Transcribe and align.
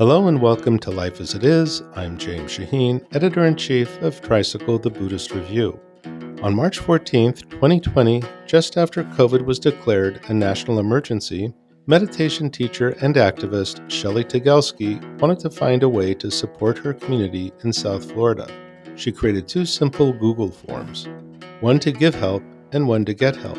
Hello 0.00 0.28
and 0.28 0.40
welcome 0.40 0.78
to 0.78 0.90
Life 0.90 1.20
as 1.20 1.34
It 1.34 1.44
Is. 1.44 1.82
I'm 1.94 2.16
James 2.16 2.56
Shaheen, 2.56 3.04
editor 3.14 3.44
in 3.44 3.54
chief 3.54 4.00
of 4.00 4.18
Tricycle, 4.22 4.78
the 4.78 4.88
Buddhist 4.88 5.30
Review. 5.32 5.78
On 6.42 6.54
March 6.54 6.80
14th, 6.80 7.50
2020, 7.50 8.22
just 8.46 8.78
after 8.78 9.04
COVID 9.04 9.44
was 9.44 9.58
declared 9.58 10.18
a 10.28 10.32
national 10.32 10.78
emergency, 10.78 11.52
meditation 11.86 12.48
teacher 12.48 12.96
and 13.02 13.16
activist 13.16 13.90
Shelly 13.90 14.24
Tygielski 14.24 15.20
wanted 15.20 15.38
to 15.40 15.50
find 15.50 15.82
a 15.82 15.88
way 15.90 16.14
to 16.14 16.30
support 16.30 16.78
her 16.78 16.94
community 16.94 17.52
in 17.62 17.70
South 17.70 18.10
Florida. 18.10 18.50
She 18.96 19.12
created 19.12 19.46
two 19.46 19.66
simple 19.66 20.14
Google 20.14 20.50
forms 20.50 21.10
one 21.60 21.78
to 21.80 21.92
give 21.92 22.14
help 22.14 22.42
and 22.72 22.88
one 22.88 23.04
to 23.04 23.12
get 23.12 23.36
help, 23.36 23.58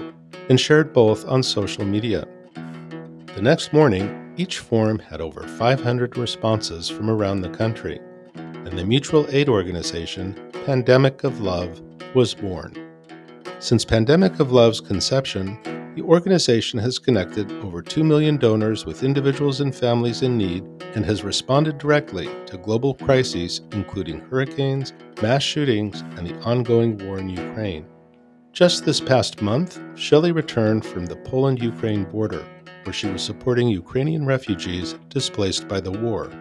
and 0.50 0.60
shared 0.60 0.92
both 0.92 1.24
on 1.28 1.44
social 1.44 1.86
media. 1.86 2.28
The 3.36 3.44
next 3.44 3.74
morning, 3.74 4.21
each 4.38 4.60
form 4.60 5.00
had 5.00 5.22
over 5.22 5.48
500 5.48 6.18
responses 6.18 6.90
from 6.90 7.10
around 7.10 7.42
the 7.42 7.50
country, 7.50 8.00
and 8.36 8.78
the 8.78 8.86
mutual 8.86 9.26
aid 9.30 9.50
organization 9.50 10.52
Pandemic 10.66 11.24
of 11.24 11.42
Love 11.42 11.82
was 12.16 12.34
born. 12.34 12.74
Since 13.60 13.86
Pandemic 13.86 14.40
of 14.40 14.52
Love's 14.52 14.80
conception, 14.80 15.60
the 15.96 16.04
organization 16.04 16.80
has 16.80 16.98
connected 16.98 17.52
over 17.64 17.82
2 17.82 18.04
million 18.04 18.38
donors 18.38 18.86
with 18.86 19.04
individuals 19.04 19.60
and 19.60 19.76
families 19.76 20.22
in 20.22 20.38
need 20.38 20.64
and 20.96 21.04
has 21.06 21.24
responded 21.24 21.78
directly 21.78 22.30
to 22.46 22.58
global 22.58 22.94
crises, 22.94 23.62
including 23.74 24.22
hurricanes, 24.22 24.94
mass 25.22 25.44
shootings, 25.44 26.02
and 26.18 26.26
the 26.26 26.40
ongoing 26.42 26.98
war 27.06 27.20
in 27.20 27.30
Ukraine. 27.30 27.86
Just 28.54 28.86
this 28.86 29.00
past 29.02 29.42
month, 29.42 29.82
Shelly 29.96 30.32
returned 30.32 30.86
from 30.86 31.06
the 31.06 31.16
Poland 31.18 31.62
Ukraine 31.62 32.06
border 32.06 32.46
where 32.84 32.94
she 32.94 33.08
was 33.08 33.22
supporting 33.22 33.68
Ukrainian 33.68 34.26
refugees 34.26 34.96
displaced 35.10 35.68
by 35.68 35.80
the 35.80 35.92
war. 35.92 36.32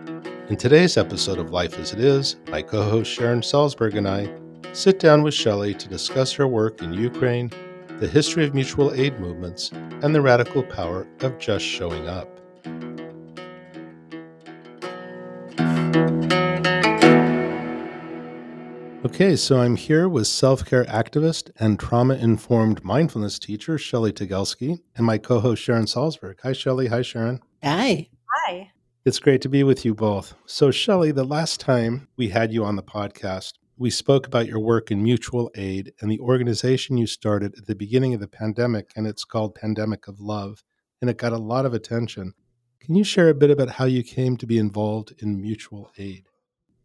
In 0.48 0.56
today's 0.56 0.97
episode 0.97 1.39
of 1.39 1.51
Life 1.51 1.78
as 1.78 1.92
It 1.92 2.01
Is, 2.01 2.37
my 2.48 2.62
co 2.62 2.83
host 2.83 3.11
Sharon 3.11 3.41
Salzberg 3.41 3.97
and 3.97 4.09
I 4.09 4.28
sit 4.73 4.98
down 4.98 5.23
with 5.23 5.34
Shelly 5.34 5.75
to 5.75 5.89
discuss 5.89 6.33
her 6.33 6.47
work 6.47 6.83
in 6.83 6.92
Ukraine, 6.92 7.51
the 7.98 8.09
history 8.09 8.45
of 8.45 8.55
mutual 8.55 8.92
aid 8.95 9.19
movements, 9.20 9.70
and 9.73 10.14
the 10.14 10.20
radical 10.20 10.62
power 10.62 11.06
of 11.20 11.39
just 11.39 11.64
showing 11.64 12.09
up. 12.09 12.29
Okay, 19.12 19.34
so 19.34 19.61
I'm 19.61 19.75
here 19.75 20.08
with 20.08 20.28
self 20.28 20.64
care 20.64 20.84
activist 20.84 21.50
and 21.58 21.80
trauma 21.80 22.14
informed 22.14 22.84
mindfulness 22.84 23.41
teacher 23.41 23.77
Shelly 23.77 24.12
Tygielski 24.12 24.78
and 24.94 25.05
my 25.05 25.19
co 25.19 25.41
host 25.41 25.61
Sharon 25.61 25.86
Salzberg. 25.86 26.36
Hi, 26.44 26.52
Shelly. 26.52 26.86
Hi, 26.86 27.02
Sharon. 27.02 27.41
Hi. 27.64 28.08
Hi. 28.30 28.70
It's 29.05 29.19
great 29.19 29.42
to 29.42 29.48
be 29.48 29.64
with 29.64 29.84
you 29.84 29.97
both. 29.97 30.34
So, 30.47 30.70
Shelly, 30.70 31.11
the 31.11 31.25
last 31.25 31.58
time 31.58 32.06
we 32.17 32.28
had 32.28 32.52
you 32.52 32.64
on 32.64 32.77
the 32.77 32.84
podcast, 32.84 33.55
we 33.77 33.91
spoke 33.91 34.28
about 34.28 34.47
your 34.47 34.61
work 34.61 34.92
in 34.92 35.02
mutual 35.02 35.50
aid 35.56 35.92
and 36.00 36.08
the 36.08 36.20
organization 36.20 36.97
you 36.97 37.08
started 37.08 37.56
at 37.58 37.67
the 37.67 37.74
beginning 37.74 38.14
of 38.14 38.20
the 38.20 38.28
pandemic, 38.28 38.92
and 38.95 39.08
it's 39.08 39.24
called 39.24 39.56
Pandemic 39.56 40.06
of 40.06 40.20
Love, 40.20 40.62
and 41.00 41.11
it 41.11 41.19
got 41.19 41.33
a 41.33 41.36
lot 41.36 41.67
of 41.67 41.74
attention. 41.74 42.33
Can 42.78 42.95
you 42.95 43.02
share 43.02 43.28
a 43.28 43.34
bit 43.34 43.50
about 43.50 43.70
how 43.70 43.86
you 43.86 44.05
came 44.05 44.36
to 44.36 44.47
be 44.47 44.56
involved 44.56 45.14
in 45.19 45.42
mutual 45.42 45.91
aid? 45.98 46.27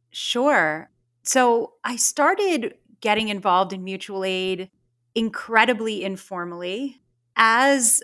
Sure. 0.09 0.89
So 1.25 1.73
I 1.83 1.95
started 1.95 2.75
getting 3.01 3.29
involved 3.29 3.73
in 3.73 3.83
mutual 3.83 4.23
aid 4.23 4.69
incredibly 5.15 6.03
informally 6.03 7.01
as 7.35 8.03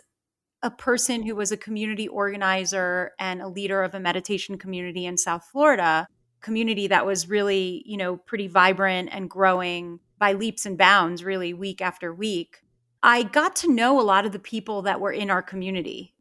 a 0.63 0.71
person 0.71 1.23
who 1.23 1.35
was 1.35 1.51
a 1.51 1.57
community 1.57 2.07
organizer 2.07 3.11
and 3.19 3.41
a 3.41 3.47
leader 3.47 3.83
of 3.83 3.95
a 3.95 3.99
meditation 3.99 4.57
community 4.57 5.05
in 5.05 5.17
South 5.17 5.45
Florida, 5.51 6.07
community 6.41 6.87
that 6.87 7.05
was 7.05 7.29
really, 7.29 7.83
you 7.85 7.97
know, 7.97 8.17
pretty 8.17 8.47
vibrant 8.47 9.09
and 9.11 9.29
growing 9.29 9.99
by 10.17 10.33
leaps 10.33 10.65
and 10.65 10.77
bounds 10.77 11.23
really 11.23 11.53
week 11.53 11.81
after 11.81 12.13
week. 12.13 12.61
I 13.03 13.23
got 13.23 13.55
to 13.57 13.71
know 13.71 13.99
a 13.99 14.03
lot 14.03 14.25
of 14.25 14.31
the 14.31 14.39
people 14.39 14.83
that 14.83 14.99
were 14.99 15.11
in 15.11 15.31
our 15.31 15.41
community. 15.41 16.13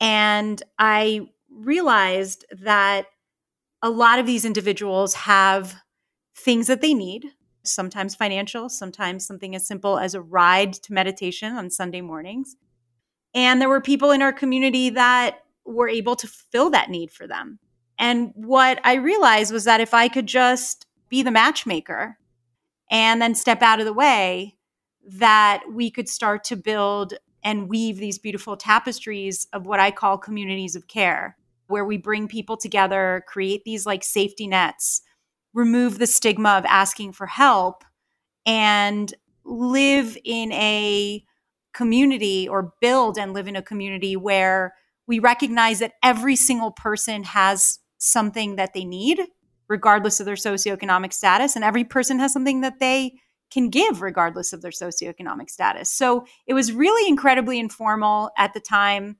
And 0.00 0.60
I 0.78 1.28
realized 1.48 2.44
that 2.50 3.06
a 3.82 3.90
lot 3.90 4.18
of 4.18 4.26
these 4.26 4.44
individuals 4.44 5.14
have 5.14 5.76
things 6.36 6.66
that 6.66 6.80
they 6.80 6.94
need, 6.94 7.26
sometimes 7.64 8.14
financial, 8.14 8.68
sometimes 8.68 9.26
something 9.26 9.54
as 9.54 9.66
simple 9.66 9.98
as 9.98 10.14
a 10.14 10.20
ride 10.20 10.74
to 10.74 10.92
meditation 10.92 11.54
on 11.54 11.70
Sunday 11.70 12.00
mornings. 12.00 12.56
And 13.34 13.60
there 13.60 13.68
were 13.68 13.80
people 13.80 14.10
in 14.10 14.22
our 14.22 14.32
community 14.32 14.90
that 14.90 15.40
were 15.64 15.88
able 15.88 16.16
to 16.16 16.28
fill 16.28 16.70
that 16.70 16.90
need 16.90 17.10
for 17.10 17.26
them. 17.26 17.58
And 17.98 18.32
what 18.34 18.80
I 18.84 18.94
realized 18.94 19.52
was 19.52 19.64
that 19.64 19.80
if 19.80 19.94
I 19.94 20.08
could 20.08 20.26
just 20.26 20.86
be 21.08 21.22
the 21.22 21.30
matchmaker 21.30 22.18
and 22.90 23.20
then 23.20 23.34
step 23.34 23.62
out 23.62 23.80
of 23.80 23.86
the 23.86 23.92
way, 23.92 24.56
that 25.08 25.62
we 25.72 25.90
could 25.90 26.08
start 26.08 26.44
to 26.44 26.56
build 26.56 27.14
and 27.42 27.68
weave 27.68 27.98
these 27.98 28.18
beautiful 28.18 28.56
tapestries 28.56 29.46
of 29.52 29.66
what 29.66 29.80
I 29.80 29.90
call 29.90 30.18
communities 30.18 30.74
of 30.76 30.88
care, 30.88 31.36
where 31.68 31.84
we 31.84 31.96
bring 31.96 32.28
people 32.28 32.56
together, 32.56 33.24
create 33.28 33.64
these 33.64 33.86
like 33.86 34.02
safety 34.02 34.46
nets 34.46 35.02
remove 35.56 35.98
the 35.98 36.06
stigma 36.06 36.50
of 36.50 36.66
asking 36.66 37.12
for 37.12 37.26
help 37.26 37.82
and 38.44 39.14
live 39.42 40.18
in 40.22 40.52
a 40.52 41.24
community 41.72 42.46
or 42.46 42.74
build 42.82 43.16
and 43.16 43.32
live 43.32 43.48
in 43.48 43.56
a 43.56 43.62
community 43.62 44.16
where 44.16 44.74
we 45.06 45.18
recognize 45.18 45.78
that 45.78 45.94
every 46.02 46.36
single 46.36 46.70
person 46.70 47.24
has 47.24 47.78
something 47.96 48.56
that 48.56 48.74
they 48.74 48.84
need 48.84 49.18
regardless 49.66 50.20
of 50.20 50.26
their 50.26 50.34
socioeconomic 50.34 51.12
status 51.12 51.56
and 51.56 51.64
every 51.64 51.84
person 51.84 52.18
has 52.18 52.34
something 52.34 52.60
that 52.60 52.78
they 52.78 53.14
can 53.50 53.70
give 53.70 54.02
regardless 54.02 54.52
of 54.52 54.60
their 54.60 54.70
socioeconomic 54.70 55.48
status. 55.48 55.90
So 55.90 56.26
it 56.46 56.52
was 56.52 56.70
really 56.70 57.08
incredibly 57.08 57.58
informal 57.58 58.30
at 58.36 58.52
the 58.52 58.60
time. 58.60 59.16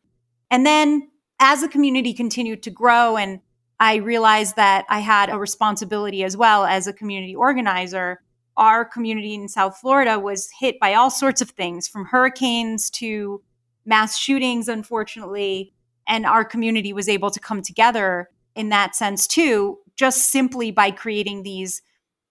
And 0.50 0.66
then 0.66 1.08
as 1.40 1.62
the 1.62 1.68
community 1.68 2.12
continued 2.12 2.62
to 2.64 2.70
grow 2.70 3.16
and 3.16 3.40
I 3.78 3.96
realized 3.96 4.56
that 4.56 4.86
I 4.88 5.00
had 5.00 5.28
a 5.28 5.38
responsibility 5.38 6.24
as 6.24 6.36
well 6.36 6.64
as 6.64 6.86
a 6.86 6.92
community 6.92 7.36
organizer. 7.36 8.22
Our 8.56 8.84
community 8.84 9.34
in 9.34 9.48
South 9.48 9.78
Florida 9.78 10.18
was 10.18 10.48
hit 10.58 10.80
by 10.80 10.94
all 10.94 11.10
sorts 11.10 11.42
of 11.42 11.50
things 11.50 11.86
from 11.86 12.06
hurricanes 12.06 12.88
to 12.90 13.42
mass 13.84 14.16
shootings, 14.16 14.68
unfortunately. 14.68 15.74
And 16.08 16.24
our 16.24 16.44
community 16.44 16.92
was 16.92 17.08
able 17.08 17.30
to 17.30 17.40
come 17.40 17.60
together 17.62 18.30
in 18.54 18.70
that 18.70 18.96
sense 18.96 19.26
too, 19.26 19.78
just 19.96 20.28
simply 20.28 20.70
by 20.70 20.90
creating 20.90 21.42
these 21.42 21.82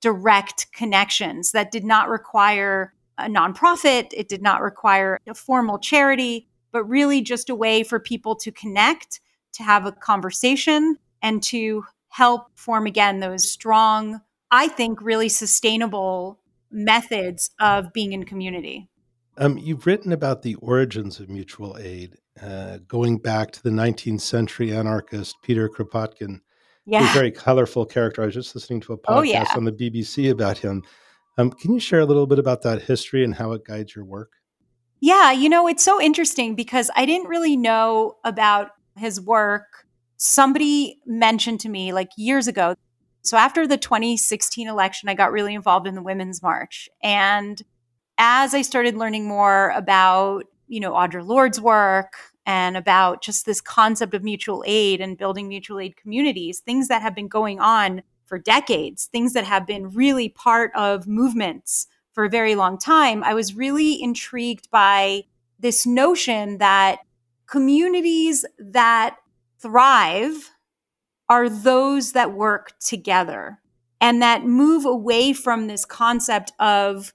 direct 0.01 0.71
connections 0.73 1.51
that 1.51 1.71
did 1.71 1.83
not 1.83 2.09
require 2.09 2.93
a 3.17 3.27
nonprofit, 3.27 4.07
it 4.11 4.27
did 4.27 4.41
not 4.41 4.61
require 4.61 5.19
a 5.27 5.33
formal 5.33 5.79
charity, 5.79 6.47
but 6.71 6.83
really 6.83 7.21
just 7.21 7.49
a 7.49 7.55
way 7.55 7.83
for 7.83 7.99
people 7.99 8.35
to 8.35 8.51
connect, 8.51 9.21
to 9.53 9.63
have 9.63 9.85
a 9.85 9.91
conversation, 9.91 10.97
and 11.25 11.41
to 11.41 11.83
help 12.09 12.51
form 12.55 12.85
again 12.85 13.19
those 13.19 13.51
strong, 13.51 14.21
I 14.51 14.67
think, 14.67 15.01
really 15.01 15.27
sustainable 15.27 16.39
methods 16.69 17.49
of 17.59 17.91
being 17.93 18.13
in 18.13 18.25
community. 18.25 18.87
Um, 19.37 19.57
you've 19.57 19.87
written 19.87 20.13
about 20.13 20.43
the 20.43 20.53
origins 20.55 21.19
of 21.19 21.27
mutual 21.27 21.77
aid, 21.79 22.15
uh, 22.39 22.77
going 22.87 23.17
back 23.17 23.51
to 23.53 23.63
the 23.63 23.71
19th 23.71 24.21
century 24.21 24.71
anarchist 24.71 25.35
Peter 25.41 25.67
Kropotkin. 25.67 26.41
Yeah. 26.85 27.09
A 27.09 27.13
very 27.13 27.31
colorful 27.31 27.87
character. 27.87 28.21
I 28.21 28.25
was 28.25 28.35
just 28.35 28.53
listening 28.53 28.81
to 28.81 28.93
a 28.93 28.97
podcast 28.97 29.17
oh, 29.17 29.21
yeah. 29.23 29.45
on 29.55 29.65
the 29.65 29.71
BBC 29.71 30.29
about 30.29 30.59
him. 30.59 30.83
Um, 31.39 31.49
can 31.49 31.73
you 31.73 31.79
share 31.79 32.01
a 32.01 32.05
little 32.05 32.27
bit 32.27 32.37
about 32.37 32.61
that 32.61 32.83
history 32.83 33.23
and 33.23 33.33
how 33.33 33.53
it 33.53 33.65
guides 33.65 33.95
your 33.95 34.05
work? 34.05 34.33
Yeah, 34.99 35.31
you 35.31 35.49
know, 35.49 35.67
it's 35.67 35.83
so 35.83 35.99
interesting 35.99 36.53
because 36.53 36.91
I 36.95 37.07
didn't 37.07 37.27
really 37.27 37.57
know 37.57 38.17
about 38.23 38.69
his 38.95 39.19
work 39.19 39.84
somebody 40.17 40.99
mentioned 41.05 41.59
to 41.61 41.69
me 41.69 41.93
like 41.93 42.09
years 42.17 42.47
ago. 42.47 42.75
So 43.21 43.37
after 43.37 43.67
the 43.67 43.77
2016 43.77 44.67
election, 44.67 45.09
I 45.09 45.13
got 45.13 45.31
really 45.31 45.55
involved 45.55 45.87
in 45.87 45.95
the 45.95 46.03
Women's 46.03 46.43
March. 46.43 46.89
And 47.01 47.61
as 48.17 48.53
I 48.53 48.61
started 48.61 48.95
learning 48.95 49.27
more 49.27 49.71
about, 49.71 50.45
you 50.67 50.79
know, 50.79 50.93
Audre 50.93 51.25
Lorde's 51.25 51.59
work 51.59 52.13
and 52.45 52.77
about 52.77 53.23
just 53.23 53.45
this 53.45 53.61
concept 53.61 54.13
of 54.13 54.23
mutual 54.23 54.63
aid 54.67 55.01
and 55.01 55.17
building 55.17 55.47
mutual 55.47 55.79
aid 55.79 55.97
communities, 55.97 56.59
things 56.59 56.87
that 56.87 57.01
have 57.01 57.15
been 57.15 57.27
going 57.27 57.59
on 57.59 58.03
for 58.25 58.37
decades, 58.37 59.05
things 59.07 59.33
that 59.33 59.43
have 59.43 59.67
been 59.67 59.89
really 59.89 60.29
part 60.29 60.71
of 60.75 61.07
movements 61.07 61.87
for 62.13 62.25
a 62.25 62.29
very 62.29 62.55
long 62.55 62.77
time, 62.77 63.23
I 63.23 63.33
was 63.33 63.55
really 63.55 64.01
intrigued 64.01 64.69
by 64.71 65.23
this 65.59 65.85
notion 65.85 66.59
that 66.59 66.99
communities 67.47 68.45
that 68.57 69.17
thrive 69.59 70.51
are 71.29 71.49
those 71.49 72.11
that 72.11 72.33
work 72.33 72.73
together 72.79 73.59
and 73.99 74.21
that 74.21 74.45
move 74.45 74.85
away 74.85 75.33
from 75.33 75.67
this 75.67 75.85
concept 75.85 76.51
of 76.59 77.13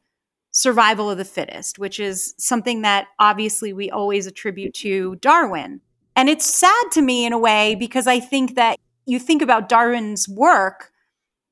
survival 0.51 1.11
of 1.11 1.19
the 1.19 1.25
fittest, 1.25 1.79
which 1.79 2.01
is 2.01 2.35
something 2.39 2.83
that 2.83 3.07
obviously 3.19 3.73
we 3.73 3.91
always 3.91 4.27
attribute 4.27 4.75
to 4.75 5.17
Darwin. 5.17 5.81
And 6.17 6.29
it's 6.29 6.45
sad 6.45 6.85
to 6.93 7.03
me 7.03 7.25
in 7.25 7.33
a 7.33 7.39
way 7.39 7.77
because 7.77 8.07
I 8.07 8.19
think 8.21 8.57
that 8.57 8.79
you 9.07 9.19
think 9.19 9.43
about 9.43 9.69
Darwin's 9.69 10.29
work, 10.29 10.91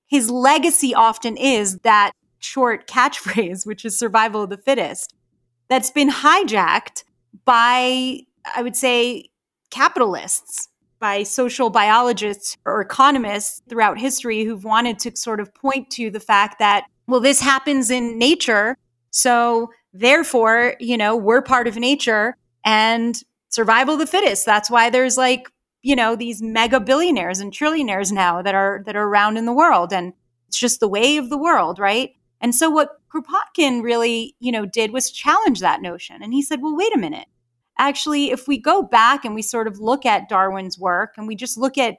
his 0.07 0.31
legacy 0.31 0.95
often 0.95 1.37
is 1.37 1.79
that 1.79 2.13
short 2.39 2.89
catchphrase, 2.89 3.65
which 3.67 3.85
is 3.85 3.99
survival 3.99 4.43
of 4.43 4.51
the 4.51 4.57
fittest, 4.57 5.15
that's 5.69 5.91
been 5.91 6.11
hijacked 6.11 7.05
by, 7.45 8.21
I 8.57 8.63
would 8.63 8.77
say, 8.77 9.29
capitalists, 9.71 10.69
by 10.99 11.23
social 11.23 11.71
biologists 11.71 12.57
or 12.65 12.81
economists 12.81 13.63
throughout 13.69 13.99
history 13.99 14.45
who've 14.45 14.65
wanted 14.65 14.99
to 15.01 15.17
sort 15.17 15.41
of 15.41 15.55
point 15.55 15.91
to 15.91 16.11
the 16.11 16.21
fact 16.21 16.59
that, 16.59 16.87
well, 17.07 17.21
this 17.21 17.41
happens 17.41 17.91
in 17.91 18.19
nature. 18.19 18.77
So 19.11 19.71
therefore, 19.93 20.75
you 20.81 20.97
know, 20.97 21.17
we're 21.17 21.43
part 21.43 21.67
of 21.69 21.77
nature 21.77 22.37
and 22.65 23.21
survival 23.49 23.95
of 23.95 24.01
the 24.01 24.07
fittest. 24.07 24.45
That's 24.45 24.71
why 24.71 24.91
there's 24.91 25.17
like, 25.17 25.49
you 25.83 25.97
know, 25.97 26.17
these 26.17 26.43
mega 26.43 26.81
billionaires 26.81 27.41
and 27.41 27.53
trillionaires 27.53 28.13
now 28.13 28.43
that 28.43 28.55
are 28.55 28.83
that 28.87 28.97
are 28.97 29.05
around 29.05 29.37
in 29.37 29.47
the 29.47 29.53
world. 29.53 29.93
And 29.93 30.13
it's 30.49 30.59
just 30.59 30.81
the 30.81 30.89
way 30.89 31.17
of 31.17 31.31
the 31.31 31.39
world, 31.39 31.79
right? 31.79 32.11
And 32.41 32.55
so 32.55 32.71
what 32.71 33.01
Kropotkin 33.13 33.83
really, 33.83 34.35
you 34.41 34.53
know, 34.53 34.67
did 34.67 34.93
was 34.93 35.11
challenge 35.11 35.61
that 35.61 35.83
notion. 35.83 36.23
And 36.23 36.33
he 36.33 36.43
said, 36.43 36.61
well, 36.63 36.77
wait 36.77 36.95
a 36.95 36.99
minute. 36.99 37.27
Actually, 37.79 38.31
if 38.31 38.49
we 38.49 38.59
go 38.59 38.83
back 38.83 39.25
and 39.25 39.35
we 39.35 39.43
sort 39.43 39.69
of 39.69 39.79
look 39.79 40.05
at 40.05 40.29
Darwin's 40.29 40.79
work 40.79 41.15
and 41.17 41.27
we 41.29 41.37
just 41.37 41.57
look 41.57 41.79
at 41.79 41.99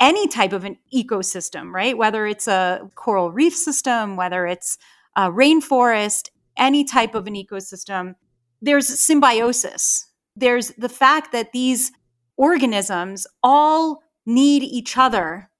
any 0.00 0.28
type 0.28 0.52
of 0.52 0.64
an 0.64 0.76
ecosystem, 0.94 1.72
right? 1.72 1.96
Whether 1.96 2.26
it's 2.26 2.48
a 2.48 2.90
coral 2.96 3.30
reef 3.30 3.54
system, 3.56 4.16
whether 4.16 4.46
it's 4.46 4.76
a 5.16 5.30
rainforest, 5.30 6.30
any 6.56 6.84
type 6.84 7.14
of 7.14 7.26
an 7.26 7.34
ecosystem, 7.34 8.14
there's 8.60 9.00
symbiosis. 9.00 10.10
There's 10.34 10.72
the 10.72 10.88
fact 10.88 11.32
that 11.32 11.52
these 11.52 11.92
organisms 12.36 13.26
all 13.42 14.02
need 14.26 14.62
each 14.62 14.98
other, 14.98 15.50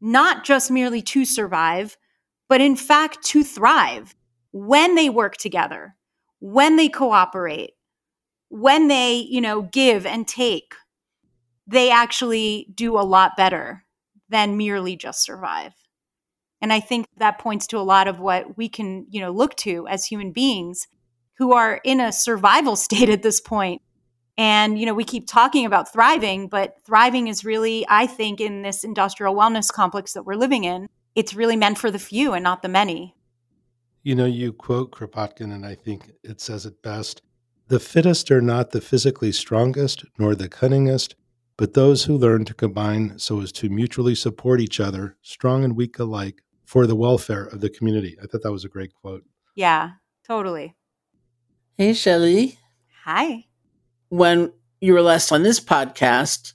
not 0.00 0.44
just 0.44 0.70
merely 0.70 1.02
to 1.02 1.24
survive, 1.24 1.96
but 2.48 2.60
in 2.60 2.74
fact 2.74 3.22
to 3.26 3.44
thrive 3.44 4.14
when 4.50 4.94
they 4.94 5.10
work 5.10 5.36
together, 5.36 5.94
when 6.40 6.76
they 6.76 6.88
cooperate, 6.88 7.73
when 8.54 8.86
they, 8.86 9.16
you 9.16 9.40
know, 9.40 9.62
give 9.62 10.06
and 10.06 10.28
take, 10.28 10.74
they 11.66 11.90
actually 11.90 12.68
do 12.72 12.96
a 12.96 13.02
lot 13.02 13.36
better 13.36 13.84
than 14.28 14.56
merely 14.56 14.94
just 14.94 15.24
survive. 15.24 15.72
And 16.60 16.72
I 16.72 16.78
think 16.78 17.06
that 17.16 17.40
points 17.40 17.66
to 17.68 17.78
a 17.78 17.80
lot 17.80 18.06
of 18.06 18.20
what 18.20 18.56
we 18.56 18.68
can, 18.68 19.06
you 19.10 19.20
know, 19.20 19.32
look 19.32 19.56
to 19.56 19.88
as 19.88 20.04
human 20.04 20.30
beings 20.30 20.86
who 21.38 21.52
are 21.52 21.80
in 21.82 21.98
a 21.98 22.12
survival 22.12 22.76
state 22.86 23.08
at 23.08 23.24
this 23.24 23.40
point. 23.40 23.82
And, 24.38 24.78
you 24.78 24.86
know, 24.86 24.94
we 24.94 25.04
keep 25.04 25.26
talking 25.26 25.66
about 25.66 25.92
thriving, 25.92 26.46
but 26.46 26.76
thriving 26.86 27.26
is 27.26 27.44
really, 27.44 27.84
I 27.88 28.06
think, 28.06 28.40
in 28.40 28.62
this 28.62 28.84
industrial 28.84 29.34
wellness 29.34 29.72
complex 29.72 30.12
that 30.12 30.26
we're 30.26 30.36
living 30.36 30.62
in, 30.62 30.88
it's 31.16 31.34
really 31.34 31.56
meant 31.56 31.78
for 31.78 31.90
the 31.90 31.98
few 31.98 32.34
and 32.34 32.44
not 32.44 32.62
the 32.62 32.68
many. 32.68 33.16
You 34.04 34.14
know, 34.14 34.26
you 34.26 34.52
quote 34.52 34.92
Kropotkin, 34.92 35.52
and 35.52 35.66
I 35.66 35.74
think 35.74 36.12
it 36.22 36.40
says 36.40 36.66
it 36.66 36.82
best 36.82 37.20
The 37.68 37.80
fittest 37.80 38.30
are 38.30 38.42
not 38.42 38.72
the 38.72 38.80
physically 38.82 39.32
strongest 39.32 40.04
nor 40.18 40.34
the 40.34 40.50
cunningest, 40.50 41.14
but 41.56 41.72
those 41.72 42.04
who 42.04 42.16
learn 42.16 42.44
to 42.44 42.54
combine 42.54 43.18
so 43.18 43.40
as 43.40 43.52
to 43.52 43.70
mutually 43.70 44.14
support 44.14 44.60
each 44.60 44.80
other, 44.80 45.16
strong 45.22 45.64
and 45.64 45.74
weak 45.74 45.98
alike, 45.98 46.42
for 46.64 46.86
the 46.86 46.96
welfare 46.96 47.44
of 47.44 47.60
the 47.60 47.70
community. 47.70 48.16
I 48.22 48.26
thought 48.26 48.42
that 48.42 48.52
was 48.52 48.64
a 48.64 48.68
great 48.68 48.92
quote. 48.92 49.24
Yeah, 49.54 49.92
totally. 50.26 50.74
Hey, 51.78 51.94
Shelly. 51.94 52.58
Hi. 53.04 53.46
When 54.08 54.52
you 54.80 54.92
were 54.92 55.02
last 55.02 55.32
on 55.32 55.42
this 55.42 55.60
podcast, 55.60 56.52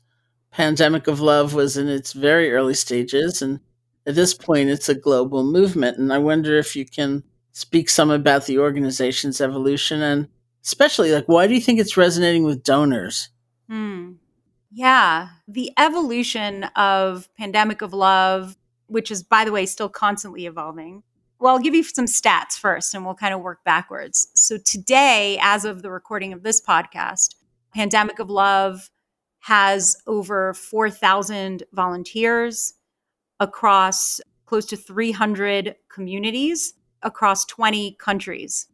Pandemic 0.52 1.08
of 1.08 1.20
Love 1.20 1.54
was 1.54 1.76
in 1.76 1.88
its 1.88 2.14
very 2.14 2.52
early 2.52 2.74
stages. 2.74 3.42
And 3.42 3.60
at 4.06 4.16
this 4.16 4.34
point, 4.34 4.70
it's 4.70 4.90
a 4.90 4.96
global 4.96 5.44
movement. 5.44 5.98
And 5.98 6.14
I 6.14 6.20
wonder 6.20 6.58
if 6.58 6.76
you 6.76 6.86
can 6.86 7.24
speak 7.52 7.90
some 7.90 8.12
about 8.12 8.46
the 8.46 8.60
organization's 8.60 9.42
evolution 9.42 10.02
and 10.02 10.28
especially 10.64 11.12
like 11.12 11.26
why 11.26 11.48
do 11.48 11.54
you 11.54 11.62
think 11.62 11.80
it's 11.80 11.98
resonating 11.98 12.44
with 12.44 12.64
donors? 12.64 13.30
Hmm. 13.70 14.14
Yeah, 14.72 15.30
the 15.48 15.72
evolution 15.78 16.66
of 16.76 17.28
Pandemic 17.36 17.82
of 17.82 17.94
Love, 17.94 18.56
which 18.88 19.10
is 19.10 19.24
by 19.24 19.46
the 19.46 19.52
way 19.52 19.66
still 19.66 19.90
constantly 19.90 20.46
evolving. 20.46 21.04
Well, 21.40 21.54
I'll 21.54 21.62
give 21.62 21.74
you 21.74 21.84
some 21.84 22.06
stats 22.06 22.54
first 22.60 22.94
and 22.94 23.06
we'll 23.06 23.16
kind 23.16 23.34
of 23.34 23.42
work 23.42 23.64
backwards. 23.64 24.28
So 24.36 24.58
today, 24.58 25.40
as 25.42 25.66
of 25.66 25.82
the 25.82 25.90
recording 25.90 26.34
of 26.34 26.44
this 26.44 26.62
podcast, 26.62 27.36
Pandemic 27.74 28.20
of 28.20 28.30
Love 28.30 28.90
has 29.40 29.96
over 30.06 30.54
4,000 30.54 31.64
volunteers 31.72 32.74
across 33.40 34.20
close 34.46 34.66
to 34.66 34.76
300 34.76 35.76
communities 35.94 36.74
across 37.04 37.46
20 37.46 37.96
countries. 38.00 38.68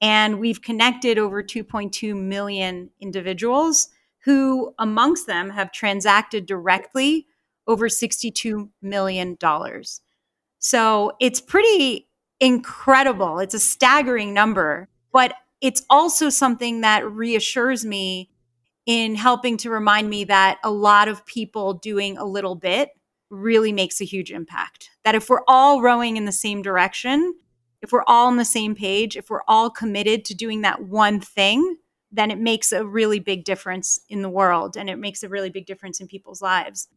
And 0.00 0.40
we've 0.40 0.62
connected 0.62 1.18
over 1.18 1.42
2.2 1.42 2.16
million 2.16 2.90
individuals 3.00 3.88
who, 4.24 4.74
amongst 4.78 5.26
them, 5.26 5.50
have 5.50 5.72
transacted 5.72 6.46
directly 6.46 7.26
over 7.66 7.88
$62 7.88 8.68
million. 8.82 9.36
So 10.58 11.12
it's 11.20 11.40
pretty 11.40 12.08
incredible. 12.40 13.38
It's 13.38 13.54
a 13.54 13.60
staggering 13.60 14.34
number, 14.34 14.88
but 15.12 15.34
it's 15.60 15.84
also 15.90 16.30
something 16.30 16.80
that 16.80 17.10
reassures 17.10 17.84
me 17.84 18.30
in 18.86 19.14
helping 19.14 19.56
to 19.58 19.70
remind 19.70 20.08
me 20.08 20.24
that 20.24 20.58
a 20.64 20.70
lot 20.70 21.08
of 21.08 21.24
people 21.26 21.74
doing 21.74 22.16
a 22.16 22.24
little 22.24 22.54
bit 22.54 22.90
really 23.30 23.72
makes 23.72 24.00
a 24.00 24.04
huge 24.04 24.32
impact. 24.32 24.90
That 25.04 25.14
if 25.14 25.28
we're 25.28 25.44
all 25.46 25.82
rowing 25.82 26.16
in 26.16 26.24
the 26.24 26.32
same 26.32 26.62
direction, 26.62 27.34
if 27.82 27.92
we're 27.92 28.04
all 28.06 28.26
on 28.26 28.36
the 28.36 28.44
same 28.44 28.74
page, 28.74 29.16
if 29.16 29.30
we're 29.30 29.44
all 29.48 29.70
committed 29.70 30.24
to 30.26 30.34
doing 30.34 30.60
that 30.62 30.82
one 30.82 31.20
thing, 31.20 31.76
then 32.12 32.30
it 32.30 32.38
makes 32.38 32.72
a 32.72 32.84
really 32.84 33.20
big 33.20 33.44
difference 33.44 34.00
in 34.08 34.22
the 34.22 34.28
world 34.28 34.76
and 34.76 34.90
it 34.90 34.98
makes 34.98 35.22
a 35.22 35.28
really 35.28 35.50
big 35.50 35.66
difference 35.66 36.00
in 36.00 36.08
people's 36.08 36.42
lives. 36.42 36.88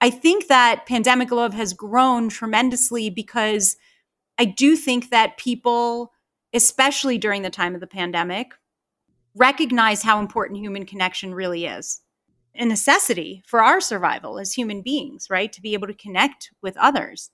I 0.00 0.10
think 0.10 0.48
that 0.48 0.86
Pandemic 0.86 1.30
Love 1.30 1.54
has 1.54 1.72
grown 1.72 2.28
tremendously 2.28 3.10
because 3.10 3.76
I 4.38 4.44
do 4.44 4.76
think 4.76 5.10
that 5.10 5.38
people, 5.38 6.12
especially 6.52 7.18
during 7.18 7.42
the 7.42 7.50
time 7.50 7.74
of 7.74 7.80
the 7.80 7.86
pandemic, 7.86 8.52
recognize 9.34 10.02
how 10.02 10.20
important 10.20 10.60
human 10.60 10.86
connection 10.86 11.34
really 11.34 11.66
is 11.66 12.02
a 12.58 12.64
necessity 12.64 13.42
for 13.46 13.62
our 13.62 13.80
survival 13.80 14.38
as 14.38 14.52
human 14.54 14.82
beings, 14.82 15.28
right? 15.28 15.52
To 15.52 15.60
be 15.60 15.74
able 15.74 15.86
to 15.86 15.94
connect 15.94 16.50
with 16.62 16.76
others. 16.78 17.30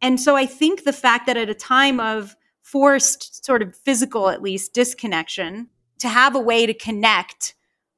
And 0.00 0.20
so 0.20 0.36
I 0.36 0.46
think 0.46 0.84
the 0.84 0.92
fact 0.92 1.26
that 1.26 1.36
at 1.36 1.48
a 1.48 1.54
time 1.54 2.00
of 2.00 2.36
forced, 2.62 3.44
sort 3.44 3.62
of 3.62 3.74
physical 3.74 4.28
at 4.28 4.42
least, 4.42 4.74
disconnection, 4.74 5.68
to 5.98 6.08
have 6.08 6.34
a 6.34 6.40
way 6.40 6.66
to 6.66 6.74
connect 6.74 7.54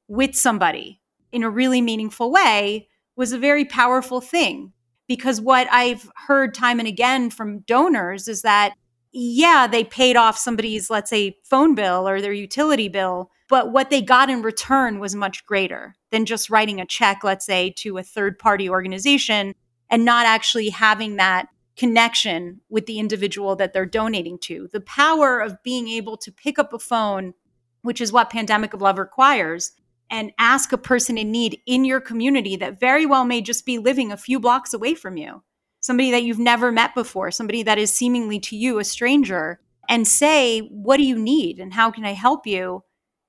with 0.07 0.35
somebody 0.35 1.01
in 1.31 1.43
a 1.43 1.49
really 1.49 1.81
meaningful 1.81 2.31
way 2.31 2.87
was 3.15 3.31
a 3.31 3.37
very 3.37 3.65
powerful 3.65 4.21
thing. 4.21 4.73
Because 5.07 5.41
what 5.41 5.67
I've 5.71 6.09
heard 6.15 6.53
time 6.53 6.79
and 6.79 6.87
again 6.87 7.29
from 7.29 7.59
donors 7.59 8.27
is 8.27 8.43
that, 8.43 8.73
yeah, 9.11 9.67
they 9.67 9.83
paid 9.83 10.15
off 10.15 10.37
somebody's, 10.37 10.89
let's 10.89 11.09
say, 11.09 11.37
phone 11.43 11.75
bill 11.75 12.07
or 12.07 12.21
their 12.21 12.31
utility 12.31 12.87
bill, 12.87 13.29
but 13.49 13.73
what 13.73 13.89
they 13.89 14.01
got 14.01 14.29
in 14.29 14.41
return 14.41 14.99
was 14.99 15.13
much 15.13 15.45
greater 15.45 15.95
than 16.11 16.25
just 16.25 16.49
writing 16.49 16.79
a 16.79 16.85
check, 16.85 17.23
let's 17.23 17.45
say, 17.45 17.73
to 17.77 17.97
a 17.97 18.03
third 18.03 18.39
party 18.39 18.69
organization 18.69 19.53
and 19.89 20.05
not 20.05 20.25
actually 20.25 20.69
having 20.69 21.17
that 21.17 21.47
connection 21.81 22.61
with 22.69 22.85
the 22.85 22.99
individual 22.99 23.55
that 23.55 23.73
they're 23.73 23.87
donating 23.87 24.37
to. 24.37 24.69
The 24.71 24.81
power 24.81 25.39
of 25.39 25.63
being 25.63 25.87
able 25.87 26.15
to 26.17 26.31
pick 26.31 26.59
up 26.59 26.73
a 26.73 26.77
phone, 26.77 27.33
which 27.81 27.99
is 27.99 28.11
what 28.11 28.29
Pandemic 28.29 28.75
of 28.75 28.83
Love 28.83 28.99
requires, 28.99 29.71
and 30.11 30.31
ask 30.37 30.71
a 30.71 30.77
person 30.77 31.17
in 31.17 31.31
need 31.31 31.59
in 31.65 31.83
your 31.83 31.99
community 31.99 32.55
that 32.55 32.79
very 32.79 33.07
well 33.07 33.25
may 33.25 33.41
just 33.41 33.65
be 33.65 33.79
living 33.79 34.11
a 34.11 34.17
few 34.17 34.39
blocks 34.39 34.75
away 34.75 34.93
from 34.93 35.17
you, 35.17 35.41
somebody 35.79 36.11
that 36.11 36.21
you've 36.21 36.37
never 36.37 36.71
met 36.71 36.93
before, 36.93 37.31
somebody 37.31 37.63
that 37.63 37.79
is 37.79 37.91
seemingly 37.91 38.39
to 38.39 38.55
you 38.55 38.77
a 38.77 38.83
stranger, 38.83 39.59
and 39.89 40.07
say, 40.07 40.59
What 40.59 40.97
do 40.97 41.03
you 41.03 41.17
need 41.17 41.59
and 41.59 41.73
how 41.73 41.89
can 41.89 42.05
I 42.05 42.13
help 42.13 42.45
you? 42.45 42.83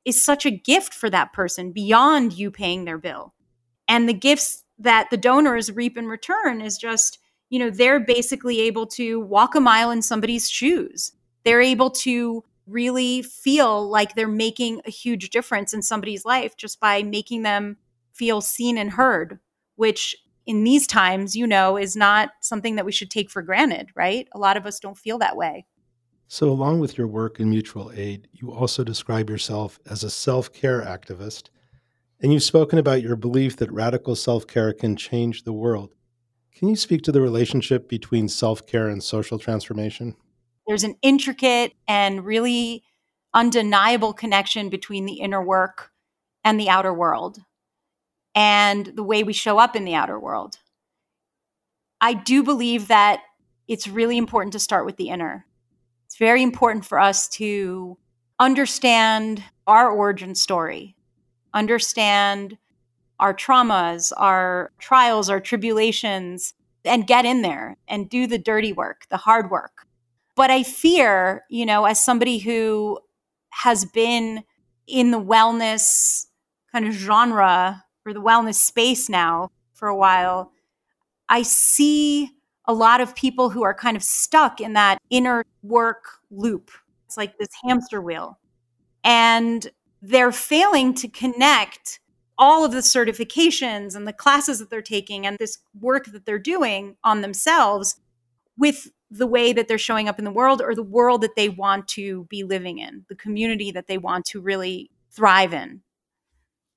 is 0.05 0.23
such 0.23 0.45
a 0.45 0.51
gift 0.51 0.93
for 0.93 1.09
that 1.09 1.33
person 1.33 1.71
beyond 1.71 2.33
you 2.33 2.51
paying 2.51 2.85
their 2.85 2.99
bill. 2.99 3.33
And 3.87 4.09
the 4.09 4.13
gifts 4.13 4.65
that 4.79 5.09
the 5.11 5.17
donors 5.17 5.71
reap 5.71 5.97
in 5.97 6.09
return 6.09 6.61
is 6.61 6.77
just 6.77 7.21
you 7.53 7.59
know, 7.59 7.69
they're 7.69 8.01
basically 8.01 8.61
able 8.63 8.87
to 8.87 9.21
walk 9.21 9.55
a 9.55 9.61
mile 9.61 9.91
in 9.91 10.01
somebody's 10.01 10.49
shoes. 10.49 11.13
They're 11.45 11.61
able 11.61 11.91
to 11.91 12.43
really 12.67 13.21
feel 13.21 13.87
like 13.91 14.15
they're 14.15 14.27
making 14.27 14.81
a 14.87 14.91
huge 14.91 15.29
difference 15.29 15.75
in 15.75 15.83
somebody's 15.83 16.25
life 16.25 16.57
just 16.57 16.81
by 16.81 17.03
making 17.03 17.43
them 17.43 17.77
feel 18.15 18.41
seen 18.41 18.79
and 18.79 18.91
heard, 18.91 19.39
which 19.77 20.17
in 20.47 20.65
these 20.65 20.87
times, 20.87 21.37
you 21.37 21.47
know, 21.47 21.77
is 21.77 21.95
not 21.95 22.31
something 22.41 22.77
that 22.77 22.87
we 22.87 22.93
should 22.93 23.11
take 23.11 23.29
for 23.29 23.43
granted, 23.43 23.91
right? 23.95 24.27
A 24.33 24.39
lot 24.39 24.57
of 24.57 24.65
us 24.65 24.81
don't 24.81 24.97
feel 24.97 25.19
that 25.19 25.37
way. 25.37 25.67
So, 26.29 26.49
along 26.49 26.81
with 26.81 26.97
your 26.97 27.07
work 27.07 27.39
in 27.39 27.51
mutual 27.51 27.93
aid, 27.95 28.29
you 28.33 28.51
also 28.51 28.83
describe 28.83 29.29
yourself 29.29 29.79
as 29.85 30.03
a 30.03 30.09
self 30.09 30.51
care 30.55 30.81
activist. 30.81 31.51
And 32.19 32.33
you've 32.33 32.45
spoken 32.45 32.79
about 32.79 33.03
your 33.03 33.17
belief 33.17 33.59
that 33.59 33.71
radical 33.71 34.17
self 34.17 34.47
care 34.47 34.73
can 34.73 34.97
change 34.97 35.43
the 35.43 35.53
world. 35.53 35.95
Can 36.55 36.69
you 36.69 36.77
speak 36.77 37.03
to 37.03 37.13
the 37.13 37.21
relationship 37.21 37.89
between 37.89 38.29
self 38.29 38.67
care 38.67 38.89
and 38.89 39.03
social 39.03 39.39
transformation? 39.39 40.17
There's 40.67 40.85
an 40.85 40.97
intricate 41.03 41.73
and 41.89 42.25
really 42.25 42.85
undeniable 43.35 44.13
connection 44.13 44.69
between 44.69 45.07
the 45.07 45.15
inner 45.15 45.43
work 45.43 45.91
and 46.45 46.61
the 46.61 46.69
outer 46.69 46.93
world 46.93 47.39
and 48.35 48.87
the 48.87 49.03
way 49.03 49.23
we 49.23 49.33
show 49.33 49.59
up 49.59 49.77
in 49.77 49.85
the 49.85 49.95
outer 49.95 50.19
world. 50.19 50.59
I 52.01 52.15
do 52.15 52.43
believe 52.43 52.89
that 52.89 53.23
it's 53.69 53.89
really 53.89 54.19
important 54.19 54.53
to 54.53 54.59
start 54.59 54.87
with 54.87 54.97
the 54.97 55.09
inner. 55.09 55.47
It's 56.07 56.17
very 56.17 56.43
important 56.43 56.85
for 56.85 56.99
us 56.99 57.29
to 57.31 57.97
understand 58.39 59.43
our 59.67 59.91
origin 59.91 60.35
story, 60.35 60.97
understand 61.55 62.59
our 63.23 63.33
traumas, 63.33 64.13
our 64.17 64.73
trials, 64.81 65.31
our 65.31 65.41
tribulations, 65.41 66.55
and 66.85 67.07
get 67.07 67.25
in 67.25 67.43
there 67.43 67.77
and 67.87 68.11
do 68.11 68.27
the 68.27 68.37
dirty 68.37 68.73
work, 68.73 69.07
the 69.11 69.17
hard 69.17 69.49
work. 69.49 69.87
But 70.35 70.51
I 70.51 70.65
fear, 70.65 71.45
you 71.49 71.65
know, 71.65 71.85
as 71.85 72.05
somebody 72.05 72.39
who 72.39 72.99
has 73.51 73.85
been 73.85 74.43
in 74.89 75.13
the 75.13 75.21
wellness 75.21 76.27
kind 76.73 76.85
of 76.85 76.95
genre 76.95 77.85
or 78.05 78.13
the 78.13 78.21
wellness 78.21 78.57
space 78.57 79.09
now 79.09 79.53
for 79.73 79.87
a 79.87 79.97
while, 79.97 80.51
I 81.29 81.43
see 81.43 82.29
a 82.67 82.75
lot 82.75 83.01
of 83.01 83.15
people 83.15 83.51
who 83.51 83.63
are 83.63 83.73
kind 83.73 83.97
of 83.97 84.03
stuck 84.03 84.61
in 84.61 84.73
that 84.73 84.99
inner 85.11 85.45
work 85.63 86.07
loop. 86.33 86.73
It's 87.07 87.17
like 87.17 87.39
this 87.39 87.51
hamster 87.63 88.01
wheel. 88.01 88.41
And 89.05 89.71
they're 90.01 90.33
failing 90.33 90.93
to 90.95 91.07
connect 91.07 92.01
all 92.39 92.65
of 92.65 92.73
the 92.73 92.79
certifications 92.79 93.95
and 93.95 94.07
the 94.07 94.13
classes 94.13 94.59
that 94.59 94.71
they're 94.71 94.83
taking 94.83 95.27
and 95.27 95.39
this 95.39 95.59
work 95.81 96.07
that 96.07 96.27
they're 96.27 96.39
doing 96.39 96.97
on 97.05 97.21
themselves 97.21 97.97
with 98.57 98.91
the 99.11 99.27
way 99.27 99.53
that 99.53 99.69
they're 99.69 99.79
showing 99.79 100.09
up 100.09 100.19
in 100.19 100.25
the 100.25 100.31
world 100.31 100.63
or 100.63 100.75
the 100.75 100.83
world 100.83 101.21
that 101.21 101.37
they 101.37 101.49
want 101.49 101.87
to 101.87 102.25
be 102.25 102.43
living 102.43 102.79
in, 102.79 103.05
the 103.09 103.15
community 103.15 103.71
that 103.71 103.87
they 103.87 103.99
want 103.99 104.25
to 104.25 104.41
really 104.41 104.91
thrive 105.11 105.53
in. 105.53 105.83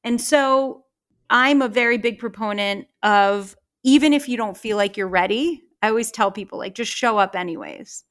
And 0.04 0.20
so 0.20 0.84
I'm 1.30 1.62
a 1.62 1.70
very 1.70 1.98
big 1.98 2.20
proponent 2.20 2.88
of 3.04 3.56
even 3.84 4.14
if 4.14 4.28
you 4.28 4.38
don't 4.38 4.58
feel 4.58 4.78
like 4.78 4.98
you're 4.98 5.08
ready, 5.08 5.64
I 5.82 5.90
always 5.90 6.12
tell 6.12 6.32
people 6.32 6.60
like 6.60 6.76
just 6.76 6.92
show 6.92 7.18
up 7.18 7.36
anyways. 7.36 8.04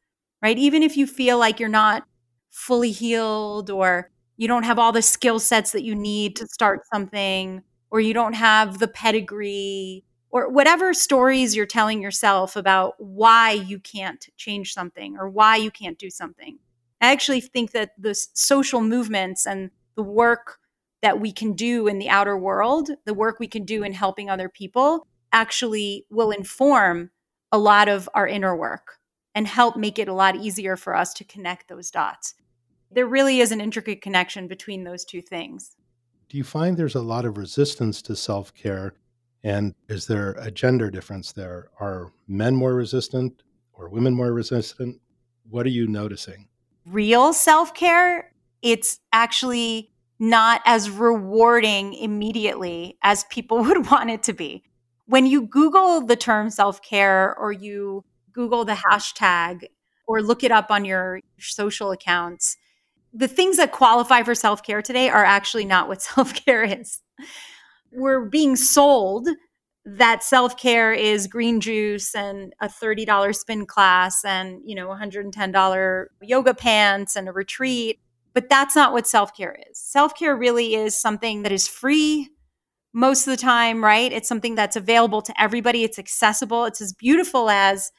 Right? 0.43 0.59
Even 0.59 0.83
if 0.83 0.97
you 0.97 1.07
feel 1.07 1.39
like 1.39 1.59
you're 1.59 1.69
not 1.69 2.05
fully 2.51 2.91
healed 2.91 3.71
or 3.71 4.11
you 4.37 4.49
don't 4.49 4.65
have 4.65 4.79
all 4.79 4.93
the 4.93 5.03
skill 5.03 5.39
sets 5.39 5.73
that 5.73 5.85
you 5.85 5.95
need 5.95 6.37
to 6.37 6.45
mm-hmm. 6.45 6.53
start 6.53 6.81
something 6.93 7.63
or 7.91 8.01
you 8.01 8.15
don't 8.15 8.35
have 8.35 8.79
the 8.79 8.89
pedigree 8.89 10.05
or 10.31 10.49
whatever 10.49 10.93
stories 10.93 11.55
you're 11.55 11.67
telling 11.67 12.03
yourself 12.03 12.57
about 12.57 12.95
why 12.99 13.53
you 13.53 13.79
can't 13.79 14.29
change 14.37 14.75
something 14.75 15.17
or 15.17 15.29
why 15.29 15.57
you 15.57 15.71
can't 15.71 15.99
do 15.99 16.11
something. 16.11 16.59
I 17.01 17.13
actually 17.13 17.41
think 17.41 17.71
that 17.73 17.93
the 17.99 18.15
social 18.15 18.81
movements 18.81 19.47
and 19.47 19.71
the 19.95 20.03
work 20.03 20.59
that 21.03 21.21
we 21.21 21.31
can 21.31 21.53
do 21.53 21.87
in 21.87 21.99
the 21.99 22.09
outer 22.09 22.37
world, 22.37 22.91
the 23.05 23.15
work 23.15 23.39
we 23.39 23.47
can 23.47 23.65
do 23.65 23.85
in 23.85 23.93
helping 23.93 24.29
other 24.29 24.49
people, 24.49 25.07
actually 25.33 26.07
will 26.11 26.31
inform 26.31 27.11
a 27.53 27.59
lot 27.59 27.89
of 27.89 28.09
our 28.15 28.27
inner 28.27 28.57
work 28.57 28.95
and 29.35 29.47
help 29.47 29.77
make 29.77 29.99
it 29.99 30.09
a 30.09 30.15
lot 30.15 30.35
easier 30.35 30.77
for 30.77 30.97
us 30.97 31.13
to 31.15 31.25
connect 31.25 31.69
those 31.69 31.91
dots 31.91 32.35
there 32.95 33.07
really 33.07 33.41
is 33.41 33.53
an 33.53 33.61
intricate 33.61 34.01
connection 34.01 34.47
between 34.49 34.85
those 34.85 35.05
two 35.05 35.21
things. 35.21 35.77
Do 36.29 36.39
you 36.39 36.45
find 36.45 36.77
there's 36.77 36.95
a 36.95 37.03
lot 37.03 37.25
of 37.25 37.37
resistance 37.37 38.01
to 38.03 38.17
self 38.17 38.55
care? 38.55 38.95
And 39.43 39.75
is 39.89 40.07
there 40.07 40.33
a 40.39 40.51
gender 40.51 40.91
difference 40.91 41.33
there? 41.33 41.69
Are 41.79 42.13
men 42.27 42.57
more 42.57 42.75
resistant 42.75 43.43
or 43.75 43.89
women 43.89 44.15
more 44.15 44.33
resistant? 44.33 45.01
What 45.51 45.67
are 45.67 45.71
you 45.71 45.87
noticing? 45.87 46.49
Real 46.87 47.33
self 47.33 47.75
care, 47.75 48.33
it's 48.63 49.01
actually 49.13 49.91
not 50.19 50.63
as 50.65 50.89
rewarding 50.89 51.95
immediately 51.95 52.97
as 53.03 53.25
people 53.25 53.59
would 53.65 53.91
want 53.91 54.11
it 54.11 54.23
to 54.25 54.33
be. 54.33 54.63
When 55.07 55.27
you 55.27 55.43
Google 55.43 56.01
the 56.07 56.17
term 56.17 56.49
self 56.49 56.81
care 56.81 57.37
or 57.39 57.53
you 57.53 58.05
Google 58.33 58.65
the 58.65 58.73
hashtag 58.73 59.65
or 60.07 60.23
look 60.23 60.43
it 60.43 60.51
up 60.51 60.71
on 60.71 60.85
your 60.85 61.21
social 61.39 61.91
accounts, 61.91 62.57
the 63.15 63.29
things 63.29 63.57
that 63.57 63.73
qualify 63.73 64.23
for 64.23 64.35
self 64.35 64.63
care 64.63 64.83
today 64.83 65.09
are 65.09 65.25
actually 65.25 65.65
not 65.65 65.89
what 65.89 66.03
self 66.03 66.35
care 66.35 66.65
is. 66.65 67.01
We're 67.93 68.25
being 68.25 68.57
sold 68.57 69.29
that 69.87 70.25
self 70.25 70.57
care 70.57 70.93
is 70.93 71.27
green 71.27 71.61
juice 71.61 72.15
and 72.15 72.53
a 72.61 72.69
$30 72.69 73.37
spin 73.37 73.67
class 73.67 74.25
and, 74.25 74.61
you 74.65 74.75
know, 74.75 74.89
$110 74.89 76.07
yoga 76.23 76.55
pants 76.55 77.17
and 77.17 77.29
a 77.29 77.33
retreat. 77.33 78.01
But 78.33 78.49
that's 78.49 78.75
not 78.75 78.93
what 78.93 79.07
self 79.07 79.37
care 79.37 79.57
is. 79.71 79.79
Self 79.79 80.15
care 80.17 80.37
really 80.37 80.75
is 80.75 81.01
something 81.01 81.43
that 81.43 81.53
is 81.53 81.69
free 81.69 82.31
most 82.93 83.27
of 83.27 83.33
the 83.33 83.37
time, 83.37 83.85
right? 83.85 84.13
It's 84.13 84.29
something 84.29 84.55
that's 84.55 84.77
available 84.77 85.23
to 85.23 85.41
everybody, 85.41 85.85
it's 85.85 85.99
accessible, 85.99 86.65
it's 86.65 86.81
as 86.81 86.93
beautiful 86.93 87.51
as 87.51 87.93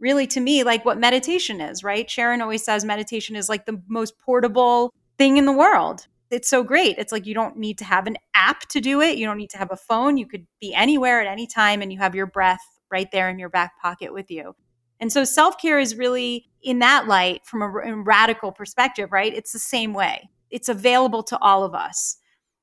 really 0.00 0.26
to 0.28 0.40
me 0.40 0.64
like 0.64 0.84
what 0.84 0.98
meditation 0.98 1.60
is, 1.60 1.84
right? 1.84 2.10
Sharon 2.10 2.40
always 2.40 2.64
says 2.64 2.84
meditation 2.84 3.36
is 3.36 3.48
like 3.48 3.66
the 3.66 3.80
most 3.86 4.18
portable 4.18 4.92
thing 5.18 5.36
in 5.36 5.44
the 5.44 5.52
world. 5.52 6.06
It's 6.30 6.48
so 6.48 6.62
great. 6.62 6.96
It's 6.98 7.12
like 7.12 7.26
you 7.26 7.34
don't 7.34 7.56
need 7.56 7.78
to 7.78 7.84
have 7.84 8.06
an 8.06 8.16
app 8.34 8.60
to 8.68 8.80
do 8.80 9.00
it. 9.00 9.18
You 9.18 9.26
don't 9.26 9.36
need 9.36 9.50
to 9.50 9.58
have 9.58 9.72
a 9.72 9.76
phone. 9.76 10.16
You 10.16 10.26
could 10.26 10.46
be 10.60 10.72
anywhere 10.74 11.20
at 11.20 11.26
any 11.26 11.46
time 11.46 11.82
and 11.82 11.92
you 11.92 11.98
have 11.98 12.14
your 12.14 12.26
breath 12.26 12.62
right 12.90 13.10
there 13.12 13.28
in 13.28 13.38
your 13.38 13.48
back 13.48 13.80
pocket 13.80 14.12
with 14.12 14.30
you. 14.30 14.54
And 15.00 15.12
so 15.12 15.24
self 15.24 15.58
care 15.58 15.78
is 15.78 15.96
really 15.96 16.46
in 16.62 16.78
that 16.80 17.08
light 17.08 17.44
from 17.44 17.62
a, 17.62 17.68
radical 17.68 18.52
perspective, 18.52 19.12
right? 19.12 19.32
It's 19.32 19.52
the 19.52 19.58
same 19.58 19.94
way. 19.94 20.28
It's 20.50 20.68
available 20.68 21.22
to 21.24 21.38
all 21.38 21.64
of 21.64 21.74
us. 21.74 22.16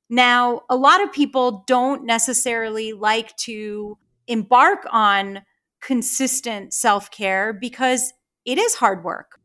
Now, 0.09 0.61
a 0.69 0.75
lot 0.75 1.03
of 1.03 1.11
people 1.11 1.63
don't 1.67 2.05
necessarily 2.05 2.93
like 2.93 3.35
to 3.37 3.97
embark 4.27 4.85
on 4.91 5.41
consistent 5.81 6.73
self 6.73 7.11
care 7.11 7.53
because 7.53 8.13
it 8.45 8.57
is 8.57 8.75
hard 8.75 9.03
work. 9.03 9.39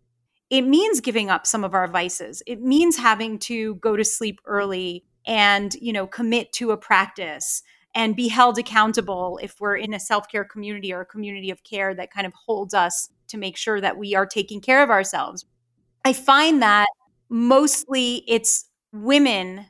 It 0.51 0.63
means 0.63 1.01
giving 1.01 1.31
up 1.31 1.47
some 1.47 1.65
of 1.65 1.75
our 1.75 1.89
vices. 1.89 2.43
It 2.47 2.61
means 2.61 2.97
having 2.97 3.39
to 3.41 3.77
go 3.77 3.97
to 3.97 4.05
sleep 4.05 4.41
early 4.45 5.05
and, 5.27 5.75
you 5.75 5.93
know, 5.93 6.07
commit 6.07 6.53
to 6.55 6.73
a 6.73 6.77
practice 6.77 7.63
and 7.95 8.17
be 8.17 8.29
held 8.29 8.59
accountable 8.59 9.39
if 9.43 9.61
we're 9.61 9.77
in 9.77 9.95
a 9.95 10.01
self-care 10.01 10.45
community 10.45 10.93
or 10.93 11.03
a 11.03 11.07
community 11.07 11.51
of 11.51 11.63
care 11.65 11.95
that 11.95 12.13
kind 12.13 12.27
of 12.27 12.33
holds 12.35 12.75
us 12.75 13.09
to 13.29 13.37
make 13.37 13.57
sure 13.57 13.81
that 13.81 13.97
we 13.97 14.15
are 14.15 14.27
taking 14.27 14.61
care 14.61 14.83
of 14.83 14.91
ourselves. 14.91 15.45
I 16.05 16.13
find 16.13 16.63
that 16.63 16.89
mostly 17.29 18.25
it's 18.27 18.67
women 18.93 19.67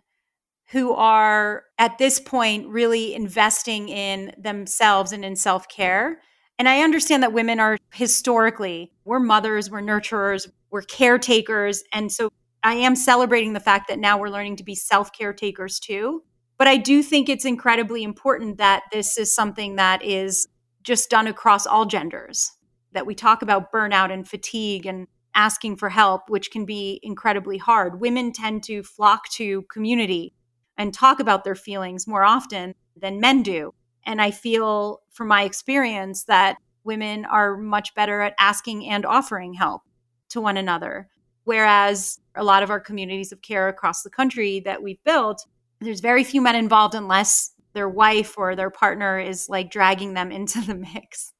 who 0.71 0.93
are 0.95 1.65
at 1.79 1.99
this 1.99 2.19
point 2.19 2.67
really 2.69 3.15
investing 3.15 3.89
in 3.89 4.33
themselves 4.39 5.13
and 5.13 5.25
in 5.25 5.37
self-care 5.37 6.21
and 6.63 6.69
I 6.69 6.83
understand 6.83 7.25
that 7.25 7.33
women 7.33 7.59
are 7.59 7.77
historically, 7.93 8.93
we're 9.05 9.19
mothers, 9.19 9.69
we're 9.69 9.81
nurturers, 9.81 10.49
we're 10.71 10.83
caretakers. 10.83 11.83
And 11.93 12.13
so 12.13 12.31
I 12.63 12.75
am 12.75 12.95
celebrating 12.95 13.53
the 13.53 13.59
fact 13.59 13.89
that 13.89 13.99
now 13.99 14.17
we're 14.17 14.29
learning 14.29 14.55
to 14.59 14.63
be 14.63 14.77
self 14.77 15.13
caretakers 15.13 15.81
too. 15.81 16.23
But 16.59 16.69
I 16.69 16.77
do 16.77 17.03
think 17.03 17.29
it's 17.29 17.45
incredibly 17.45 18.05
important 18.05 18.59
that 18.59 18.85
this 18.93 19.19
is 19.19 19.35
something 19.35 19.75
that 19.75 20.05
is 20.05 20.47
just 20.85 21.11
done 21.11 21.27
across 21.27 21.67
all 21.67 21.85
genders, 21.85 22.53
that 22.93 23.07
we 23.07 23.17
talk 23.17 23.43
about 23.43 23.73
burnout 23.73 24.13
and 24.13 24.29
fatigue 24.29 24.87
and 24.87 25.09
asking 25.35 25.79
for 25.79 25.89
help, 25.89 26.31
which 26.31 26.53
can 26.53 26.65
be 26.65 27.01
incredibly 27.03 27.59
hard. 27.59 28.01
Women 28.01 28.31
tend 28.31 28.63
to 28.67 28.85
flock 28.85 29.29
to 29.31 29.63
community 29.63 30.33
and 30.79 30.95
talk 30.95 31.19
about 31.19 31.43
their 31.43 31.57
feelings 31.57 32.07
more 32.07 32.23
often 32.23 32.77
than 32.97 33.19
men 33.19 33.43
do. 33.43 33.75
And 34.07 34.21
I 34.21 34.31
feel 34.31 35.01
from 35.11 35.29
my 35.29 35.45
experience 35.45 36.25
that 36.25 36.57
women 36.85 37.25
are 37.25 37.57
much 37.57 37.95
better 37.95 38.21
at 38.21 38.35
asking 38.39 38.89
and 38.89 39.07
offering 39.07 39.55
help 39.55 39.83
to 40.31 40.41
one 40.41 40.57
another. 40.57 41.09
Whereas 41.45 42.21
a 42.35 42.45
lot 42.45 42.63
of 42.63 42.71
our 42.71 42.81
communities 42.81 43.33
of 43.33 43.43
care 43.43 43.69
across 43.69 44.03
the 44.03 44.11
country 44.11 44.61
that 44.61 44.83
we've 44.83 45.03
built, 45.05 45.47
there's 45.81 46.01
very 46.01 46.25
few 46.25 46.41
men 46.41 46.57
involved 46.57 46.95
unless 46.95 47.53
their 47.73 47.89
wife 47.89 48.37
or 48.37 48.55
their 48.55 48.71
partner 48.71 49.19
is 49.19 49.49
like 49.49 49.71
dragging 49.71 50.15
them 50.15 50.31
into 50.33 50.61
the 50.61 50.75
mix. 50.75 51.33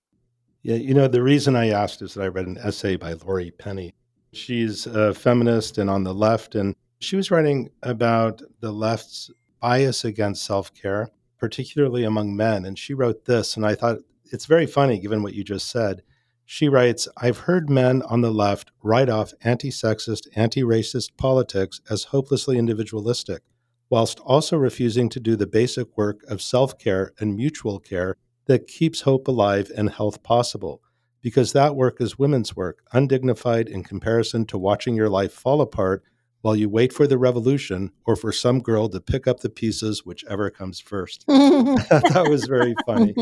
Yeah, 0.63 0.77
you 0.77 0.95
know, 0.95 1.09
the 1.09 1.23
reason 1.23 1.57
I 1.57 1.71
asked 1.71 2.03
is 2.03 2.15
that 2.15 2.23
I 2.23 2.29
read 2.29 2.47
an 2.47 2.59
essay 2.59 2.97
by 2.97 3.15
Laurie 3.15 3.51
Penny. 3.51 3.95
She's 4.33 4.87
a 4.87 5.13
feminist 5.13 5.77
and 5.77 5.91
on 5.91 6.05
the 6.05 6.15
left, 6.15 6.55
and 6.55 6.75
she 7.01 7.17
was 7.17 7.31
writing 7.31 7.69
about 7.83 8.41
the 8.61 8.71
left's 8.73 9.31
bias 9.61 10.05
against 10.05 10.45
self 10.45 10.73
care 10.73 11.11
particularly 11.43 12.05
among 12.05 12.37
men. 12.37 12.65
And 12.65 12.79
she 12.79 12.95
wrote 12.95 13.25
this, 13.25 13.57
and 13.57 13.67
I 13.67 13.75
thought 13.75 13.99
it's 14.27 14.47
very 14.47 14.65
funny 14.65 15.01
given 15.01 15.25
what 15.25 15.35
you 15.35 15.43
just 15.43 15.69
said. 15.69 16.03
She 16.45 16.69
writes, 16.69 17.09
I've 17.17 17.39
heard 17.39 17.69
men 17.69 18.01
on 18.03 18.21
the 18.21 18.31
left 18.31 18.71
write 18.81 19.09
off 19.09 19.35
anti 19.43 19.71
sexist, 19.71 20.29
anti 20.37 20.63
racist 20.63 21.17
politics 21.17 21.81
as 21.91 22.05
hopelessly 22.05 22.59
individualistic, 22.59 23.43
whilst 23.91 24.21
also 24.21 24.57
refusing 24.57 25.09
to 25.09 25.19
do 25.19 25.35
the 25.35 25.49
basic 25.49 25.99
work 25.99 26.23
of 26.29 26.41
self 26.41 26.79
care 26.79 27.13
and 27.19 27.35
mutual 27.35 27.81
care 27.81 28.19
that 28.47 28.69
keeps 28.69 29.01
hope 29.01 29.27
alive 29.27 29.69
and 29.77 29.91
health 29.91 30.23
possible. 30.23 30.81
Because 31.23 31.53
that 31.55 31.75
work 31.75 32.01
is 32.01 32.21
women's 32.21 32.55
work, 32.55 32.85
undignified 32.93 33.69
in 33.69 33.83
comparison 33.83 34.47
to 34.47 34.59
watching 34.59 34.95
your 34.95 35.11
life 35.11 35.33
fall 35.33 35.61
apart 35.61 36.05
while 36.43 36.57
you 36.57 36.69
wait 36.69 36.93
for 36.93 37.07
the 37.07 37.17
revolution 37.17 37.91
or 38.05 38.15
for 38.17 38.33
some 38.33 38.61
girl 38.61 38.89
to 38.89 39.01
pick 39.01 39.27
up 39.27 39.41
the 39.41 39.49
pieces, 39.49 40.05
whichever 40.05 40.51
comes 40.51 40.81
first. 40.81 41.25
that 41.29 42.27
was 42.29 42.45
very 42.45 42.75
funny. 42.85 43.15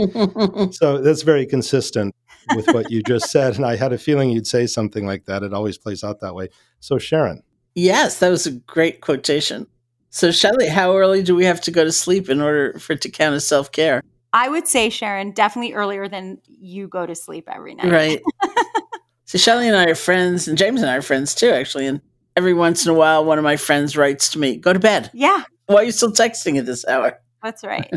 So 0.72 0.98
that's 0.98 1.22
very 1.22 1.46
consistent 1.46 2.14
with 2.54 2.66
what 2.68 2.90
you 2.90 3.02
just 3.02 3.30
said. 3.30 3.56
And 3.56 3.64
I 3.64 3.76
had 3.76 3.92
a 3.92 3.98
feeling 3.98 4.30
you'd 4.30 4.46
say 4.46 4.66
something 4.66 5.06
like 5.06 5.26
that. 5.26 5.42
It 5.42 5.52
always 5.52 5.78
plays 5.78 6.02
out 6.02 6.20
that 6.20 6.34
way. 6.34 6.48
So, 6.80 6.98
Sharon. 6.98 7.42
Yes, 7.74 8.18
that 8.18 8.30
was 8.30 8.46
a 8.46 8.52
great 8.52 9.00
quotation. 9.00 9.66
So, 10.08 10.32
Shelly, 10.32 10.68
how 10.68 10.96
early 10.96 11.22
do 11.22 11.36
we 11.36 11.44
have 11.44 11.60
to 11.62 11.70
go 11.70 11.84
to 11.84 11.92
sleep 11.92 12.28
in 12.28 12.40
order 12.40 12.78
for 12.78 12.94
it 12.94 13.02
to 13.02 13.10
count 13.10 13.34
as 13.34 13.46
self 13.46 13.70
care? 13.70 14.02
I 14.32 14.48
would 14.48 14.66
say, 14.66 14.90
Sharon, 14.90 15.32
definitely 15.32 15.74
earlier 15.74 16.08
than 16.08 16.38
you 16.46 16.88
go 16.88 17.04
to 17.04 17.14
sleep 17.14 17.48
every 17.48 17.74
night. 17.74 17.90
Right. 17.90 18.22
so, 19.24 19.38
Shelly 19.38 19.68
and 19.68 19.76
I 19.76 19.86
are 19.86 19.94
friends, 19.94 20.48
and 20.48 20.58
James 20.58 20.80
and 20.80 20.90
I 20.90 20.96
are 20.96 21.02
friends 21.02 21.34
too, 21.34 21.50
actually. 21.50 21.86
And 21.86 22.00
every 22.40 22.54
once 22.54 22.86
in 22.86 22.90
a 22.90 22.94
while, 22.94 23.22
one 23.22 23.36
of 23.36 23.44
my 23.44 23.58
friends 23.58 23.98
writes 23.98 24.30
to 24.30 24.38
me, 24.38 24.56
Go 24.56 24.72
to 24.72 24.78
bed. 24.78 25.10
Yeah. 25.12 25.42
Why 25.66 25.76
are 25.76 25.84
you 25.84 25.92
still 25.92 26.10
texting 26.10 26.58
at 26.58 26.64
this 26.64 26.86
hour? 26.86 27.20
That's 27.42 27.62
right. 27.62 27.92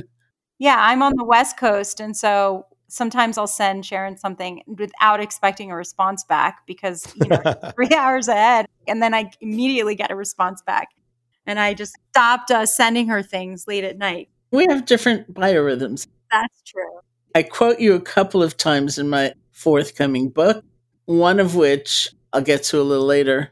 yeah, 0.60 0.76
I'm 0.78 1.02
on 1.02 1.14
the 1.16 1.24
West 1.24 1.58
Coast. 1.58 2.02
And 2.02 2.16
so 2.16 2.66
sometimes 2.90 3.38
I'll 3.38 3.48
send 3.48 3.86
Sharon 3.86 4.18
something 4.18 4.62
without 4.68 5.22
expecting 5.22 5.72
a 5.72 5.78
response 5.78 6.26
back 6.26 6.68
because, 6.68 7.08
you 7.16 7.30
know, 7.30 7.42
three 7.76 7.96
hours 7.96 8.28
ahead. 8.28 8.66
And 8.86 9.02
then 9.02 9.14
I 9.14 9.32
immediately 9.40 9.96
get 9.96 10.12
a 10.12 10.16
response 10.16 10.62
back 10.62 10.90
and 11.46 11.58
I 11.58 11.74
just 11.74 11.96
stopped 12.12 12.52
uh, 12.52 12.66
sending 12.66 13.08
her 13.08 13.24
things 13.24 13.66
late 13.66 13.86
at 13.86 13.98
night. 13.98 14.28
We 14.52 14.66
have 14.70 14.86
different 14.86 15.34
biorhythms. 15.34 16.06
That's 16.30 16.62
true. 16.64 17.00
I 17.34 17.44
quote 17.44 17.80
you 17.80 17.94
a 17.94 18.02
couple 18.02 18.44
of 18.44 18.58
times 18.58 18.98
in 18.98 19.08
my 19.08 19.36
forthcoming 19.52 20.30
book, 20.30 20.66
one 21.06 21.40
of 21.40 21.56
which 21.56 22.10
I'll 22.34 22.42
get 22.42 22.64
to 22.66 22.82
a 22.82 22.84
little 22.84 23.06
later. 23.06 23.52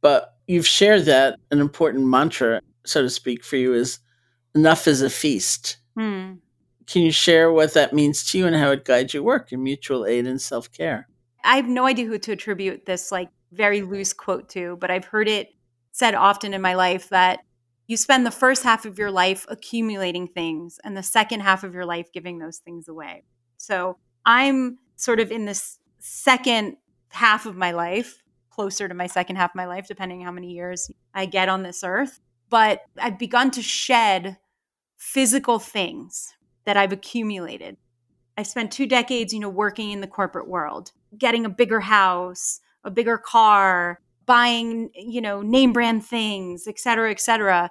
But 0.00 0.34
you've 0.46 0.66
shared 0.66 1.04
that 1.04 1.38
an 1.50 1.60
important 1.60 2.06
mantra, 2.06 2.60
so 2.84 3.02
to 3.02 3.10
speak, 3.10 3.44
for 3.44 3.56
you 3.56 3.74
is 3.74 3.98
enough 4.54 4.88
is 4.88 5.02
a 5.02 5.10
feast. 5.10 5.78
Hmm. 5.96 6.34
Can 6.86 7.02
you 7.02 7.12
share 7.12 7.52
what 7.52 7.74
that 7.74 7.92
means 7.92 8.30
to 8.30 8.38
you 8.38 8.46
and 8.46 8.56
how 8.56 8.70
it 8.70 8.84
guides 8.84 9.14
your 9.14 9.22
work 9.22 9.52
in 9.52 9.62
mutual 9.62 10.06
aid 10.06 10.26
and 10.26 10.40
self 10.40 10.72
care? 10.72 11.08
I 11.44 11.56
have 11.56 11.68
no 11.68 11.86
idea 11.86 12.06
who 12.06 12.18
to 12.18 12.32
attribute 12.32 12.86
this 12.86 13.12
like 13.12 13.30
very 13.52 13.82
loose 13.82 14.12
quote 14.12 14.48
to, 14.50 14.76
but 14.80 14.90
I've 14.90 15.04
heard 15.04 15.28
it 15.28 15.48
said 15.92 16.14
often 16.14 16.54
in 16.54 16.62
my 16.62 16.74
life 16.74 17.08
that 17.08 17.40
you 17.86 17.96
spend 17.96 18.24
the 18.24 18.30
first 18.30 18.62
half 18.62 18.84
of 18.84 18.98
your 18.98 19.10
life 19.10 19.46
accumulating 19.48 20.28
things 20.28 20.78
and 20.84 20.96
the 20.96 21.02
second 21.02 21.40
half 21.40 21.64
of 21.64 21.74
your 21.74 21.84
life 21.84 22.12
giving 22.12 22.38
those 22.38 22.58
things 22.58 22.86
away. 22.88 23.24
So 23.56 23.96
I'm 24.24 24.78
sort 24.96 25.18
of 25.18 25.32
in 25.32 25.44
this 25.44 25.78
second 25.98 26.76
half 27.08 27.46
of 27.46 27.56
my 27.56 27.72
life, 27.72 28.22
closer 28.60 28.86
to 28.86 28.94
my 28.94 29.06
second 29.06 29.36
half 29.36 29.52
of 29.52 29.54
my 29.54 29.64
life, 29.64 29.88
depending 29.88 30.20
how 30.20 30.30
many 30.30 30.52
years 30.52 30.90
I 31.14 31.24
get 31.24 31.48
on 31.48 31.62
this 31.62 31.82
earth. 31.82 32.20
But 32.50 32.82
I've 32.98 33.18
begun 33.18 33.50
to 33.52 33.62
shed 33.62 34.36
physical 34.98 35.58
things 35.58 36.34
that 36.66 36.76
I've 36.76 36.92
accumulated. 36.92 37.78
I 38.36 38.42
spent 38.42 38.70
two 38.70 38.86
decades, 38.86 39.32
you 39.32 39.40
know, 39.40 39.48
working 39.48 39.92
in 39.92 40.02
the 40.02 40.06
corporate 40.06 40.46
world, 40.46 40.92
getting 41.16 41.46
a 41.46 41.48
bigger 41.48 41.80
house, 41.80 42.60
a 42.84 42.90
bigger 42.90 43.16
car, 43.16 43.98
buying, 44.26 44.90
you 44.94 45.22
know, 45.22 45.40
name 45.40 45.72
brand 45.72 46.04
things, 46.04 46.66
et 46.66 46.78
cetera, 46.78 47.10
et 47.10 47.20
cetera. 47.20 47.70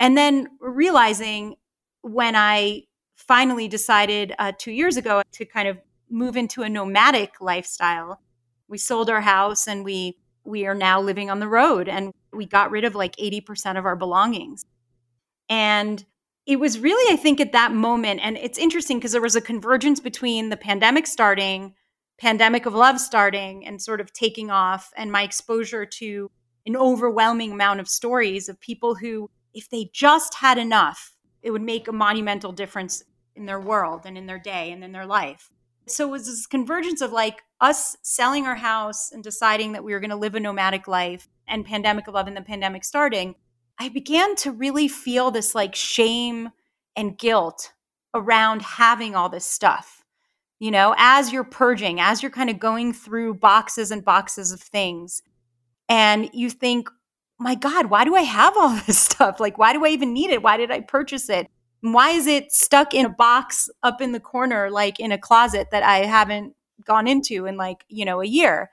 And 0.00 0.16
then 0.16 0.48
realizing 0.60 1.56
when 2.00 2.34
I 2.36 2.84
finally 3.16 3.68
decided 3.68 4.34
uh, 4.38 4.52
two 4.58 4.72
years 4.72 4.96
ago 4.96 5.20
to 5.32 5.44
kind 5.44 5.68
of 5.68 5.76
move 6.08 6.38
into 6.38 6.62
a 6.62 6.70
nomadic 6.70 7.34
lifestyle, 7.42 8.18
we 8.66 8.78
sold 8.78 9.10
our 9.10 9.20
house 9.20 9.68
and 9.68 9.84
we 9.84 10.16
we 10.44 10.66
are 10.66 10.74
now 10.74 11.00
living 11.00 11.30
on 11.30 11.40
the 11.40 11.48
road 11.48 11.88
and 11.88 12.12
we 12.32 12.46
got 12.46 12.70
rid 12.70 12.84
of 12.84 12.94
like 12.94 13.16
80% 13.16 13.78
of 13.78 13.84
our 13.84 13.96
belongings. 13.96 14.64
And 15.48 16.04
it 16.46 16.58
was 16.58 16.78
really, 16.78 17.12
I 17.12 17.16
think, 17.16 17.40
at 17.40 17.52
that 17.52 17.72
moment, 17.72 18.20
and 18.22 18.36
it's 18.36 18.58
interesting 18.58 18.98
because 18.98 19.12
there 19.12 19.20
was 19.20 19.36
a 19.36 19.40
convergence 19.40 20.00
between 20.00 20.48
the 20.48 20.56
pandemic 20.56 21.06
starting 21.06 21.74
pandemic 22.22 22.66
of 22.66 22.74
love 22.74 23.00
starting 23.00 23.66
and 23.66 23.82
sort 23.82 24.00
of 24.00 24.12
taking 24.12 24.48
off 24.48 24.92
and 24.96 25.10
my 25.10 25.22
exposure 25.22 25.84
to 25.84 26.30
an 26.66 26.76
overwhelming 26.76 27.50
amount 27.50 27.80
of 27.80 27.88
stories 27.88 28.48
of 28.48 28.60
people 28.60 28.94
who 28.94 29.28
if 29.54 29.68
they 29.70 29.90
just 29.92 30.34
had 30.34 30.56
enough 30.56 31.16
it 31.42 31.50
would 31.50 31.62
make 31.62 31.88
a 31.88 31.92
monumental 31.92 32.52
difference 32.52 33.02
in 33.34 33.46
their 33.46 33.58
world 33.58 34.02
and 34.04 34.16
in 34.16 34.26
their 34.26 34.38
day 34.38 34.70
and 34.70 34.84
in 34.84 34.92
their 34.92 35.04
life 35.04 35.50
so 35.86 36.08
it 36.08 36.10
was 36.10 36.26
this 36.26 36.46
convergence 36.46 37.00
of 37.00 37.12
like 37.12 37.42
us 37.60 37.96
selling 38.02 38.46
our 38.46 38.54
house 38.54 39.10
and 39.12 39.22
deciding 39.22 39.72
that 39.72 39.84
we 39.84 39.92
were 39.92 40.00
going 40.00 40.10
to 40.10 40.16
live 40.16 40.34
a 40.34 40.40
nomadic 40.40 40.86
life 40.88 41.28
and 41.48 41.64
pandemic 41.64 42.08
of 42.08 42.14
love 42.14 42.26
and 42.26 42.36
the 42.36 42.42
pandemic 42.42 42.84
starting 42.84 43.34
i 43.78 43.88
began 43.88 44.34
to 44.36 44.52
really 44.52 44.88
feel 44.88 45.30
this 45.30 45.54
like 45.54 45.74
shame 45.74 46.50
and 46.96 47.18
guilt 47.18 47.72
around 48.14 48.62
having 48.62 49.14
all 49.14 49.28
this 49.28 49.44
stuff 49.44 50.02
you 50.62 50.70
know, 50.70 50.94
as 50.96 51.32
you're 51.32 51.42
purging, 51.42 51.98
as 51.98 52.22
you're 52.22 52.30
kind 52.30 52.48
of 52.48 52.60
going 52.60 52.92
through 52.92 53.34
boxes 53.34 53.90
and 53.90 54.04
boxes 54.04 54.52
of 54.52 54.60
things, 54.60 55.20
and 55.88 56.30
you 56.32 56.50
think, 56.50 56.88
my 57.36 57.56
God, 57.56 57.86
why 57.86 58.04
do 58.04 58.14
I 58.14 58.20
have 58.20 58.56
all 58.56 58.68
this 58.86 58.96
stuff? 58.96 59.40
Like, 59.40 59.58
why 59.58 59.72
do 59.72 59.84
I 59.84 59.88
even 59.88 60.12
need 60.12 60.30
it? 60.30 60.40
Why 60.40 60.56
did 60.56 60.70
I 60.70 60.78
purchase 60.78 61.28
it? 61.28 61.48
Why 61.82 62.10
is 62.10 62.26
it 62.26 62.52
stuck 62.52 62.94
in 62.94 63.06
a 63.06 63.10
box 63.10 63.68
up 63.82 64.00
in 64.00 64.12
the 64.12 64.20
corner, 64.20 64.70
like 64.70 64.98
in 64.98 65.12
a 65.12 65.18
closet 65.18 65.68
that 65.72 65.82
I 65.82 65.98
haven't 66.06 66.54
gone 66.84 67.06
into 67.06 67.46
in 67.46 67.56
like, 67.56 67.84
you 67.88 68.04
know, 68.04 68.20
a 68.20 68.26
year? 68.26 68.70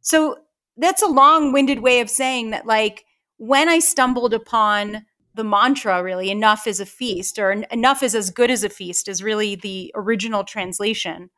So 0.00 0.38
that's 0.76 1.02
a 1.02 1.08
long 1.08 1.52
winded 1.52 1.80
way 1.80 2.00
of 2.00 2.10
saying 2.10 2.50
that, 2.50 2.66
like, 2.66 3.04
when 3.38 3.68
I 3.68 3.78
stumbled 3.78 4.34
upon 4.34 5.06
the 5.34 5.44
mantra 5.44 6.02
really 6.02 6.30
enough 6.30 6.66
is 6.66 6.80
a 6.80 6.86
feast 6.86 7.38
or 7.38 7.52
enough 7.52 8.02
is 8.02 8.14
as 8.14 8.30
good 8.30 8.50
as 8.50 8.64
a 8.64 8.68
feast 8.68 9.08
is 9.08 9.22
really 9.22 9.54
the 9.54 9.90
original 9.94 10.44
translation 10.44 11.30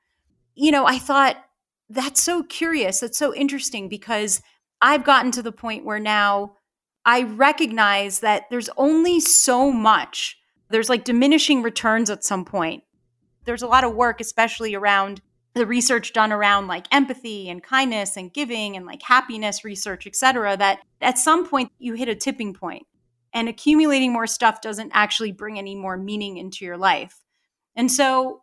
you 0.55 0.71
know 0.71 0.85
i 0.87 0.99
thought 0.99 1.37
that's 1.91 2.21
so 2.21 2.43
curious 2.43 3.01
that's 3.01 3.19
so 3.19 3.35
interesting 3.35 3.89
because 3.89 4.43
i've 4.83 5.05
gotten 5.05 5.31
to 5.31 5.43
the 5.43 5.53
point 5.53 5.85
where 5.85 6.01
now 6.01 6.55
i 7.05 7.23
recognize 7.23 8.21
that 8.21 8.45
there's 8.51 8.71
only 8.77 9.21
so 9.21 9.71
much 9.71 10.37
there's 10.75 10.89
like 10.89 11.05
diminishing 11.05 11.63
returns 11.63 12.11
at 12.11 12.25
some 12.25 12.45
point 12.45 12.83
there's 13.45 13.63
a 13.63 13.67
lot 13.67 13.85
of 13.85 13.95
work 13.95 14.21
especially 14.21 14.75
around 14.75 15.21
the 15.55 15.67
research 15.67 16.13
done 16.13 16.33
around 16.33 16.67
like 16.67 16.87
empathy 16.93 17.49
and 17.49 17.63
kindness 17.63 18.17
and 18.17 18.35
giving 18.35 18.77
and 18.77 18.87
like 18.87 19.03
happiness 19.03 19.65
research 19.65 20.07
et 20.07 20.17
cetera 20.17 20.57
that 20.57 20.81
at 21.01 21.19
some 21.19 21.47
point 21.47 21.71
you 21.79 21.95
hit 21.95 22.09
a 22.09 22.15
tipping 22.15 22.53
point 22.53 22.87
and 23.35 23.49
accumulating 23.49 24.13
more 24.13 24.29
stuff 24.29 24.61
doesn't 24.61 24.93
actually 24.95 25.33
bring 25.33 25.59
any 25.59 25.75
more 25.75 25.97
meaning 25.97 26.39
into 26.39 26.65
your 26.65 26.79
life. 26.79 27.21
And 27.75 27.91
so 27.91 28.43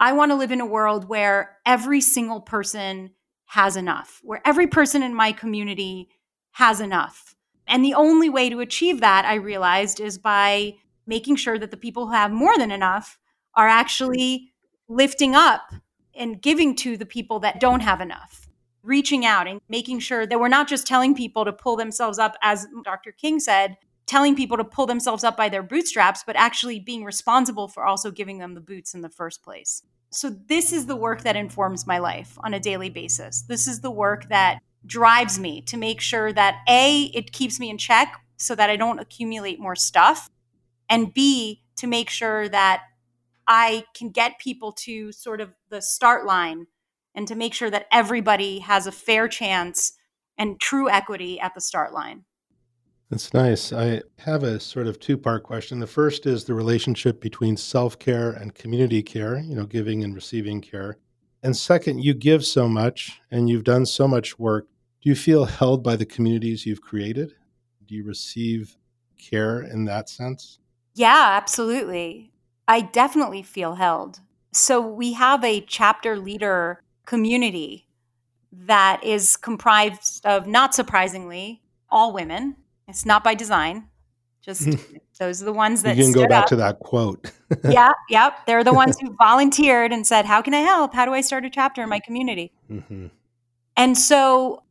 I 0.00 0.14
want 0.14 0.32
to 0.32 0.36
live 0.36 0.50
in 0.50 0.62
a 0.62 0.66
world 0.66 1.08
where 1.08 1.58
every 1.66 2.00
single 2.00 2.40
person 2.40 3.10
has 3.48 3.76
enough, 3.76 4.20
where 4.24 4.40
every 4.44 4.66
person 4.66 5.02
in 5.02 5.14
my 5.14 5.30
community 5.30 6.08
has 6.52 6.80
enough. 6.80 7.36
And 7.66 7.84
the 7.84 7.94
only 7.94 8.30
way 8.30 8.48
to 8.48 8.60
achieve 8.60 9.00
that, 9.00 9.26
I 9.26 9.34
realized, 9.34 10.00
is 10.00 10.18
by 10.18 10.76
making 11.06 11.36
sure 11.36 11.58
that 11.58 11.70
the 11.70 11.76
people 11.76 12.06
who 12.06 12.12
have 12.12 12.30
more 12.30 12.56
than 12.56 12.70
enough 12.70 13.18
are 13.54 13.68
actually 13.68 14.52
lifting 14.88 15.34
up 15.34 15.72
and 16.14 16.40
giving 16.40 16.76
to 16.76 16.96
the 16.96 17.06
people 17.06 17.40
that 17.40 17.60
don't 17.60 17.80
have 17.80 18.00
enough, 18.00 18.48
reaching 18.82 19.24
out 19.24 19.46
and 19.46 19.60
making 19.68 19.98
sure 19.98 20.26
that 20.26 20.38
we're 20.38 20.48
not 20.48 20.68
just 20.68 20.86
telling 20.86 21.14
people 21.14 21.44
to 21.44 21.52
pull 21.52 21.76
themselves 21.76 22.18
up, 22.18 22.36
as 22.42 22.66
Dr. 22.84 23.12
King 23.12 23.40
said, 23.40 23.76
telling 24.06 24.36
people 24.36 24.56
to 24.56 24.64
pull 24.64 24.86
themselves 24.86 25.24
up 25.24 25.36
by 25.36 25.48
their 25.48 25.62
bootstraps, 25.62 26.22
but 26.26 26.36
actually 26.36 26.78
being 26.78 27.04
responsible 27.04 27.68
for 27.68 27.84
also 27.84 28.10
giving 28.10 28.38
them 28.38 28.54
the 28.54 28.60
boots 28.60 28.94
in 28.94 29.00
the 29.00 29.08
first 29.08 29.42
place. 29.42 29.82
So, 30.10 30.30
this 30.30 30.72
is 30.72 30.86
the 30.86 30.94
work 30.94 31.22
that 31.22 31.34
informs 31.34 31.86
my 31.86 31.98
life 31.98 32.38
on 32.44 32.54
a 32.54 32.60
daily 32.60 32.90
basis. 32.90 33.42
This 33.42 33.66
is 33.66 33.80
the 33.80 33.90
work 33.90 34.28
that 34.28 34.60
drives 34.86 35.40
me 35.40 35.62
to 35.62 35.76
make 35.76 36.00
sure 36.00 36.32
that 36.32 36.58
A, 36.68 37.04
it 37.14 37.32
keeps 37.32 37.58
me 37.58 37.70
in 37.70 37.78
check 37.78 38.14
so 38.36 38.54
that 38.54 38.70
I 38.70 38.76
don't 38.76 38.98
accumulate 38.98 39.58
more 39.58 39.74
stuff, 39.74 40.28
and 40.88 41.12
B, 41.12 41.62
to 41.76 41.86
make 41.86 42.10
sure 42.10 42.48
that 42.48 42.82
I 43.46 43.84
can 43.94 44.10
get 44.10 44.38
people 44.38 44.72
to 44.72 45.12
sort 45.12 45.40
of 45.40 45.52
the 45.68 45.82
start 45.82 46.24
line 46.24 46.66
and 47.14 47.28
to 47.28 47.34
make 47.34 47.54
sure 47.54 47.70
that 47.70 47.86
everybody 47.92 48.60
has 48.60 48.86
a 48.86 48.92
fair 48.92 49.28
chance 49.28 49.92
and 50.38 50.60
true 50.60 50.88
equity 50.88 51.38
at 51.40 51.54
the 51.54 51.60
start 51.60 51.92
line. 51.92 52.24
That's 53.10 53.34
nice. 53.34 53.72
I 53.72 54.02
have 54.18 54.42
a 54.42 54.58
sort 54.58 54.86
of 54.86 54.98
two 54.98 55.16
part 55.16 55.42
question. 55.42 55.78
The 55.78 55.86
first 55.86 56.26
is 56.26 56.44
the 56.44 56.54
relationship 56.54 57.20
between 57.20 57.56
self 57.56 57.98
care 57.98 58.30
and 58.30 58.54
community 58.54 59.02
care, 59.02 59.38
you 59.38 59.54
know, 59.54 59.66
giving 59.66 60.02
and 60.02 60.14
receiving 60.14 60.60
care. 60.60 60.96
And 61.42 61.56
second, 61.56 62.02
you 62.02 62.14
give 62.14 62.44
so 62.44 62.66
much 62.66 63.20
and 63.30 63.48
you've 63.48 63.64
done 63.64 63.84
so 63.84 64.08
much 64.08 64.38
work. 64.38 64.66
Do 65.02 65.10
you 65.10 65.14
feel 65.14 65.44
held 65.44 65.84
by 65.84 65.96
the 65.96 66.06
communities 66.06 66.64
you've 66.64 66.80
created? 66.80 67.34
Do 67.86 67.94
you 67.94 68.04
receive 68.04 68.76
care 69.18 69.62
in 69.62 69.84
that 69.84 70.08
sense? 70.08 70.58
Yeah, 70.94 71.30
absolutely. 71.32 72.32
I 72.66 72.80
definitely 72.80 73.42
feel 73.42 73.74
held. 73.74 74.20
So 74.52 74.80
we 74.80 75.12
have 75.14 75.44
a 75.44 75.60
chapter 75.60 76.16
leader 76.16 76.80
community 77.06 77.86
that 78.52 79.02
is 79.02 79.36
comprised 79.36 80.24
of, 80.24 80.46
not 80.46 80.74
surprisingly, 80.74 81.60
all 81.90 82.12
women. 82.12 82.56
It's 82.86 83.04
not 83.04 83.24
by 83.24 83.34
design. 83.34 83.88
Just 84.40 84.68
those 85.18 85.42
are 85.42 85.44
the 85.44 85.52
ones 85.52 85.82
that 85.82 85.96
you 85.96 86.04
can 86.04 86.12
go 86.12 86.26
back 86.26 86.44
up. 86.44 86.48
to 86.50 86.56
that 86.56 86.78
quote. 86.80 87.32
yeah, 87.64 87.92
yep. 88.08 88.46
They're 88.46 88.64
the 88.64 88.74
ones 88.74 88.98
who 89.00 89.14
volunteered 89.16 89.92
and 89.92 90.06
said, 90.06 90.24
"How 90.24 90.42
can 90.42 90.54
I 90.54 90.60
help? 90.60 90.94
How 90.94 91.04
do 91.04 91.14
I 91.14 91.22
start 91.22 91.44
a 91.44 91.50
chapter 91.50 91.82
in 91.82 91.88
my 91.88 92.00
community?" 92.00 92.52
Mm-hmm. 92.70 93.06
And 93.76 93.98
so 93.98 94.62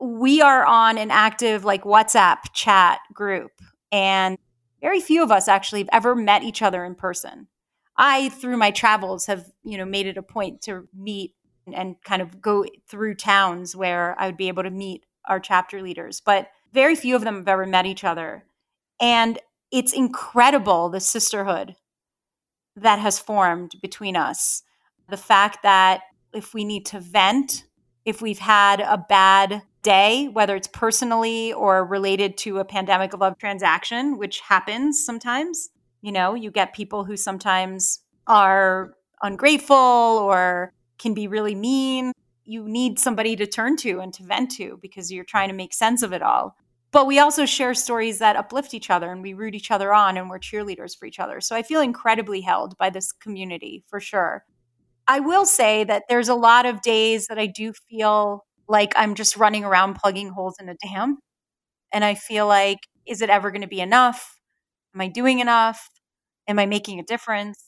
we 0.00 0.42
are 0.42 0.64
on 0.66 0.98
an 0.98 1.10
active 1.10 1.64
like 1.64 1.84
WhatsApp 1.84 2.38
chat 2.52 2.98
group, 3.12 3.52
and 3.92 4.36
very 4.80 5.00
few 5.00 5.22
of 5.22 5.30
us 5.30 5.48
actually 5.48 5.80
have 5.80 5.90
ever 5.92 6.14
met 6.14 6.42
each 6.42 6.62
other 6.62 6.84
in 6.84 6.94
person. 6.94 7.48
I, 7.96 8.30
through 8.30 8.56
my 8.56 8.70
travels, 8.70 9.26
have 9.26 9.50
you 9.62 9.76
know 9.76 9.84
made 9.84 10.06
it 10.06 10.16
a 10.16 10.22
point 10.22 10.62
to 10.62 10.88
meet 10.94 11.34
and 11.72 11.96
kind 12.02 12.22
of 12.22 12.40
go 12.40 12.64
through 12.88 13.14
towns 13.14 13.76
where 13.76 14.16
I 14.18 14.26
would 14.26 14.36
be 14.36 14.48
able 14.48 14.62
to 14.62 14.70
meet 14.70 15.04
our 15.28 15.38
chapter 15.38 15.82
leaders, 15.82 16.20
but 16.20 16.48
very 16.72 16.94
few 16.94 17.14
of 17.14 17.22
them 17.22 17.36
have 17.36 17.48
ever 17.48 17.66
met 17.66 17.86
each 17.86 18.04
other. 18.04 18.44
And 19.00 19.38
it's 19.70 19.92
incredible 19.92 20.88
the 20.88 21.00
sisterhood 21.00 21.76
that 22.76 22.98
has 22.98 23.18
formed 23.18 23.72
between 23.82 24.16
us. 24.16 24.62
The 25.08 25.16
fact 25.16 25.62
that 25.62 26.02
if 26.32 26.54
we 26.54 26.64
need 26.64 26.86
to 26.86 27.00
vent, 27.00 27.64
if 28.04 28.22
we've 28.22 28.38
had 28.38 28.80
a 28.80 29.04
bad 29.08 29.62
day, 29.82 30.28
whether 30.28 30.56
it's 30.56 30.68
personally 30.68 31.52
or 31.52 31.84
related 31.84 32.36
to 32.38 32.58
a 32.58 32.64
pandemic 32.64 33.12
of 33.12 33.20
love 33.20 33.38
transaction, 33.38 34.18
which 34.18 34.40
happens 34.40 35.04
sometimes, 35.04 35.70
you 36.02 36.12
know, 36.12 36.34
you 36.34 36.50
get 36.50 36.74
people 36.74 37.04
who 37.04 37.16
sometimes 37.16 38.00
are 38.26 38.94
ungrateful 39.22 39.76
or 39.76 40.72
can 40.98 41.14
be 41.14 41.28
really 41.28 41.54
mean. 41.54 42.12
You 42.44 42.68
need 42.68 42.98
somebody 42.98 43.36
to 43.36 43.46
turn 43.46 43.76
to 43.78 44.00
and 44.00 44.12
to 44.14 44.24
vent 44.24 44.50
to 44.52 44.78
because 44.82 45.10
you're 45.10 45.24
trying 45.24 45.48
to 45.48 45.54
make 45.54 45.72
sense 45.72 46.02
of 46.02 46.12
it 46.12 46.22
all. 46.22 46.56
But 46.92 47.06
we 47.06 47.18
also 47.20 47.46
share 47.46 47.74
stories 47.74 48.18
that 48.18 48.36
uplift 48.36 48.74
each 48.74 48.90
other 48.90 49.12
and 49.12 49.22
we 49.22 49.32
root 49.32 49.54
each 49.54 49.70
other 49.70 49.94
on 49.94 50.16
and 50.16 50.28
we're 50.28 50.40
cheerleaders 50.40 50.98
for 50.98 51.06
each 51.06 51.20
other. 51.20 51.40
So 51.40 51.54
I 51.54 51.62
feel 51.62 51.80
incredibly 51.80 52.40
held 52.40 52.76
by 52.78 52.90
this 52.90 53.12
community 53.12 53.84
for 53.86 54.00
sure. 54.00 54.44
I 55.06 55.20
will 55.20 55.46
say 55.46 55.84
that 55.84 56.04
there's 56.08 56.28
a 56.28 56.34
lot 56.34 56.66
of 56.66 56.82
days 56.82 57.28
that 57.28 57.38
I 57.38 57.46
do 57.46 57.72
feel 57.72 58.44
like 58.70 58.94
I'm 58.96 59.16
just 59.16 59.36
running 59.36 59.64
around 59.66 59.96
plugging 59.96 60.30
holes 60.30 60.56
in 60.60 60.70
a 60.70 60.76
dam. 60.76 61.18
And 61.92 62.04
I 62.04 62.14
feel 62.14 62.46
like, 62.46 62.78
is 63.06 63.22
it 63.22 63.30
ever 63.30 63.50
going 63.50 63.62
to 63.62 63.68
be 63.68 63.80
enough? 63.80 64.38
Am 64.94 65.00
I 65.02 65.08
doing 65.08 65.40
enough? 65.40 65.90
Am 66.48 66.58
I 66.58 66.66
making 66.66 67.00
a 67.00 67.04
difference? 67.04 67.62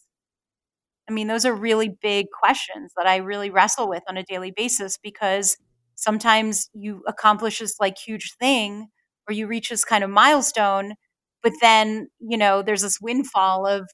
I 1.08 1.12
mean, 1.12 1.26
those 1.28 1.44
are 1.44 1.54
really 1.54 1.88
big 2.00 2.26
questions 2.38 2.92
that 2.96 3.06
I 3.06 3.16
really 3.16 3.50
wrestle 3.50 3.88
with 3.88 4.02
on 4.08 4.16
a 4.16 4.22
daily 4.24 4.52
basis 4.52 4.98
because 5.02 5.56
sometimes 5.96 6.68
you 6.74 7.02
accomplish 7.06 7.58
this 7.58 7.78
like 7.80 7.98
huge 7.98 8.32
thing 8.40 8.88
or 9.28 9.34
you 9.34 9.46
reach 9.46 9.68
this 9.70 9.84
kind 9.84 10.04
of 10.04 10.10
milestone, 10.10 10.94
but 11.42 11.52
then, 11.60 12.08
you 12.20 12.36
know, 12.38 12.62
there's 12.62 12.82
this 12.82 13.00
windfall 13.00 13.66
of 13.66 13.88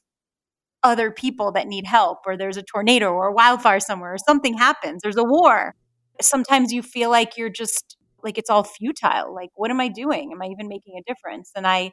other 0.83 1.11
people 1.11 1.51
that 1.53 1.67
need 1.67 1.85
help, 1.85 2.19
or 2.25 2.37
there's 2.37 2.57
a 2.57 2.63
tornado 2.63 3.11
or 3.13 3.27
a 3.29 3.33
wildfire 3.33 3.79
somewhere, 3.79 4.13
or 4.13 4.17
something 4.17 4.57
happens, 4.57 5.01
there's 5.03 5.17
a 5.17 5.23
war. 5.23 5.75
Sometimes 6.21 6.71
you 6.73 6.81
feel 6.83 7.09
like 7.09 7.37
you're 7.37 7.49
just 7.49 7.97
like 8.23 8.37
it's 8.37 8.49
all 8.49 8.63
futile. 8.63 9.33
Like, 9.33 9.49
what 9.55 9.71
am 9.71 9.79
I 9.79 9.87
doing? 9.87 10.31
Am 10.33 10.41
I 10.41 10.47
even 10.47 10.67
making 10.67 10.95
a 10.99 11.03
difference? 11.11 11.51
And 11.55 11.65
I, 11.67 11.91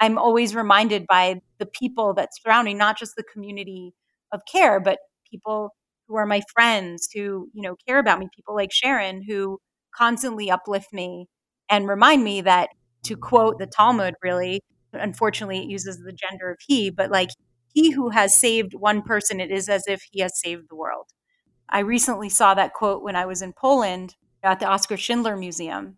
I'm 0.00 0.18
always 0.18 0.54
reminded 0.54 1.06
by 1.08 1.40
the 1.58 1.66
people 1.66 2.14
that 2.14 2.30
surrounding, 2.42 2.78
not 2.78 2.98
just 2.98 3.14
the 3.16 3.24
community 3.32 3.92
of 4.32 4.42
care, 4.50 4.80
but 4.80 4.98
people 5.30 5.70
who 6.08 6.16
are 6.16 6.26
my 6.26 6.42
friends 6.54 7.08
who, 7.14 7.48
you 7.54 7.62
know, 7.62 7.76
care 7.86 7.98
about 7.98 8.18
me, 8.18 8.28
people 8.34 8.54
like 8.54 8.72
Sharon 8.72 9.22
who 9.26 9.58
constantly 9.96 10.50
uplift 10.50 10.92
me 10.92 11.26
and 11.70 11.88
remind 11.88 12.24
me 12.24 12.42
that 12.42 12.68
to 13.04 13.16
quote 13.16 13.58
the 13.58 13.66
Talmud 13.66 14.14
really, 14.22 14.62
unfortunately 14.92 15.60
it 15.60 15.68
uses 15.68 15.98
the 15.98 16.12
gender 16.12 16.50
of 16.50 16.58
he, 16.66 16.90
but 16.90 17.10
like 17.10 17.30
he 17.74 17.90
who 17.92 18.10
has 18.10 18.38
saved 18.38 18.74
one 18.74 19.02
person, 19.02 19.40
it 19.40 19.50
is 19.50 19.68
as 19.68 19.84
if 19.86 20.02
he 20.12 20.20
has 20.20 20.38
saved 20.40 20.64
the 20.68 20.76
world. 20.76 21.06
I 21.68 21.80
recently 21.80 22.28
saw 22.28 22.54
that 22.54 22.74
quote 22.74 23.02
when 23.02 23.16
I 23.16 23.26
was 23.26 23.42
in 23.42 23.52
Poland 23.52 24.14
at 24.42 24.60
the 24.60 24.68
Oskar 24.68 24.96
Schindler 24.96 25.36
Museum 25.36 25.96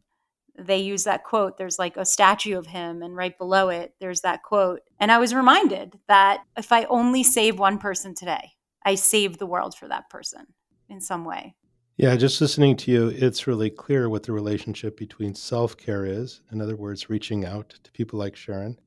they 0.59 0.79
use 0.79 1.05
that 1.05 1.25
quote. 1.25 1.57
There's 1.57 1.79
like 1.79 1.97
a 1.97 2.05
statue 2.05 2.59
of 2.59 2.67
him, 2.67 3.03
and 3.03 3.17
right 3.17 3.37
below 3.39 3.69
it, 3.69 3.95
there's 4.01 4.23
that 4.23 4.43
quote. 4.43 4.81
And 4.99 5.13
I 5.13 5.19
was 5.19 5.33
reminded 5.33 5.99
that 6.09 6.43
if 6.57 6.73
I 6.73 6.85
only 6.85 7.23
save 7.23 7.59
one 7.59 7.79
person 7.79 8.15
today, 8.15 8.53
I 8.85 8.97
save 8.97 9.39
the 9.39 9.47
world 9.47 9.75
for 9.77 9.89
that 9.89 10.11
person 10.11 10.47
in 10.89 11.01
some 11.01 11.25
way. 11.25 11.55
Yeah, 11.97 12.15
just 12.17 12.41
listening 12.41 12.77
to 12.79 12.91
you, 12.91 13.09
it's 13.09 13.47
really 13.47 13.71
clear 13.71 14.09
what 14.09 14.25
the 14.25 14.33
relationship 14.33 14.97
between 14.97 15.35
self 15.35 15.77
care 15.77 16.05
is. 16.05 16.43
In 16.53 16.61
other 16.61 16.77
words, 16.77 17.09
reaching 17.09 17.45
out 17.45 17.75
to 17.83 17.93
people 17.93 18.19
like 18.19 18.37
Sharon, 18.37 18.79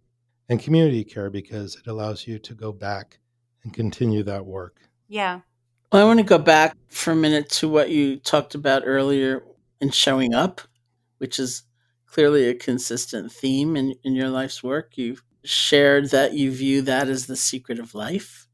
and 0.50 0.62
community 0.62 1.04
care 1.04 1.30
because 1.30 1.76
it 1.78 1.88
allows 1.88 2.28
you 2.28 2.38
to 2.40 2.54
go 2.54 2.72
back 2.72 3.20
and 3.64 3.74
continue 3.74 4.24
that 4.24 4.46
work. 4.46 4.82
Yeah. 5.08 5.42
Well, 5.92 6.02
I 6.02 6.06
want 6.06 6.20
to 6.20 6.26
go 6.26 6.38
back 6.38 6.78
for 6.90 7.12
a 7.12 7.16
minute 7.16 7.50
to 7.52 7.70
what 7.70 7.90
you 7.90 8.18
talked 8.18 8.56
about 8.56 8.84
earlier 8.86 9.44
in 9.80 9.90
showing 9.92 10.34
up 10.34 10.62
which 11.20 11.40
is 11.40 11.64
clearly 12.08 12.50
a 12.50 12.56
consistent 12.56 13.32
theme 13.32 13.78
in, 13.78 13.96
in 14.04 14.16
your 14.16 14.30
life's 14.30 14.64
work. 14.64 14.98
You've 14.98 15.24
shared 15.46 16.12
that 16.12 16.34
you 16.36 16.52
view 16.52 16.84
that 16.84 17.10
as 17.10 17.28
the 17.28 17.38
secret 17.38 17.80
of 17.80 17.96
life. 17.96 18.50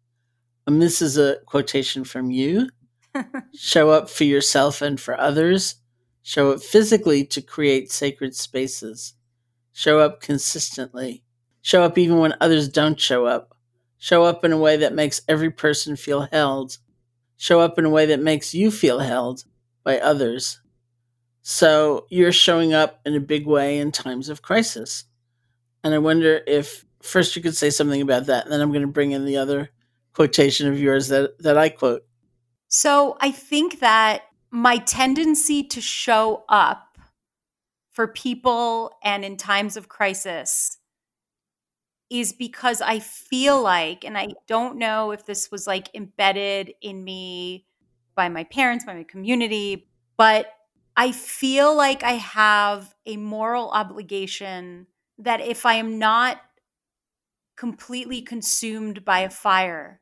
And 0.68 0.82
this 0.82 1.02
is 1.02 1.18
a 1.18 1.38
quotation 1.48 2.04
from 2.04 2.32
you. 2.32 2.70
Show 3.56 3.92
up 3.92 4.10
for 4.10 4.26
yourself 4.26 4.82
and 4.82 5.00
for 5.00 5.20
others, 5.20 5.76
show 6.24 6.52
up 6.52 6.62
physically 6.62 7.26
to 7.26 7.42
create 7.42 7.92
sacred 7.92 8.36
spaces, 8.36 9.16
show 9.74 10.00
up 10.00 10.22
consistently, 10.22 11.24
show 11.62 11.84
up 11.84 11.98
even 11.98 12.20
when 12.20 12.36
others 12.42 12.70
don't 12.70 13.00
show 13.00 13.26
up, 13.26 13.56
show 13.98 14.24
up 14.24 14.46
in 14.46 14.52
a 14.54 14.58
way 14.58 14.78
that 14.78 14.94
makes 14.96 15.22
every 15.28 15.52
person 15.52 15.96
feel 15.96 16.28
held, 16.32 16.78
show 17.38 17.60
up 17.60 17.80
in 17.80 17.86
a 17.86 17.90
way 17.90 18.08
that 18.08 18.20
makes 18.20 18.54
you 18.54 18.72
feel 18.72 19.00
held 19.00 19.46
by 19.84 20.00
others. 20.00 20.60
So 21.42 22.06
you're 22.10 22.32
showing 22.32 22.74
up 22.74 23.00
in 23.06 23.16
a 23.16 23.22
big 23.22 23.46
way 23.46 23.78
in 23.78 23.92
times 23.92 24.28
of 24.28 24.42
crisis. 24.42 25.06
And 25.84 25.94
I 25.94 26.00
wonder 26.00 26.42
if 26.46 26.84
first 27.02 27.36
you 27.36 27.42
could 27.42 27.56
say 27.56 27.70
something 27.70 28.02
about 28.02 28.26
that, 28.26 28.44
and 28.44 28.52
then 28.52 28.60
I'm 28.60 28.72
going 28.72 28.82
to 28.82 28.88
bring 28.88 29.12
in 29.12 29.26
the 29.26 29.38
other 29.38 29.70
quotation 30.14 30.68
of 30.68 30.80
yours 30.80 31.08
that, 31.08 31.38
that 31.40 31.58
I 31.58 31.70
quote. 31.70 32.04
So 32.68 33.16
I 33.22 33.32
think 33.32 33.80
that 33.80 34.24
my 34.52 34.78
tendency 34.78 35.64
to 35.64 35.80
show 35.80 36.44
up 36.50 36.98
for 37.92 38.08
people 38.08 38.92
and 39.04 39.24
in 39.24 39.38
times 39.38 39.78
of 39.78 39.88
crisis 39.88 40.77
is 42.10 42.34
because 42.34 42.82
I 42.82 43.00
feel 43.00 43.62
like, 43.62 44.06
and 44.06 44.18
I 44.18 44.30
don't 44.48 44.78
know 44.78 45.12
if 45.12 45.26
this 45.26 45.52
was 45.52 45.68
like 45.68 45.90
embedded 45.94 46.74
in 46.82 47.04
me 47.04 47.66
by 48.16 48.30
my 48.30 48.46
parents, 48.46 48.86
by 48.86 48.94
my 48.94 49.04
community, 49.04 49.90
but 50.16 50.48
I 50.96 51.12
feel 51.12 51.76
like 51.76 52.04
I 52.04 52.14
have 52.14 52.96
a 53.06 53.18
moral 53.18 53.70
obligation 53.70 54.88
that 55.20 55.42
if 55.42 55.66
I 55.66 55.76
am 55.76 56.00
not 56.00 56.42
completely 57.56 58.22
consumed 58.22 59.04
by 59.04 59.20
a 59.20 59.30
fire 59.30 60.02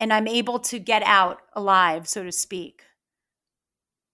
and 0.00 0.12
I'm 0.12 0.26
able 0.26 0.58
to 0.60 0.78
get 0.78 1.02
out 1.02 1.42
alive, 1.52 2.08
so 2.08 2.24
to 2.24 2.32
speak, 2.32 2.82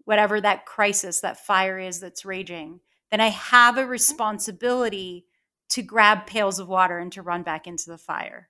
whatever 0.05 0.41
that 0.41 0.67
crisis, 0.67 1.21
that 1.21 1.45
fire 1.45 1.79
is 1.79 2.01
that's 2.01 2.25
raging, 2.25 2.81
then 3.11 3.21
I 3.21 3.29
have 3.29 3.77
a 3.77 3.83
mm-hmm. 3.83 3.91
responsibility 3.91 5.27
to 5.71 5.83
grab 5.83 6.27
pails 6.27 6.59
of 6.59 6.69
water 6.69 6.99
and 6.99 7.13
to 7.13 7.23
run 7.23 7.43
back 7.43 7.67
into 7.67 7.91
the 7.91 7.99
fire. 7.99 8.49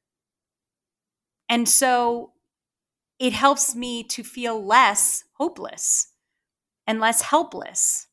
And 1.48 1.68
so 1.68 2.32
it 3.18 3.32
helps 3.32 3.74
me 3.74 4.04
to 4.04 4.22
feel 4.22 4.64
less 4.64 5.24
hopeless 5.34 6.12
and 6.86 7.00
less 7.00 7.22
helpless. 7.22 8.06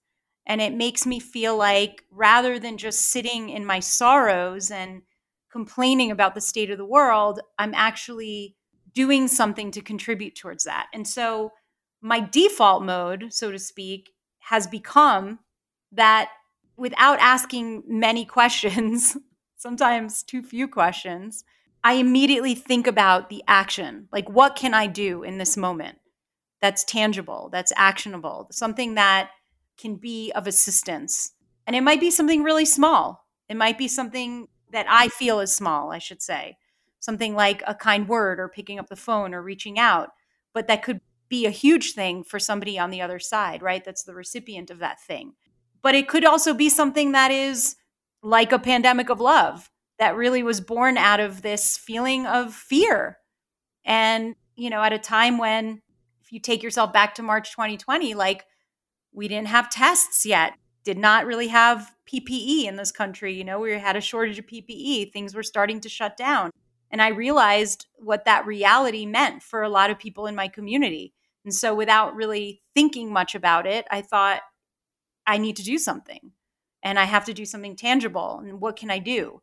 And 0.47 0.61
it 0.61 0.73
makes 0.73 1.05
me 1.05 1.19
feel 1.19 1.57
like 1.57 2.03
rather 2.11 2.59
than 2.59 2.77
just 2.77 3.09
sitting 3.09 3.49
in 3.49 3.65
my 3.65 3.79
sorrows 3.79 4.71
and 4.71 5.01
complaining 5.51 6.11
about 6.11 6.35
the 6.35 6.41
state 6.41 6.69
of 6.69 6.77
the 6.77 6.85
world, 6.85 7.39
I'm 7.57 7.73
actually 7.73 8.55
doing 8.93 9.27
something 9.27 9.71
to 9.71 9.81
contribute 9.81 10.35
towards 10.35 10.63
that. 10.63 10.87
And 10.93 11.07
so 11.07 11.51
my 12.01 12.19
default 12.19 12.83
mode, 12.83 13.27
so 13.29 13.51
to 13.51 13.59
speak, 13.59 14.11
has 14.39 14.67
become 14.67 15.39
that 15.91 16.29
without 16.77 17.19
asking 17.19 17.83
many 17.87 18.25
questions, 18.25 19.17
sometimes 19.57 20.23
too 20.23 20.41
few 20.41 20.67
questions, 20.67 21.43
I 21.83 21.93
immediately 21.93 22.55
think 22.55 22.87
about 22.87 23.29
the 23.29 23.43
action. 23.47 24.07
Like, 24.11 24.29
what 24.29 24.55
can 24.55 24.73
I 24.73 24.87
do 24.87 25.23
in 25.23 25.37
this 25.37 25.55
moment? 25.55 25.99
that's 26.65 26.83
tangible, 26.83 27.49
that's 27.51 27.71
actionable, 27.75 28.47
something 28.51 28.95
that 28.95 29.29
can 29.77 29.97
be 29.97 30.31
of 30.33 30.47
assistance. 30.47 31.31
And 31.67 31.75
it 31.75 31.81
might 31.81 31.99
be 31.99 32.09
something 32.09 32.41
really 32.41 32.65
small. 32.65 33.27
It 33.47 33.55
might 33.55 33.77
be 33.77 33.87
something 33.87 34.47
that 34.71 34.87
I 34.89 35.09
feel 35.09 35.39
is 35.39 35.55
small, 35.55 35.91
I 35.91 35.99
should 35.99 36.23
say. 36.23 36.57
something 36.99 37.35
like 37.35 37.61
a 37.67 37.75
kind 37.75 38.07
word 38.07 38.39
or 38.39 38.49
picking 38.49 38.79
up 38.79 38.87
the 38.87 38.95
phone 38.95 39.35
or 39.35 39.43
reaching 39.43 39.77
out, 39.77 40.09
but 40.55 40.65
that 40.65 40.81
could 40.81 41.01
be 41.29 41.45
a 41.45 41.51
huge 41.51 41.93
thing 41.93 42.23
for 42.23 42.39
somebody 42.39 42.79
on 42.79 42.89
the 42.89 42.99
other 42.99 43.19
side, 43.19 43.61
right? 43.61 43.85
That's 43.85 44.01
the 44.01 44.15
recipient 44.15 44.71
of 44.71 44.79
that 44.79 44.99
thing. 44.99 45.33
But 45.85 45.93
it 45.93 46.07
could 46.07 46.25
also 46.25 46.55
be 46.55 46.69
something 46.69 47.11
that 47.11 47.29
is 47.29 47.75
like 48.23 48.51
a 48.51 48.57
pandemic 48.57 49.11
of 49.11 49.21
love 49.21 49.69
that 49.99 50.15
really 50.15 50.41
was 50.41 50.59
born 50.59 50.97
out 50.97 51.19
of 51.19 51.43
this 51.43 51.77
feeling 51.77 52.25
of 52.25 52.55
fear. 52.55 53.19
And, 53.85 54.33
you 54.55 54.71
know, 54.71 54.81
at 54.81 54.93
a 54.93 54.97
time 54.97 55.37
when, 55.37 55.83
if 56.23 56.31
you 56.31 56.39
take 56.39 56.63
yourself 56.63 56.91
back 56.91 57.13
to 57.13 57.21
March 57.21 57.51
2020, 57.51 58.15
like 58.15 58.45
we 59.13 59.27
didn't 59.27 59.49
have 59.49 59.69
tests 59.69 60.25
yet, 60.25 60.53
did 60.83 60.97
not 60.97 61.27
really 61.27 61.49
have 61.49 61.91
PPE 62.11 62.65
in 62.65 62.77
this 62.77 62.91
country. 62.91 63.35
You 63.35 63.43
know, 63.43 63.59
we 63.59 63.73
had 63.73 63.95
a 63.95 64.01
shortage 64.01 64.39
of 64.39 64.47
PPE, 64.47 65.13
things 65.13 65.35
were 65.35 65.43
starting 65.43 65.79
to 65.81 65.87
shut 65.87 66.17
down. 66.17 66.49
And 66.89 66.99
I 66.99 67.09
realized 67.09 67.85
what 67.97 68.25
that 68.25 68.47
reality 68.47 69.05
meant 69.05 69.43
for 69.43 69.61
a 69.61 69.69
lot 69.69 69.91
of 69.91 69.99
people 69.99 70.25
in 70.25 70.33
my 70.33 70.47
community. 70.47 71.13
And 71.43 71.53
so, 71.53 71.75
without 71.75 72.15
really 72.15 72.63
thinking 72.73 73.13
much 73.13 73.35
about 73.35 73.67
it, 73.67 73.85
I 73.91 74.01
thought, 74.01 74.41
I 75.27 75.37
need 75.37 75.55
to 75.57 75.63
do 75.63 75.77
something 75.77 76.31
and 76.83 76.99
I 76.99 77.05
have 77.05 77.25
to 77.25 77.33
do 77.33 77.45
something 77.45 77.75
tangible. 77.75 78.41
And 78.45 78.61
what 78.61 78.75
can 78.75 78.91
I 78.91 78.99
do? 78.99 79.41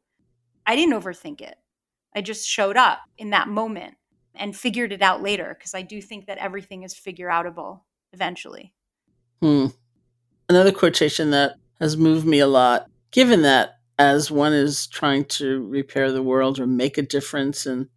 I 0.64 0.76
didn't 0.76 1.00
overthink 1.00 1.40
it. 1.40 1.56
I 2.14 2.22
just 2.22 2.46
showed 2.46 2.76
up 2.76 3.00
in 3.18 3.30
that 3.30 3.48
moment 3.48 3.94
and 4.34 4.56
figured 4.56 4.92
it 4.92 5.02
out 5.02 5.22
later 5.22 5.54
because 5.58 5.74
I 5.74 5.82
do 5.82 6.00
think 6.00 6.26
that 6.26 6.38
everything 6.38 6.84
is 6.84 6.94
figure 6.94 7.28
outable 7.28 7.80
eventually. 8.12 8.72
Hmm. 9.40 9.66
Another 10.48 10.72
quotation 10.72 11.30
that 11.30 11.56
has 11.80 11.96
moved 11.96 12.26
me 12.26 12.38
a 12.38 12.46
lot, 12.46 12.86
given 13.10 13.42
that 13.42 13.78
as 13.98 14.30
one 14.30 14.52
is 14.52 14.86
trying 14.86 15.24
to 15.24 15.66
repair 15.66 16.12
the 16.12 16.22
world 16.22 16.58
or 16.58 16.66
make 16.66 16.96
a 16.96 17.02
difference 17.02 17.66
in 17.66 17.88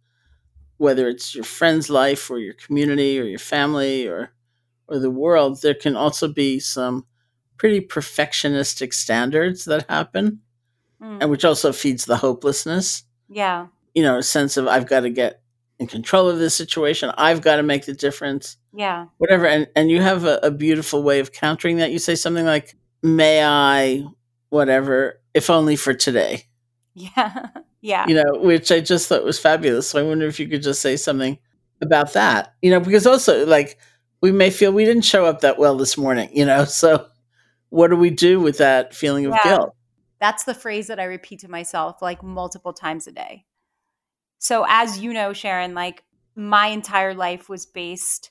whether 0.78 1.08
it's 1.08 1.34
your 1.34 1.44
friend's 1.44 1.88
life 1.88 2.30
or 2.30 2.38
your 2.38 2.54
community 2.54 3.18
or 3.18 3.24
your 3.24 3.38
family 3.38 4.06
or 4.06 4.32
or 4.88 4.98
the 4.98 5.10
world, 5.10 5.60
there 5.62 5.74
can 5.74 5.96
also 5.96 6.28
be 6.28 6.60
some 6.60 7.06
pretty 7.56 7.80
perfectionistic 7.80 8.92
standards 8.92 9.64
that 9.64 9.88
happen 9.88 10.40
mm. 11.00 11.18
and 11.20 11.30
which 11.30 11.44
also 11.44 11.72
feeds 11.72 12.04
the 12.04 12.16
hopelessness. 12.16 13.04
Yeah. 13.28 13.66
You 13.94 14.02
know, 14.02 14.18
a 14.18 14.22
sense 14.22 14.56
of 14.56 14.68
I've 14.68 14.86
got 14.86 15.00
to 15.00 15.10
get 15.10 15.42
in 15.78 15.86
control 15.86 16.28
of 16.28 16.38
this 16.38 16.54
situation. 16.54 17.12
I've 17.16 17.42
got 17.42 17.56
to 17.56 17.62
make 17.62 17.86
the 17.86 17.94
difference. 17.94 18.56
Yeah. 18.72 19.06
Whatever. 19.18 19.46
And 19.46 19.68
and 19.74 19.90
you 19.90 20.00
have 20.02 20.24
a, 20.24 20.38
a 20.42 20.50
beautiful 20.50 21.02
way 21.02 21.20
of 21.20 21.32
countering 21.32 21.78
that. 21.78 21.92
You 21.92 21.98
say 21.98 22.14
something 22.14 22.44
like, 22.44 22.76
May 23.02 23.44
I, 23.44 24.04
whatever, 24.48 25.20
if 25.34 25.50
only 25.50 25.76
for 25.76 25.94
today. 25.94 26.44
Yeah. 26.98 27.48
Yeah. 27.82 28.06
You 28.08 28.14
know, 28.14 28.40
which 28.40 28.72
I 28.72 28.80
just 28.80 29.06
thought 29.06 29.22
was 29.22 29.38
fabulous. 29.38 29.90
So 29.90 30.00
I 30.00 30.02
wonder 30.02 30.26
if 30.26 30.40
you 30.40 30.48
could 30.48 30.62
just 30.62 30.80
say 30.80 30.96
something 30.96 31.38
about 31.82 32.14
that. 32.14 32.54
You 32.62 32.70
know, 32.70 32.80
because 32.80 33.06
also 33.06 33.44
like 33.44 33.78
we 34.22 34.32
may 34.32 34.48
feel 34.48 34.72
we 34.72 34.86
didn't 34.86 35.04
show 35.04 35.26
up 35.26 35.42
that 35.42 35.58
well 35.58 35.76
this 35.76 35.98
morning, 35.98 36.30
you 36.32 36.46
know. 36.46 36.64
So 36.64 37.06
what 37.76 37.90
do 37.90 37.96
we 37.96 38.08
do 38.08 38.40
with 38.40 38.56
that 38.56 38.94
feeling 38.94 39.26
of 39.26 39.34
yeah. 39.34 39.56
guilt? 39.56 39.76
That's 40.18 40.44
the 40.44 40.54
phrase 40.54 40.86
that 40.86 40.98
I 40.98 41.04
repeat 41.04 41.40
to 41.40 41.50
myself 41.50 42.00
like 42.00 42.22
multiple 42.22 42.72
times 42.72 43.06
a 43.06 43.12
day. 43.12 43.44
So, 44.38 44.64
as 44.66 44.98
you 44.98 45.12
know, 45.12 45.34
Sharon, 45.34 45.74
like 45.74 46.02
my 46.34 46.68
entire 46.68 47.12
life 47.12 47.50
was 47.50 47.66
based 47.66 48.30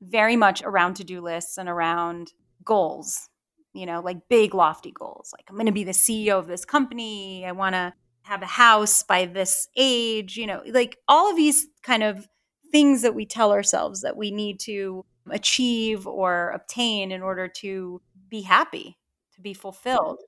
very 0.00 0.34
much 0.34 0.62
around 0.62 0.94
to 0.94 1.04
do 1.04 1.20
lists 1.20 1.58
and 1.58 1.68
around 1.68 2.32
goals, 2.64 3.28
you 3.74 3.84
know, 3.84 4.00
like 4.00 4.30
big, 4.30 4.54
lofty 4.54 4.92
goals. 4.92 5.30
Like, 5.36 5.44
I'm 5.50 5.56
going 5.56 5.66
to 5.66 5.72
be 5.72 5.84
the 5.84 5.92
CEO 5.92 6.38
of 6.38 6.46
this 6.46 6.64
company. 6.64 7.44
I 7.44 7.52
want 7.52 7.74
to 7.74 7.92
have 8.22 8.40
a 8.40 8.46
house 8.46 9.02
by 9.02 9.26
this 9.26 9.68
age, 9.76 10.38
you 10.38 10.46
know, 10.46 10.62
like 10.70 10.96
all 11.06 11.30
of 11.30 11.36
these 11.36 11.66
kind 11.82 12.02
of 12.02 12.26
things 12.72 13.02
that 13.02 13.14
we 13.14 13.26
tell 13.26 13.52
ourselves 13.52 14.00
that 14.00 14.16
we 14.16 14.30
need 14.30 14.58
to 14.60 15.04
achieve 15.30 16.06
or 16.06 16.50
obtain 16.50 17.12
in 17.12 17.20
order 17.20 17.46
to 17.46 18.00
be 18.34 18.42
happy, 18.42 18.98
to 19.32 19.40
be 19.40 19.54
fulfilled. 19.54 20.18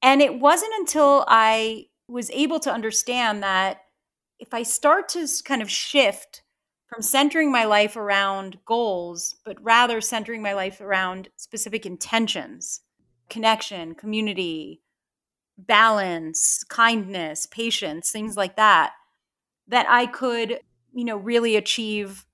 And 0.00 0.22
it 0.22 0.38
wasn't 0.38 0.72
until 0.78 1.24
I 1.26 1.86
was 2.06 2.30
able 2.30 2.60
to 2.60 2.72
understand 2.72 3.42
that 3.42 3.78
if 4.38 4.54
I 4.54 4.62
start 4.62 5.08
to 5.10 5.26
kind 5.44 5.60
of 5.60 5.68
shift 5.68 6.42
from 6.86 7.02
centering 7.02 7.50
my 7.50 7.64
life 7.64 7.96
around 7.96 8.58
goals, 8.64 9.34
but 9.44 9.56
rather 9.60 10.00
centering 10.00 10.40
my 10.40 10.52
life 10.52 10.80
around 10.80 11.30
specific 11.36 11.84
intentions, 11.84 12.82
connection, 13.28 13.96
community, 13.96 14.82
balance, 15.58 16.62
kindness, 16.68 17.46
patience, 17.46 18.12
things 18.12 18.36
like 18.36 18.54
that, 18.54 18.92
that 19.66 19.86
I 19.88 20.06
could, 20.06 20.60
you 20.92 21.04
know, 21.04 21.16
really 21.16 21.56
achieve 21.56 22.24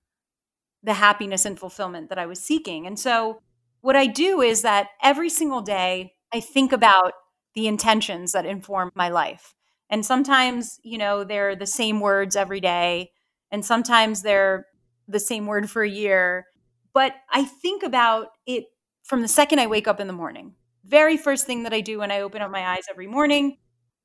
the 0.82 0.94
happiness 0.94 1.46
and 1.46 1.58
fulfillment 1.58 2.10
that 2.10 2.18
I 2.18 2.26
was 2.26 2.40
seeking. 2.40 2.86
And 2.86 2.98
so 2.98 3.40
what 3.80 3.96
I 3.96 4.06
do 4.06 4.40
is 4.40 4.62
that 4.62 4.88
every 5.02 5.30
single 5.30 5.60
day 5.62 6.12
I 6.32 6.40
think 6.40 6.72
about 6.72 7.12
the 7.54 7.66
intentions 7.66 8.32
that 8.32 8.46
inform 8.46 8.90
my 8.94 9.08
life. 9.08 9.54
And 9.90 10.04
sometimes, 10.04 10.78
you 10.82 10.98
know, 10.98 11.24
they're 11.24 11.56
the 11.56 11.66
same 11.66 12.00
words 12.00 12.36
every 12.36 12.60
day, 12.60 13.10
and 13.50 13.64
sometimes 13.64 14.22
they're 14.22 14.66
the 15.06 15.20
same 15.20 15.46
word 15.46 15.70
for 15.70 15.82
a 15.82 15.88
year. 15.88 16.46
But 16.92 17.14
I 17.30 17.44
think 17.44 17.82
about 17.82 18.28
it 18.46 18.64
from 19.04 19.22
the 19.22 19.28
second 19.28 19.60
I 19.60 19.66
wake 19.66 19.88
up 19.88 20.00
in 20.00 20.06
the 20.06 20.12
morning. 20.12 20.54
Very 20.84 21.16
first 21.16 21.46
thing 21.46 21.62
that 21.62 21.72
I 21.72 21.80
do 21.80 21.98
when 22.00 22.10
I 22.10 22.20
open 22.20 22.42
up 22.42 22.50
my 22.50 22.66
eyes 22.72 22.84
every 22.90 23.06
morning 23.06 23.56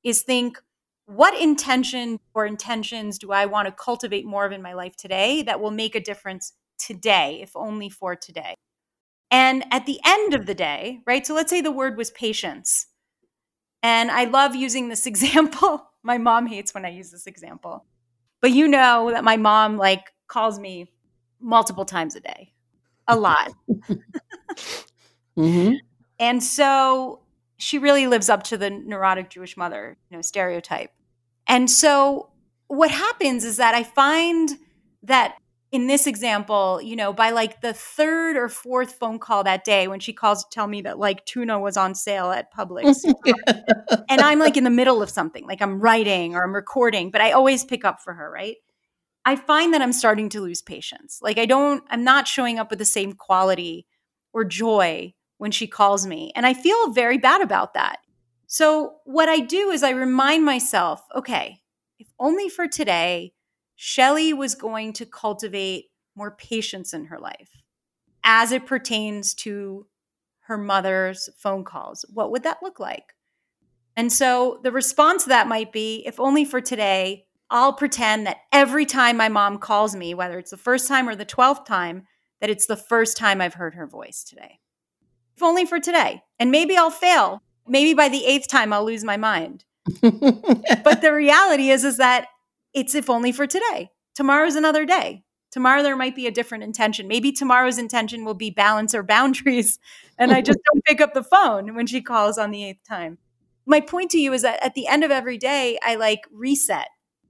is 0.03 0.23
think, 0.23 0.57
what 1.05 1.37
intention 1.39 2.19
or 2.33 2.45
intentions 2.45 3.17
do 3.19 3.31
I 3.33 3.45
want 3.45 3.67
to 3.67 3.73
cultivate 3.73 4.25
more 4.25 4.45
of 4.45 4.53
in 4.53 4.61
my 4.61 4.73
life 4.73 4.95
today 4.95 5.41
that 5.43 5.59
will 5.59 5.71
make 5.71 5.95
a 5.95 5.99
difference 5.99 6.53
today, 6.77 7.39
if 7.41 7.51
only 7.55 7.89
for 7.89 8.15
today? 8.15 8.55
And 9.33 9.65
at 9.71 9.87
the 9.87 9.99
end 10.05 10.35
of 10.35 10.45
the 10.45 10.53
day, 10.53 11.01
right? 11.07 11.25
So 11.25 11.33
let's 11.33 11.49
say 11.49 11.59
the 11.59 11.71
word 11.71 11.97
was 11.97 12.11
patience. 12.11 12.85
And 13.81 14.11
I 14.11 14.25
love 14.25 14.55
using 14.55 14.89
this 14.89 15.05
example. 15.07 15.89
my 16.03 16.19
mom 16.19 16.45
hates 16.45 16.73
when 16.73 16.85
I 16.85 16.89
use 16.89 17.09
this 17.09 17.25
example. 17.25 17.83
But 18.41 18.51
you 18.51 18.67
know 18.67 19.09
that 19.11 19.23
my 19.23 19.37
mom 19.37 19.77
like 19.77 20.13
calls 20.27 20.59
me 20.59 20.91
multiple 21.41 21.83
times 21.83 22.15
a 22.15 22.19
day. 22.19 22.53
A 23.07 23.15
lot. 23.17 23.51
mm-hmm. 25.37 25.73
And 26.19 26.43
so 26.43 27.21
she 27.57 27.79
really 27.79 28.05
lives 28.05 28.29
up 28.29 28.43
to 28.43 28.57
the 28.57 28.69
neurotic 28.69 29.31
Jewish 29.31 29.57
mother, 29.57 29.97
you 30.11 30.17
know, 30.17 30.21
stereotype. 30.21 30.91
And 31.47 31.71
so 31.71 32.29
what 32.67 32.91
happens 32.91 33.45
is 33.45 33.57
that 33.57 33.73
I 33.73 33.83
find 33.83 34.51
that 35.01 35.37
in 35.73 35.87
this 35.87 36.05
example, 36.05 36.79
you 36.83 36.95
know, 36.95 37.11
by 37.11 37.31
like 37.31 37.61
the 37.61 37.73
third 37.73 38.37
or 38.37 38.47
fourth 38.47 38.93
phone 38.93 39.17
call 39.17 39.43
that 39.43 39.63
day 39.63 39.87
when 39.87 39.99
she 39.99 40.13
calls 40.13 40.43
to 40.43 40.49
tell 40.51 40.67
me 40.67 40.83
that 40.83 40.99
like 40.99 41.25
tuna 41.25 41.59
was 41.59 41.77
on 41.77 41.95
sale 41.95 42.29
at 42.29 42.53
Publix. 42.53 43.03
and 44.07 44.21
I'm 44.21 44.37
like 44.37 44.55
in 44.55 44.65
the 44.65 44.69
middle 44.69 45.01
of 45.01 45.09
something, 45.09 45.47
like 45.47 45.63
I'm 45.63 45.79
writing 45.79 46.35
or 46.35 46.43
I'm 46.43 46.53
recording, 46.53 47.09
but 47.09 47.21
I 47.21 47.31
always 47.31 47.65
pick 47.65 47.83
up 47.83 48.01
for 48.01 48.13
her, 48.13 48.29
right? 48.29 48.57
I 49.25 49.35
find 49.35 49.73
that 49.73 49.81
I'm 49.81 49.93
starting 49.93 50.29
to 50.29 50.41
lose 50.41 50.61
patience. 50.61 51.17
Like 51.23 51.39
I 51.39 51.47
don't, 51.47 51.83
I'm 51.89 52.03
not 52.03 52.27
showing 52.27 52.59
up 52.59 52.69
with 52.69 52.77
the 52.77 52.85
same 52.85 53.13
quality 53.13 53.87
or 54.31 54.45
joy 54.45 55.15
when 55.39 55.49
she 55.49 55.65
calls 55.65 56.05
me. 56.05 56.31
And 56.35 56.45
I 56.45 56.53
feel 56.53 56.91
very 56.91 57.17
bad 57.17 57.41
about 57.41 57.73
that. 57.73 57.97
So 58.45 58.97
what 59.05 59.27
I 59.27 59.39
do 59.39 59.71
is 59.71 59.81
I 59.81 59.89
remind 59.89 60.45
myself, 60.45 61.01
okay, 61.15 61.61
if 61.97 62.09
only 62.19 62.47
for 62.47 62.67
today, 62.67 63.33
Shelly 63.75 64.33
was 64.33 64.55
going 64.55 64.93
to 64.93 65.05
cultivate 65.05 65.85
more 66.15 66.31
patience 66.31 66.93
in 66.93 67.05
her 67.05 67.19
life 67.19 67.49
as 68.23 68.51
it 68.51 68.65
pertains 68.65 69.33
to 69.33 69.87
her 70.41 70.57
mother's 70.57 71.29
phone 71.37 71.63
calls. 71.63 72.05
What 72.13 72.31
would 72.31 72.43
that 72.43 72.61
look 72.61 72.79
like? 72.79 73.13
And 73.95 74.11
so 74.11 74.59
the 74.63 74.71
response 74.71 75.23
to 75.23 75.29
that 75.29 75.47
might 75.47 75.71
be 75.71 76.03
if 76.05 76.19
only 76.19 76.45
for 76.45 76.61
today, 76.61 77.25
I'll 77.49 77.73
pretend 77.73 78.25
that 78.25 78.37
every 78.51 78.85
time 78.85 79.17
my 79.17 79.29
mom 79.29 79.59
calls 79.59 79.95
me, 79.95 80.13
whether 80.13 80.39
it's 80.39 80.51
the 80.51 80.57
first 80.57 80.87
time 80.87 81.07
or 81.07 81.15
the 81.15 81.25
12th 81.25 81.65
time, 81.65 82.07
that 82.41 82.49
it's 82.49 82.65
the 82.65 82.75
first 82.75 83.15
time 83.15 83.39
I've 83.39 83.53
heard 83.53 83.75
her 83.75 83.85
voice 83.85 84.23
today. 84.23 84.59
If 85.35 85.43
only 85.43 85.65
for 85.65 85.79
today. 85.79 86.23
And 86.39 86.51
maybe 86.51 86.75
I'll 86.75 86.89
fail. 86.89 87.41
Maybe 87.67 87.93
by 87.93 88.09
the 88.09 88.25
eighth 88.25 88.47
time, 88.47 88.73
I'll 88.73 88.85
lose 88.85 89.03
my 89.03 89.17
mind. 89.17 89.65
but 90.01 91.01
the 91.01 91.13
reality 91.13 91.69
is, 91.69 91.83
is 91.83 91.97
that 91.97 92.27
it's 92.73 92.95
if 92.95 93.09
only 93.09 93.31
for 93.31 93.47
today. 93.47 93.91
Tomorrow's 94.15 94.55
another 94.55 94.85
day. 94.85 95.23
Tomorrow 95.51 95.83
there 95.83 95.95
might 95.95 96.15
be 96.15 96.25
a 96.25 96.31
different 96.31 96.63
intention. 96.63 97.07
Maybe 97.07 97.31
tomorrow's 97.31 97.77
intention 97.77 98.25
will 98.25 98.33
be 98.33 98.49
balance 98.49 98.95
or 98.95 99.03
boundaries. 99.03 99.79
And 100.19 100.31
I 100.31 100.41
just 100.41 100.59
don't 100.71 100.85
pick 100.85 101.01
up 101.01 101.15
the 101.15 101.23
phone 101.23 101.73
when 101.73 101.87
she 101.87 101.99
calls 101.99 102.37
on 102.37 102.51
the 102.51 102.63
eighth 102.65 102.87
time. 102.87 103.17
My 103.65 103.79
point 103.79 104.11
to 104.11 104.19
you 104.19 104.31
is 104.31 104.43
that 104.43 104.63
at 104.63 104.75
the 104.75 104.85
end 104.85 105.03
of 105.03 105.09
every 105.09 105.39
day, 105.39 105.79
I 105.81 105.95
like 105.95 106.21
reset. 106.31 106.87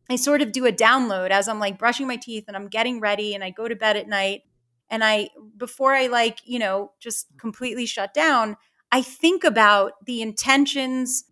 I 0.09 0.17
sort 0.17 0.41
of 0.41 0.51
do 0.51 0.65
a 0.65 0.71
download 0.71 1.29
as 1.29 1.47
I'm 1.47 1.59
like 1.59 1.79
brushing 1.79 2.07
my 2.07 2.17
teeth 2.17 2.43
and 2.47 2.57
I'm 2.57 2.67
getting 2.67 2.99
ready 2.99 3.35
and 3.35 3.43
I 3.43 3.51
go 3.51 3.69
to 3.69 3.75
bed 3.75 3.95
at 3.95 4.09
night. 4.09 4.41
And 4.89 5.01
I, 5.01 5.29
before 5.55 5.93
I 5.93 6.07
like, 6.07 6.39
you 6.43 6.59
know, 6.59 6.91
just 6.99 7.27
completely 7.37 7.85
shut 7.85 8.13
down, 8.13 8.57
I 8.91 9.01
think 9.01 9.45
about 9.45 9.93
the 10.05 10.21
intentions 10.21 11.23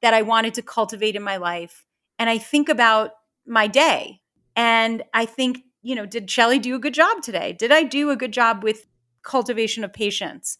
that 0.00 0.14
I 0.14 0.22
wanted 0.22 0.54
to 0.54 0.62
cultivate 0.62 1.16
in 1.16 1.22
my 1.22 1.38
life. 1.38 1.84
And 2.18 2.30
I 2.30 2.38
think 2.38 2.68
about 2.68 3.10
my 3.50 3.66
day. 3.66 4.20
And 4.56 5.02
I 5.12 5.26
think, 5.26 5.58
you 5.82 5.94
know, 5.94 6.06
did 6.06 6.30
Shelly 6.30 6.58
do 6.58 6.74
a 6.74 6.78
good 6.78 6.94
job 6.94 7.22
today? 7.22 7.52
Did 7.52 7.72
I 7.72 7.82
do 7.82 8.10
a 8.10 8.16
good 8.16 8.32
job 8.32 8.62
with 8.62 8.86
cultivation 9.22 9.84
of 9.84 9.92
patience? 9.92 10.56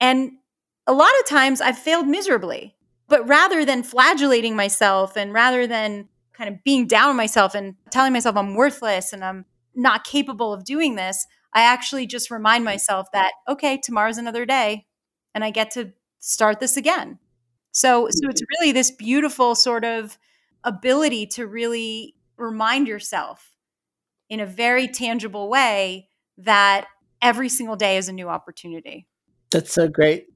And 0.00 0.32
a 0.86 0.92
lot 0.92 1.12
of 1.20 1.26
times 1.26 1.60
I've 1.60 1.78
failed 1.78 2.08
miserably. 2.08 2.74
But 3.08 3.28
rather 3.28 3.64
than 3.64 3.82
flagellating 3.82 4.56
myself 4.56 5.16
and 5.16 5.32
rather 5.32 5.66
than 5.66 6.08
kind 6.32 6.48
of 6.48 6.64
being 6.64 6.86
down 6.86 7.10
on 7.10 7.16
myself 7.16 7.54
and 7.54 7.74
telling 7.90 8.12
myself 8.12 8.36
I'm 8.36 8.54
worthless 8.54 9.12
and 9.12 9.22
I'm 9.22 9.44
not 9.74 10.04
capable 10.04 10.52
of 10.52 10.64
doing 10.64 10.94
this, 10.94 11.26
I 11.52 11.62
actually 11.62 12.06
just 12.06 12.30
remind 12.30 12.64
myself 12.64 13.08
that, 13.12 13.32
okay, 13.48 13.78
tomorrow's 13.78 14.18
another 14.18 14.46
day 14.46 14.86
and 15.34 15.44
I 15.44 15.50
get 15.50 15.70
to 15.72 15.92
start 16.20 16.58
this 16.58 16.76
again. 16.76 17.18
So, 17.72 18.08
so 18.10 18.28
it's 18.28 18.40
mm-hmm. 18.40 18.62
really 18.62 18.72
this 18.72 18.90
beautiful 18.90 19.54
sort 19.54 19.84
of 19.84 20.18
ability 20.64 21.26
to 21.26 21.46
really 21.46 22.14
remind 22.42 22.88
yourself 22.88 23.52
in 24.28 24.40
a 24.40 24.46
very 24.46 24.88
tangible 24.88 25.48
way 25.48 26.08
that 26.38 26.86
every 27.20 27.48
single 27.48 27.76
day 27.76 27.96
is 27.96 28.08
a 28.08 28.12
new 28.12 28.28
opportunity. 28.28 29.06
That's 29.50 29.72
so 29.72 29.88
great. 29.88 30.26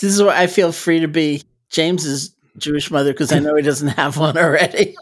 This 0.00 0.14
is 0.14 0.22
why 0.22 0.40
I 0.40 0.46
feel 0.46 0.72
free 0.72 1.00
to 1.00 1.08
be 1.08 1.42
James's 1.70 2.34
Jewish 2.58 2.90
mother 2.90 3.12
because 3.12 3.32
I 3.32 3.38
know 3.38 3.54
he 3.54 3.62
doesn't 3.62 3.88
have 3.88 4.16
one 4.18 4.36
already. 4.36 4.94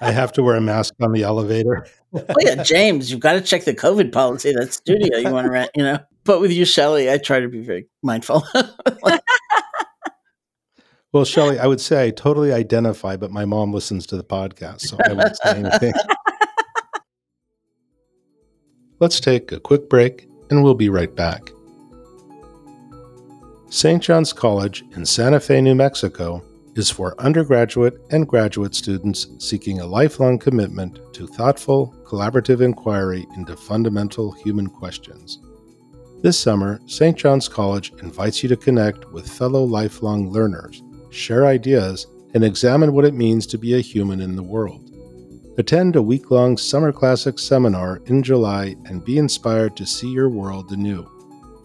I 0.00 0.12
have 0.12 0.32
to 0.32 0.42
wear 0.42 0.56
a 0.56 0.60
mask 0.60 0.94
on 1.00 1.12
the 1.12 1.22
elevator. 1.22 1.86
oh 2.14 2.24
yeah, 2.40 2.62
James, 2.62 3.10
you've 3.10 3.20
got 3.20 3.32
to 3.32 3.40
check 3.40 3.64
the 3.64 3.74
COVID 3.74 4.12
policy. 4.12 4.52
That 4.52 4.72
studio 4.72 5.18
you 5.18 5.30
want 5.30 5.46
to 5.46 5.50
rent, 5.50 5.70
you 5.74 5.82
know. 5.82 5.98
But 6.24 6.40
with 6.40 6.52
you, 6.52 6.64
Shelly, 6.64 7.10
I 7.10 7.18
try 7.18 7.40
to 7.40 7.48
be 7.48 7.62
very 7.62 7.86
mindful. 8.02 8.44
well, 11.12 11.24
Shelly, 11.24 11.58
I 11.58 11.66
would 11.66 11.80
say 11.80 12.06
I 12.06 12.10
totally 12.10 12.52
identify, 12.52 13.16
but 13.16 13.30
my 13.30 13.44
mom 13.44 13.72
listens 13.72 14.06
to 14.06 14.16
the 14.16 14.24
podcast, 14.24 14.80
so 14.80 14.96
I 15.04 15.12
won't 15.12 15.36
say 15.36 15.58
anything. 15.58 15.92
Let's 18.98 19.20
take 19.20 19.52
a 19.52 19.60
quick 19.60 19.88
break, 19.88 20.28
and 20.50 20.62
we'll 20.62 20.74
be 20.74 20.88
right 20.88 21.14
back. 21.14 21.50
St. 23.68 24.02
John's 24.02 24.32
College 24.32 24.84
in 24.96 25.04
Santa 25.04 25.40
Fe, 25.40 25.60
New 25.60 25.74
Mexico 25.74 26.42
is 26.76 26.90
for 26.90 27.20
undergraduate 27.20 28.00
and 28.10 28.28
graduate 28.28 28.74
students 28.74 29.26
seeking 29.38 29.80
a 29.80 29.86
lifelong 29.86 30.38
commitment 30.38 30.98
to 31.14 31.26
thoughtful, 31.26 31.94
collaborative 32.04 32.62
inquiry 32.62 33.26
into 33.36 33.56
fundamental 33.56 34.32
human 34.32 34.66
questions. 34.66 35.40
This 36.22 36.38
summer, 36.38 36.80
St. 36.86 37.16
John's 37.16 37.48
College 37.48 37.92
invites 38.02 38.42
you 38.42 38.48
to 38.48 38.56
connect 38.56 39.10
with 39.12 39.28
fellow 39.30 39.64
lifelong 39.64 40.30
learners, 40.30 40.82
share 41.12 41.46
ideas, 41.46 42.06
and 42.34 42.42
examine 42.42 42.92
what 42.92 43.04
it 43.04 43.14
means 43.14 43.46
to 43.46 43.58
be 43.58 43.74
a 43.74 43.80
human 43.80 44.20
in 44.20 44.36
the 44.36 44.42
world. 44.42 44.90
Attend 45.58 45.96
a 45.96 46.02
week 46.02 46.30
long 46.30 46.56
Summer 46.56 46.92
Classics 46.92 47.44
seminar 47.44 48.00
in 48.06 48.22
July 48.22 48.74
and 48.86 49.04
be 49.04 49.18
inspired 49.18 49.76
to 49.76 49.84
see 49.84 50.10
your 50.10 50.30
world 50.30 50.72
anew. 50.72 51.06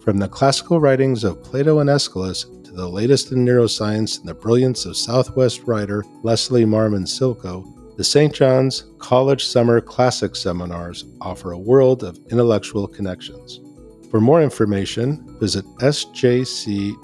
From 0.02 0.18
the 0.18 0.28
classical 0.28 0.78
writings 0.78 1.24
of 1.24 1.42
Plato 1.42 1.78
and 1.78 1.88
Aeschylus 1.88 2.44
to 2.64 2.72
the 2.72 2.88
latest 2.88 3.32
in 3.32 3.46
neuroscience 3.46 4.20
and 4.20 4.28
the 4.28 4.34
brilliance 4.34 4.84
of 4.84 4.96
Southwest 4.96 5.62
writer 5.62 6.04
Leslie 6.22 6.66
Marmon 6.66 7.06
Silko, 7.06 7.64
the 7.96 8.04
St. 8.04 8.34
John's 8.34 8.84
College 8.98 9.46
Summer 9.46 9.80
Classics 9.80 10.40
Seminars 10.40 11.06
offer 11.22 11.52
a 11.52 11.58
world 11.58 12.04
of 12.04 12.18
intellectual 12.30 12.86
connections. 12.86 13.60
For 14.10 14.20
more 14.20 14.42
information, 14.42 15.38
visit 15.38 15.64
sjc.edu 15.76 16.94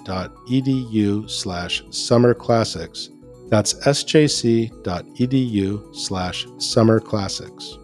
slash 1.30 1.82
summerclassics. 1.84 3.10
That's 3.50 3.74
sjc.edu 3.74 4.72
slash 5.94 6.46
summerclassics. 6.46 7.80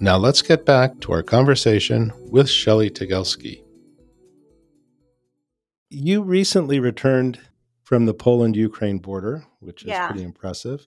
Now 0.00 0.16
let's 0.16 0.42
get 0.42 0.64
back 0.64 1.00
to 1.00 1.12
our 1.12 1.22
conversation 1.22 2.12
with 2.30 2.48
Shelly 2.48 2.90
Tygielski 2.90 3.62
you 5.92 6.22
recently 6.22 6.80
returned 6.80 7.38
from 7.82 8.06
the 8.06 8.14
Poland 8.14 8.56
Ukraine 8.56 8.98
border, 8.98 9.44
which 9.60 9.82
is 9.82 9.88
yeah. 9.88 10.06
pretty 10.06 10.24
impressive, 10.24 10.86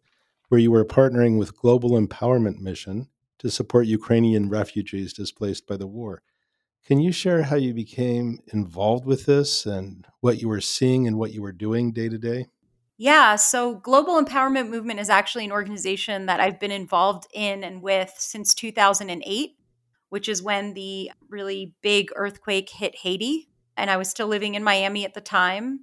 where 0.49 0.59
you 0.59 0.71
were 0.71 0.83
partnering 0.83 1.37
with 1.37 1.55
Global 1.55 1.91
Empowerment 1.91 2.59
Mission 2.59 3.07
to 3.37 3.51
support 3.51 3.85
Ukrainian 3.85 4.49
refugees 4.49 5.13
displaced 5.13 5.67
by 5.67 5.77
the 5.77 5.85
war. 5.85 6.23
Can 6.85 6.99
you 6.99 7.11
share 7.11 7.41
how 7.41 7.55
you 7.55 7.73
became 7.73 8.39
involved 8.53 9.05
with 9.05 9.25
this 9.25 9.65
and 9.65 10.05
what 10.19 10.39
you 10.39 10.47
were 10.47 10.61
seeing 10.61 11.07
and 11.07 11.17
what 11.17 11.33
you 11.33 11.41
were 11.41 11.51
doing 11.51 11.91
day 11.91 12.09
to 12.09 12.17
day? 12.19 12.47
Yeah, 12.97 13.35
so 13.37 13.75
Global 13.75 14.23
Empowerment 14.23 14.69
Movement 14.69 14.99
is 14.99 15.09
actually 15.09 15.45
an 15.45 15.51
organization 15.51 16.27
that 16.27 16.39
I've 16.39 16.59
been 16.59 16.71
involved 16.71 17.27
in 17.33 17.63
and 17.63 17.81
with 17.81 18.13
since 18.17 18.53
2008, 18.53 19.57
which 20.09 20.29
is 20.29 20.43
when 20.43 20.75
the 20.75 21.11
really 21.27 21.73
big 21.81 22.11
earthquake 22.15 22.69
hit 22.69 22.95
Haiti 22.95 23.49
and 23.75 23.89
I 23.89 23.97
was 23.97 24.07
still 24.07 24.27
living 24.27 24.53
in 24.53 24.63
Miami 24.63 25.05
at 25.05 25.15
the 25.15 25.21
time. 25.21 25.81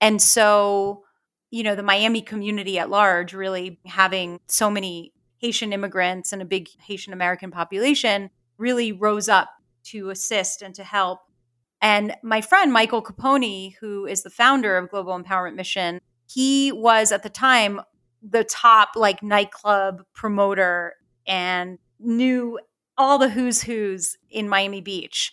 And 0.00 0.22
so, 0.22 1.02
you 1.50 1.64
know, 1.64 1.74
the 1.74 1.82
Miami 1.82 2.22
community 2.22 2.78
at 2.78 2.90
large, 2.90 3.34
really 3.34 3.80
having 3.84 4.38
so 4.46 4.70
many 4.70 5.12
Haitian 5.38 5.72
immigrants 5.72 6.32
and 6.32 6.40
a 6.40 6.46
big 6.46 6.68
Haitian 6.80 7.12
American 7.12 7.50
population, 7.50 8.30
really 8.56 8.92
rose 8.92 9.28
up 9.28 9.50
to 9.90 10.10
assist 10.10 10.62
and 10.62 10.74
to 10.74 10.84
help. 10.84 11.20
And 11.80 12.14
my 12.22 12.40
friend 12.40 12.72
Michael 12.72 13.02
Capponi, 13.02 13.74
who 13.80 14.06
is 14.06 14.22
the 14.22 14.30
founder 14.30 14.76
of 14.76 14.90
Global 14.90 15.18
Empowerment 15.18 15.54
Mission, 15.54 16.00
he 16.26 16.72
was 16.72 17.12
at 17.12 17.22
the 17.22 17.30
time 17.30 17.80
the 18.22 18.44
top 18.44 18.90
like 18.96 19.22
nightclub 19.22 20.02
promoter 20.14 20.94
and 21.26 21.78
knew 22.00 22.58
all 22.96 23.18
the 23.18 23.28
who's 23.28 23.62
who's 23.62 24.16
in 24.30 24.48
Miami 24.48 24.80
Beach. 24.80 25.32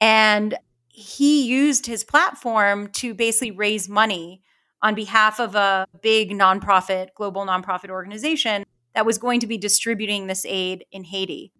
And 0.00 0.56
he 0.88 1.44
used 1.44 1.86
his 1.86 2.04
platform 2.04 2.88
to 2.92 3.14
basically 3.14 3.50
raise 3.50 3.88
money 3.88 4.42
on 4.82 4.94
behalf 4.94 5.38
of 5.38 5.54
a 5.54 5.86
big 6.02 6.30
nonprofit, 6.30 7.08
global 7.14 7.46
nonprofit 7.46 7.90
organization 7.90 8.64
that 8.94 9.06
was 9.06 9.18
going 9.18 9.40
to 9.40 9.46
be 9.46 9.56
distributing 9.56 10.26
this 10.26 10.44
aid 10.46 10.84
in 10.90 11.04
Haiti. 11.04 11.52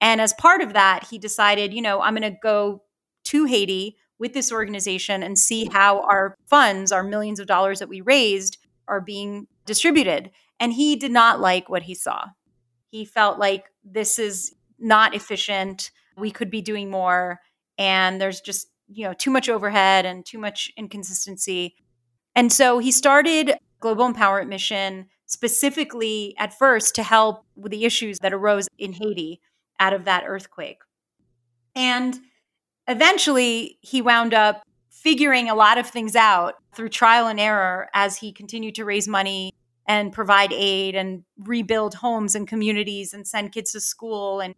And 0.00 0.20
as 0.20 0.34
part 0.34 0.60
of 0.60 0.72
that, 0.74 1.06
he 1.10 1.18
decided, 1.18 1.72
you 1.72 1.82
know, 1.82 2.00
I'm 2.00 2.14
going 2.14 2.30
to 2.30 2.38
go 2.42 2.82
to 3.24 3.44
Haiti 3.44 3.96
with 4.18 4.32
this 4.32 4.52
organization 4.52 5.22
and 5.22 5.38
see 5.38 5.68
how 5.72 6.00
our 6.02 6.36
funds, 6.46 6.92
our 6.92 7.02
millions 7.02 7.40
of 7.40 7.46
dollars 7.46 7.78
that 7.78 7.88
we 7.88 8.00
raised, 8.00 8.58
are 8.88 9.00
being 9.00 9.46
distributed. 9.64 10.30
And 10.60 10.72
he 10.72 10.96
did 10.96 11.12
not 11.12 11.40
like 11.40 11.68
what 11.68 11.82
he 11.82 11.94
saw. 11.94 12.26
He 12.90 13.04
felt 13.04 13.38
like 13.38 13.66
this 13.84 14.18
is 14.18 14.54
not 14.78 15.14
efficient. 15.14 15.90
We 16.16 16.30
could 16.30 16.50
be 16.50 16.62
doing 16.62 16.90
more. 16.90 17.40
And 17.78 18.20
there's 18.20 18.40
just 18.40 18.68
you 18.88 19.04
know 19.04 19.12
too 19.14 19.30
much 19.30 19.48
overhead 19.48 20.06
and 20.06 20.24
too 20.24 20.38
much 20.38 20.70
inconsistency 20.76 21.74
and 22.34 22.52
so 22.52 22.78
he 22.78 22.92
started 22.92 23.54
global 23.80 24.10
empowerment 24.10 24.48
mission 24.48 25.06
specifically 25.26 26.34
at 26.38 26.56
first 26.56 26.94
to 26.94 27.02
help 27.02 27.44
with 27.56 27.72
the 27.72 27.84
issues 27.84 28.18
that 28.20 28.32
arose 28.32 28.68
in 28.78 28.92
haiti 28.92 29.40
out 29.80 29.92
of 29.92 30.04
that 30.04 30.24
earthquake 30.26 30.78
and 31.74 32.18
eventually 32.88 33.78
he 33.80 34.00
wound 34.02 34.34
up 34.34 34.62
figuring 34.90 35.48
a 35.48 35.54
lot 35.54 35.78
of 35.78 35.86
things 35.86 36.16
out 36.16 36.54
through 36.74 36.88
trial 36.88 37.26
and 37.26 37.38
error 37.38 37.88
as 37.94 38.16
he 38.16 38.32
continued 38.32 38.74
to 38.74 38.84
raise 38.84 39.06
money 39.06 39.52
and 39.88 40.12
provide 40.12 40.52
aid 40.52 40.94
and 40.94 41.22
rebuild 41.38 41.94
homes 41.94 42.34
and 42.34 42.48
communities 42.48 43.14
and 43.14 43.26
send 43.26 43.52
kids 43.52 43.72
to 43.72 43.80
school 43.80 44.40
and 44.40 44.54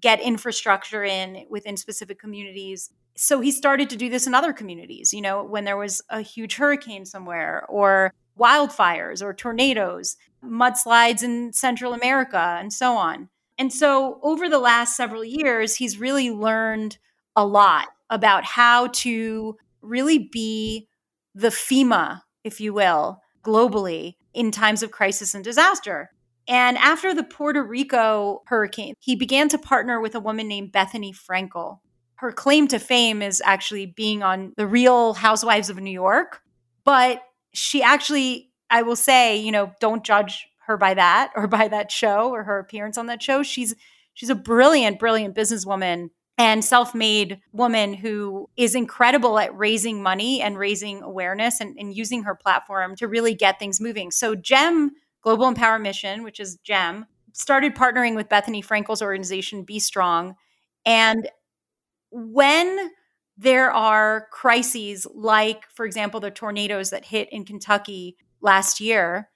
get 0.00 0.20
infrastructure 0.20 1.04
in 1.04 1.46
within 1.48 1.76
specific 1.76 2.18
communities 2.18 2.90
so 3.16 3.40
he 3.40 3.50
started 3.50 3.90
to 3.90 3.96
do 3.96 4.08
this 4.08 4.26
in 4.26 4.34
other 4.34 4.52
communities, 4.52 5.12
you 5.12 5.20
know, 5.20 5.42
when 5.42 5.64
there 5.64 5.76
was 5.76 6.02
a 6.08 6.20
huge 6.20 6.56
hurricane 6.56 7.04
somewhere 7.04 7.66
or 7.68 8.12
wildfires 8.38 9.22
or 9.22 9.34
tornadoes, 9.34 10.16
mudslides 10.44 11.22
in 11.22 11.52
Central 11.52 11.92
America, 11.92 12.56
and 12.58 12.72
so 12.72 12.94
on. 12.94 13.28
And 13.62 13.72
so 13.72 14.18
over 14.24 14.48
the 14.48 14.58
last 14.58 14.96
several 14.96 15.24
years, 15.24 15.76
he's 15.76 15.96
really 15.96 16.32
learned 16.32 16.98
a 17.36 17.46
lot 17.46 17.90
about 18.10 18.42
how 18.42 18.88
to 18.88 19.56
really 19.82 20.18
be 20.18 20.88
the 21.32 21.50
FEMA, 21.50 22.22
if 22.42 22.60
you 22.60 22.74
will, 22.74 23.20
globally 23.44 24.16
in 24.34 24.50
times 24.50 24.82
of 24.82 24.90
crisis 24.90 25.32
and 25.32 25.44
disaster. 25.44 26.10
And 26.48 26.76
after 26.76 27.14
the 27.14 27.22
Puerto 27.22 27.62
Rico 27.62 28.42
hurricane, 28.46 28.94
he 28.98 29.14
began 29.14 29.48
to 29.50 29.58
partner 29.58 30.00
with 30.00 30.16
a 30.16 30.20
woman 30.20 30.48
named 30.48 30.72
Bethenny 30.72 31.14
Frankel 31.14 31.78
her 32.16 32.32
claim 32.32 32.68
to 32.68 32.78
fame 32.80 33.20
is 33.22 33.40
actually 33.44 33.86
being 33.86 34.24
on 34.24 34.52
the 34.56 34.66
real 34.66 35.12
housewives 35.12 35.68
of 35.68 35.76
new 35.78 35.90
york 35.90 36.40
but 36.84 37.20
she 37.52 37.82
actually 37.82 38.48
i 38.70 38.80
will 38.80 38.94
say 38.94 39.36
you 39.36 39.50
know 39.50 39.72
don't 39.80 40.04
judge 40.04 40.46
her 40.72 40.76
by 40.76 40.94
that 40.94 41.30
or 41.36 41.46
by 41.46 41.68
that 41.68 41.90
show 41.90 42.30
or 42.30 42.44
her 42.44 42.58
appearance 42.58 42.98
on 42.98 43.06
that 43.06 43.22
show 43.22 43.42
she's 43.42 43.74
she's 44.14 44.30
a 44.30 44.34
brilliant 44.34 44.98
brilliant 44.98 45.34
businesswoman 45.34 46.08
and 46.38 46.64
self-made 46.64 47.40
woman 47.52 47.94
who 47.94 48.48
is 48.56 48.74
incredible 48.74 49.38
at 49.38 49.56
raising 49.56 50.02
money 50.02 50.40
and 50.40 50.58
raising 50.58 51.02
awareness 51.02 51.60
and, 51.60 51.76
and 51.78 51.94
using 51.94 52.22
her 52.24 52.34
platform 52.34 52.96
to 52.96 53.06
really 53.06 53.34
get 53.34 53.58
things 53.58 53.80
moving 53.80 54.10
so 54.10 54.34
gem 54.34 54.90
global 55.22 55.46
empower 55.46 55.78
mission 55.78 56.22
which 56.22 56.40
is 56.40 56.56
gem 56.64 57.06
started 57.32 57.74
partnering 57.74 58.14
with 58.14 58.28
Bethenny 58.28 58.64
Frankel's 58.64 59.02
organization, 59.02 59.64
Be 59.64 59.78
Strong. 59.78 60.36
And 60.84 61.28
when 62.10 62.90
there 63.36 63.70
are 63.72 64.28
crises 64.30 65.06
like, 65.12 65.64
for 65.74 65.86
example, 65.86 66.20
the 66.20 66.30
tornadoes 66.30 66.90
that 66.90 67.06
hit 67.06 67.28
in 67.32 67.44
Kentucky 67.44 68.16
last 68.40 68.80
year, 68.80 69.30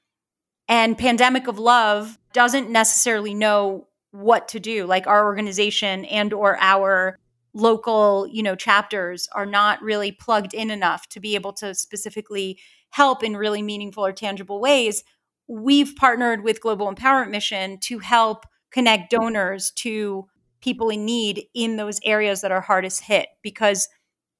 and 0.68 0.98
Pandemic 0.98 1.46
of 1.46 1.58
Love 1.58 2.18
doesn't 2.32 2.70
necessarily 2.70 3.34
know 3.34 3.86
what 4.10 4.48
to 4.48 4.60
do. 4.60 4.86
Like 4.86 5.06
our 5.06 5.24
organization 5.24 6.04
and 6.06 6.32
or 6.32 6.58
our 6.60 7.18
local 7.54 8.26
you 8.30 8.42
know 8.42 8.54
chapters 8.54 9.28
are 9.32 9.46
not 9.46 9.80
really 9.80 10.12
plugged 10.12 10.52
in 10.52 10.70
enough 10.70 11.08
to 11.08 11.20
be 11.20 11.34
able 11.34 11.52
to 11.54 11.74
specifically 11.74 12.58
help 12.90 13.22
in 13.22 13.36
really 13.36 13.62
meaningful 13.62 14.04
or 14.04 14.12
tangible 14.12 14.60
ways. 14.60 15.04
We've 15.48 15.94
partnered 15.96 16.42
with 16.42 16.60
global 16.60 16.92
empowerment 16.92 17.30
mission 17.30 17.78
to 17.80 17.98
help 18.00 18.44
connect 18.70 19.10
donors 19.10 19.70
to 19.70 20.26
people 20.60 20.88
in 20.90 21.04
need 21.04 21.46
in 21.54 21.76
those 21.76 22.00
areas 22.04 22.40
that 22.40 22.50
are 22.50 22.60
hardest 22.60 23.02
hit 23.02 23.28
because 23.42 23.88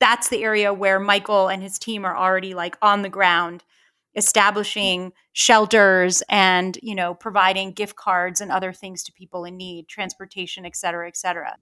that's 0.00 0.28
the 0.28 0.42
area 0.42 0.74
where 0.74 0.98
michael 0.98 1.48
and 1.48 1.62
his 1.62 1.78
team 1.78 2.04
are 2.04 2.16
already 2.16 2.52
like 2.52 2.76
on 2.82 3.02
the 3.02 3.08
ground 3.08 3.62
establishing 4.14 5.12
shelters 5.38 6.22
and 6.30 6.78
you 6.82 6.94
know 6.94 7.12
providing 7.12 7.70
gift 7.70 7.94
cards 7.94 8.40
and 8.40 8.50
other 8.50 8.72
things 8.72 9.02
to 9.02 9.12
people 9.12 9.44
in 9.44 9.54
need 9.54 9.86
transportation 9.86 10.64
et 10.64 10.74
cetera 10.74 11.06
et 11.06 11.14
cetera. 11.14 11.54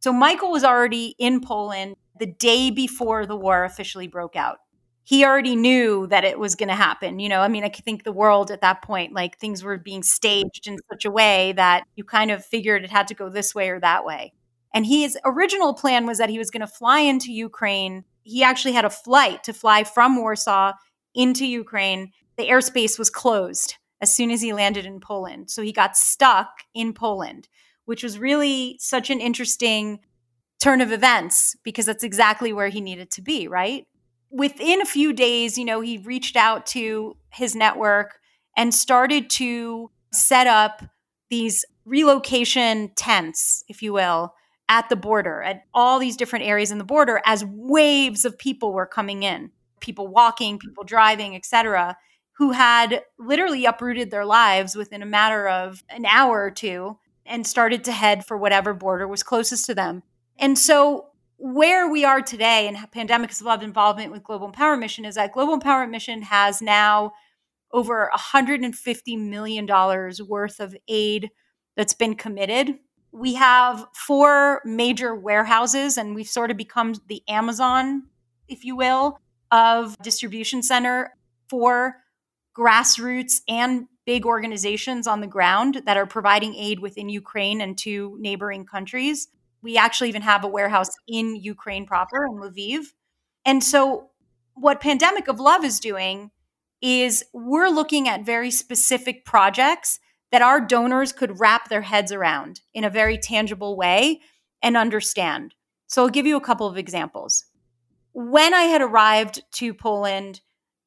So 0.00 0.12
michael 0.12 0.50
was 0.50 0.64
already 0.64 1.14
in 1.18 1.40
poland 1.40 1.96
the 2.20 2.26
day 2.26 2.70
before 2.70 3.24
the 3.24 3.34
war 3.34 3.64
officially 3.64 4.06
broke 4.06 4.36
out. 4.36 4.58
He 5.04 5.24
already 5.24 5.56
knew 5.56 6.06
that 6.08 6.24
it 6.24 6.38
was 6.38 6.56
going 6.56 6.68
to 6.68 6.74
happen 6.74 7.18
you 7.18 7.30
know? 7.30 7.40
I 7.40 7.48
mean 7.48 7.64
i 7.64 7.70
think 7.70 8.04
the 8.04 8.12
world 8.12 8.50
at 8.50 8.60
that 8.60 8.82
point 8.82 9.14
like 9.14 9.38
things 9.38 9.64
were 9.64 9.78
being 9.78 10.02
staged 10.02 10.66
in 10.66 10.76
such 10.90 11.06
a 11.06 11.10
way 11.10 11.54
that 11.56 11.84
you 11.96 12.04
kind 12.04 12.30
of 12.30 12.44
figured 12.44 12.84
it 12.84 12.90
had 12.90 13.08
to 13.08 13.14
go 13.14 13.30
this 13.30 13.54
way 13.54 13.70
or 13.70 13.80
that 13.80 14.04
way. 14.04 14.34
And 14.74 14.84
his 14.84 15.16
original 15.24 15.72
plan 15.72 16.04
was 16.04 16.18
that 16.18 16.28
he 16.28 16.36
was 16.36 16.50
going 16.50 16.60
to 16.60 16.66
fly 16.66 17.00
into 17.00 17.32
ukraine. 17.32 18.04
He 18.24 18.42
actually 18.42 18.72
had 18.74 18.84
a 18.84 18.90
flight 18.90 19.42
to 19.44 19.54
fly 19.54 19.84
from 19.84 20.16
warsaw 20.16 20.72
into 21.14 21.46
Ukraine, 21.46 22.12
the 22.36 22.48
airspace 22.48 22.98
was 22.98 23.10
closed 23.10 23.76
as 24.00 24.14
soon 24.14 24.30
as 24.30 24.42
he 24.42 24.52
landed 24.52 24.84
in 24.84 25.00
Poland. 25.00 25.50
So 25.50 25.62
he 25.62 25.72
got 25.72 25.96
stuck 25.96 26.48
in 26.74 26.92
Poland, 26.92 27.48
which 27.86 28.02
was 28.02 28.18
really 28.18 28.76
such 28.78 29.10
an 29.10 29.20
interesting 29.20 30.00
turn 30.60 30.80
of 30.80 30.92
events 30.92 31.56
because 31.62 31.86
that's 31.86 32.04
exactly 32.04 32.52
where 32.52 32.68
he 32.68 32.80
needed 32.80 33.10
to 33.12 33.22
be, 33.22 33.48
right? 33.48 33.86
Within 34.30 34.82
a 34.82 34.86
few 34.86 35.12
days, 35.12 35.56
you 35.56 35.64
know, 35.64 35.80
he 35.80 35.98
reached 35.98 36.36
out 36.36 36.66
to 36.66 37.16
his 37.30 37.54
network 37.54 38.18
and 38.56 38.74
started 38.74 39.30
to 39.30 39.90
set 40.12 40.46
up 40.46 40.82
these 41.30 41.64
relocation 41.84 42.90
tents, 42.96 43.64
if 43.68 43.82
you 43.82 43.92
will, 43.92 44.34
at 44.68 44.88
the 44.88 44.96
border, 44.96 45.42
at 45.42 45.62
all 45.72 45.98
these 45.98 46.16
different 46.16 46.44
areas 46.44 46.70
in 46.70 46.78
the 46.78 46.84
border 46.84 47.20
as 47.24 47.44
waves 47.44 48.24
of 48.24 48.36
people 48.36 48.72
were 48.72 48.86
coming 48.86 49.22
in 49.22 49.50
people 49.80 50.08
walking, 50.08 50.58
people 50.58 50.84
driving, 50.84 51.36
etc., 51.36 51.96
who 52.38 52.52
had 52.52 53.02
literally 53.18 53.64
uprooted 53.64 54.10
their 54.10 54.24
lives 54.24 54.76
within 54.76 55.02
a 55.02 55.06
matter 55.06 55.48
of 55.48 55.82
an 55.88 56.04
hour 56.04 56.42
or 56.42 56.50
two 56.50 56.98
and 57.24 57.46
started 57.46 57.84
to 57.84 57.92
head 57.92 58.24
for 58.24 58.36
whatever 58.36 58.74
border 58.74 59.08
was 59.08 59.22
closest 59.22 59.66
to 59.66 59.74
them. 59.74 60.02
And 60.38 60.58
so 60.58 61.06
where 61.38 61.88
we 61.90 62.04
are 62.04 62.22
today 62.22 62.68
in 62.68 62.76
pandemic 62.92 63.30
has 63.30 63.42
love 63.42 63.62
involvement 63.62 64.12
with 64.12 64.22
global 64.22 64.50
empowerment 64.50 64.80
mission 64.80 65.04
is 65.04 65.16
that 65.16 65.32
global 65.32 65.58
empowerment 65.58 65.90
mission 65.90 66.22
has 66.22 66.62
now 66.62 67.12
over 67.72 68.08
150 68.12 69.16
million 69.16 69.66
dollars 69.66 70.22
worth 70.22 70.60
of 70.60 70.74
aid 70.88 71.30
that's 71.76 71.94
been 71.94 72.14
committed 72.14 72.78
we 73.12 73.34
have 73.34 73.86
four 73.94 74.62
major 74.64 75.14
warehouses 75.14 75.98
and 75.98 76.14
we've 76.14 76.28
sort 76.28 76.50
of 76.50 76.56
become 76.56 76.94
the 77.08 77.22
amazon 77.28 78.04
if 78.48 78.64
you 78.64 78.76
will 78.76 79.18
of 79.50 79.96
distribution 80.02 80.62
center 80.62 81.12
for 81.48 81.96
grassroots 82.56 83.40
and 83.48 83.86
big 84.04 84.24
organizations 84.24 85.06
on 85.06 85.20
the 85.20 85.26
ground 85.26 85.82
that 85.84 85.96
are 85.96 86.06
providing 86.06 86.54
aid 86.54 86.80
within 86.80 87.08
Ukraine 87.08 87.60
and 87.60 87.76
to 87.78 88.16
neighboring 88.20 88.64
countries. 88.64 89.28
We 89.62 89.76
actually 89.76 90.08
even 90.08 90.22
have 90.22 90.44
a 90.44 90.48
warehouse 90.48 90.90
in 91.08 91.36
Ukraine 91.36 91.86
proper 91.86 92.24
in 92.24 92.34
Lviv. 92.34 92.86
And 93.44 93.62
so 93.62 94.10
what 94.54 94.80
Pandemic 94.80 95.28
of 95.28 95.40
Love 95.40 95.64
is 95.64 95.80
doing 95.80 96.30
is 96.80 97.24
we're 97.32 97.68
looking 97.68 98.08
at 98.08 98.24
very 98.24 98.50
specific 98.50 99.24
projects 99.24 99.98
that 100.30 100.42
our 100.42 100.60
donors 100.60 101.12
could 101.12 101.40
wrap 101.40 101.68
their 101.68 101.82
heads 101.82 102.12
around 102.12 102.60
in 102.74 102.84
a 102.84 102.90
very 102.90 103.18
tangible 103.18 103.76
way 103.76 104.20
and 104.62 104.76
understand. 104.76 105.54
So 105.88 106.02
I'll 106.02 106.08
give 106.08 106.26
you 106.26 106.36
a 106.36 106.40
couple 106.40 106.66
of 106.66 106.76
examples 106.76 107.44
when 108.16 108.54
I 108.54 108.62
had 108.62 108.80
arrived 108.80 109.42
to 109.56 109.74
Poland, 109.74 110.40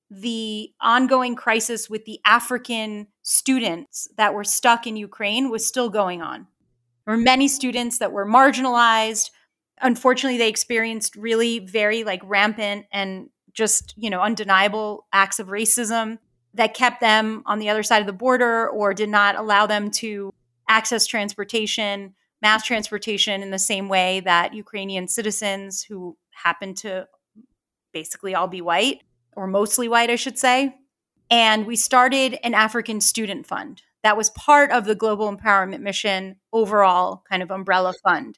the 0.10 0.72
ongoing 0.82 1.36
crisis 1.36 1.90
with 1.90 2.06
the 2.06 2.20
African 2.26 3.08
students 3.22 4.08
that 4.18 4.34
were 4.34 4.44
stuck 4.44 4.88
in 4.88 4.96
Ukraine 4.96 5.50
was 5.50 5.66
still 5.66 5.90
going 5.90 6.22
on. 6.22 6.48
There 7.06 7.16
were 7.16 7.22
many 7.22 7.48
students 7.48 8.00
that 8.00 8.12
were 8.12 8.26
marginalized. 8.26 9.30
Unfortunately, 9.82 10.38
they 10.38 10.50
experienced 10.50 11.16
really 11.16 11.60
very 11.60 12.04
like 12.04 12.22
rampant 12.24 12.86
and 12.92 13.30
just, 13.54 13.94
you 13.98 14.10
know, 14.10 14.22
undeniable 14.22 15.06
acts 15.14 15.40
of 15.40 15.48
racism 15.48 16.18
that 16.54 16.74
kept 16.74 17.02
them 17.02 17.44
on 17.46 17.60
the 17.60 17.70
other 17.70 17.84
side 17.84 18.02
of 18.02 18.08
the 18.08 18.14
border 18.14 18.68
or 18.70 18.94
did 18.94 19.10
not 19.10 19.36
allow 19.36 19.68
them 19.68 19.92
to 19.92 20.34
access 20.68 21.06
transportation, 21.06 22.16
mass 22.42 22.66
transportation 22.66 23.44
in 23.44 23.52
the 23.52 23.60
same 23.60 23.90
way 23.90 24.22
that 24.22 24.54
Ukrainian 24.54 25.08
citizens 25.08 25.84
who 25.84 26.18
happened 26.32 26.78
to 26.78 27.08
basically 27.94 28.34
all 28.34 28.48
be 28.48 28.62
white, 28.62 29.02
or 29.40 29.48
mostly 29.48 29.88
white, 29.88 30.10
I 30.10 30.18
should 30.18 30.38
say. 30.38 30.76
And 31.32 31.66
we 31.66 31.78
started 31.78 32.38
an 32.44 32.54
African 32.54 33.00
student 33.00 33.48
fund 33.48 33.82
that 34.04 34.18
was 34.18 34.30
part 34.32 34.70
of 34.72 34.84
the 34.84 34.96
Global 34.96 35.34
Empowerment 35.34 35.80
Mission 35.80 36.36
overall 36.52 37.24
kind 37.30 37.42
of 37.42 37.50
umbrella 37.50 37.94
fund 38.04 38.38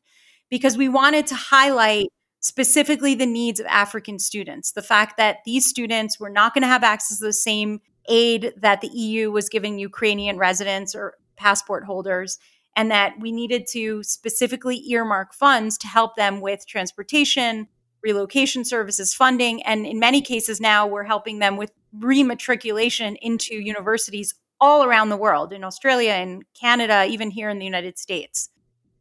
because 0.50 0.78
we 0.78 0.88
wanted 0.88 1.26
to 1.28 1.36
highlight 1.36 2.08
specifically 2.40 3.16
the 3.16 3.26
needs 3.26 3.60
of 3.60 3.66
African 3.66 4.20
students. 4.20 4.74
The 4.74 4.82
fact 4.84 5.18
that 5.18 5.38
these 5.44 5.66
students 5.66 6.20
were 6.20 6.30
not 6.30 6.54
going 6.54 6.62
to 6.64 6.68
have 6.68 6.84
access 6.84 7.18
to 7.18 7.26
the 7.26 7.34
same 7.34 7.82
aid 8.08 8.54
that 8.58 8.82
the 8.82 8.90
EU 8.90 9.32
was 9.32 9.50
giving 9.50 9.80
Ukrainian 9.80 10.38
residents 10.38 10.94
or 10.94 11.16
passport 11.36 11.86
holders, 11.86 12.38
and 12.76 12.92
that 12.92 13.14
we 13.20 13.32
needed 13.32 13.66
to 13.72 14.04
specifically 14.04 14.84
earmark 14.90 15.34
funds 15.34 15.78
to 15.80 15.88
help 15.88 16.16
them 16.16 16.42
with 16.42 16.68
transportation, 16.68 17.68
relocation 18.04 18.66
services 18.66 19.14
funding. 19.14 19.62
And 19.64 19.86
in 19.86 20.00
many 20.00 20.22
cases 20.22 20.60
now, 20.60 20.88
we're 20.88 21.04
helping 21.04 21.40
them 21.40 21.58
with 21.58 21.72
rematriculation 21.98 23.18
into 23.22 23.56
universities 23.56 24.34
all 24.60 24.84
around 24.84 25.10
the 25.10 25.18
world 25.18 25.52
in 25.52 25.64
Australia 25.64 26.12
and 26.12 26.44
Canada, 26.54 27.06
even 27.06 27.32
here 27.32 27.50
in 27.50 27.60
the 27.60 27.66
United 27.66 27.98
States. 27.98 28.50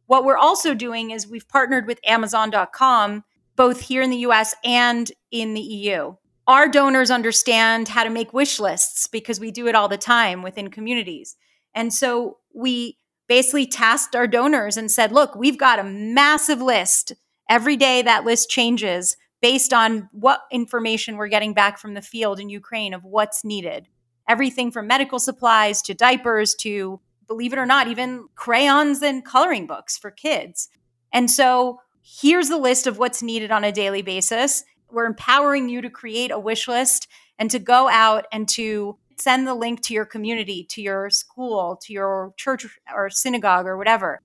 What 0.07 0.25
we're 0.25 0.37
also 0.37 0.73
doing 0.73 1.11
is 1.11 1.27
we've 1.27 1.47
partnered 1.47 1.87
with 1.87 1.99
Amazon.com, 2.05 3.23
both 3.55 3.81
here 3.81 4.01
in 4.01 4.09
the 4.09 4.17
US 4.17 4.55
and 4.65 5.11
in 5.29 5.53
the 5.53 5.61
EU. 5.61 6.15
Our 6.47 6.67
donors 6.67 7.11
understand 7.11 7.87
how 7.87 8.03
to 8.03 8.09
make 8.09 8.33
wish 8.33 8.59
lists 8.59 9.07
because 9.07 9.39
we 9.39 9.51
do 9.51 9.67
it 9.67 9.75
all 9.75 9.87
the 9.87 9.97
time 9.97 10.41
within 10.41 10.69
communities. 10.69 11.37
And 11.73 11.93
so 11.93 12.39
we 12.53 12.97
basically 13.27 13.65
tasked 13.65 14.15
our 14.15 14.27
donors 14.27 14.75
and 14.75 14.91
said, 14.91 15.11
look, 15.13 15.35
we've 15.35 15.57
got 15.57 15.79
a 15.79 15.83
massive 15.83 16.61
list 16.61 17.13
Every 17.49 17.75
day 17.75 18.01
that 18.01 18.25
list 18.25 18.49
changes 18.49 19.17
based 19.41 19.73
on 19.73 20.07
what 20.11 20.41
information 20.51 21.17
we're 21.17 21.27
getting 21.27 21.53
back 21.53 21.79
from 21.79 21.95
the 21.95 22.01
field 22.01 22.39
in 22.39 22.49
Ukraine 22.49 22.93
of 22.93 23.03
what's 23.03 23.43
needed. 23.43 23.87
Everything 24.27 24.71
from 24.71 24.87
medical 24.87 25.19
supplies 25.19 25.81
to 25.83 25.93
diapers 25.93 26.55
to, 26.55 27.01
believe 27.27 27.53
it 27.53 27.59
or 27.59 27.65
not, 27.65 27.87
even 27.87 28.27
crayons 28.35 29.01
and 29.01 29.25
coloring 29.25 29.67
books 29.67 29.97
for 29.97 30.11
kids. 30.11 30.69
And 31.11 31.29
so 31.29 31.81
here's 32.03 32.49
the 32.49 32.57
list 32.57 32.87
of 32.87 32.97
what's 32.97 33.23
needed 33.23 33.51
on 33.51 33.63
a 33.63 33.71
daily 33.71 34.01
basis. 34.01 34.63
We're 34.91 35.05
empowering 35.05 35.69
you 35.69 35.81
to 35.81 35.89
create 35.89 36.31
a 36.31 36.39
wish 36.39 36.67
list 36.67 37.07
and 37.39 37.49
to 37.51 37.59
go 37.59 37.89
out 37.89 38.25
and 38.31 38.47
to 38.49 38.97
send 39.17 39.47
the 39.47 39.55
link 39.55 39.81
to 39.81 39.93
your 39.93 40.05
community, 40.05 40.65
to 40.69 40.81
your 40.81 41.09
school, 41.09 41.79
to 41.83 41.93
your 41.93 42.33
church 42.37 42.65
or 42.93 43.09
synagogue 43.09 43.65
or 43.65 43.77
whatever. 43.77 44.21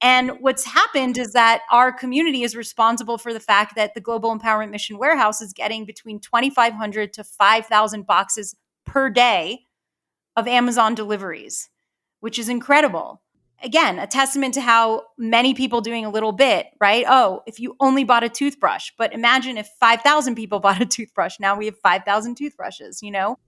And 0.00 0.32
what's 0.40 0.64
happened 0.64 1.16
is 1.16 1.32
that 1.32 1.62
our 1.70 1.90
community 1.90 2.42
is 2.42 2.54
responsible 2.54 3.16
for 3.16 3.32
the 3.32 3.40
fact 3.40 3.74
that 3.76 3.94
the 3.94 4.00
Global 4.00 4.36
Empowerment 4.36 4.70
Mission 4.70 4.98
warehouse 4.98 5.40
is 5.40 5.52
getting 5.52 5.86
between 5.86 6.20
2,500 6.20 7.12
to 7.14 7.24
5,000 7.24 8.06
boxes 8.06 8.54
per 8.84 9.08
day 9.08 9.60
of 10.36 10.46
Amazon 10.46 10.94
deliveries, 10.94 11.70
which 12.20 12.38
is 12.38 12.48
incredible. 12.48 13.22
Again, 13.62 13.98
a 13.98 14.06
testament 14.06 14.52
to 14.54 14.60
how 14.60 15.04
many 15.16 15.54
people 15.54 15.80
doing 15.80 16.04
a 16.04 16.10
little 16.10 16.32
bit, 16.32 16.66
right? 16.80 17.06
Oh, 17.08 17.42
if 17.46 17.58
you 17.58 17.76
only 17.80 18.04
bought 18.04 18.24
a 18.24 18.28
toothbrush, 18.28 18.90
but 18.98 19.14
imagine 19.14 19.56
if 19.56 19.68
5,000 19.80 20.34
people 20.34 20.60
bought 20.60 20.82
a 20.82 20.86
toothbrush. 20.86 21.36
Now 21.40 21.56
we 21.56 21.66
have 21.66 21.78
5,000 21.78 22.34
toothbrushes, 22.36 23.00
you 23.02 23.10
know? 23.10 23.38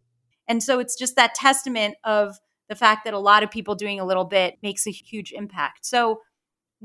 And 0.48 0.62
so 0.62 0.78
it's 0.78 0.96
just 0.96 1.16
that 1.16 1.34
testament 1.34 1.96
of 2.04 2.38
the 2.68 2.76
fact 2.76 3.04
that 3.04 3.14
a 3.14 3.18
lot 3.18 3.42
of 3.42 3.50
people 3.50 3.74
doing 3.74 4.00
a 4.00 4.06
little 4.06 4.24
bit 4.24 4.56
makes 4.62 4.86
a 4.86 4.90
huge 4.90 5.32
impact. 5.32 5.84
So, 5.84 6.20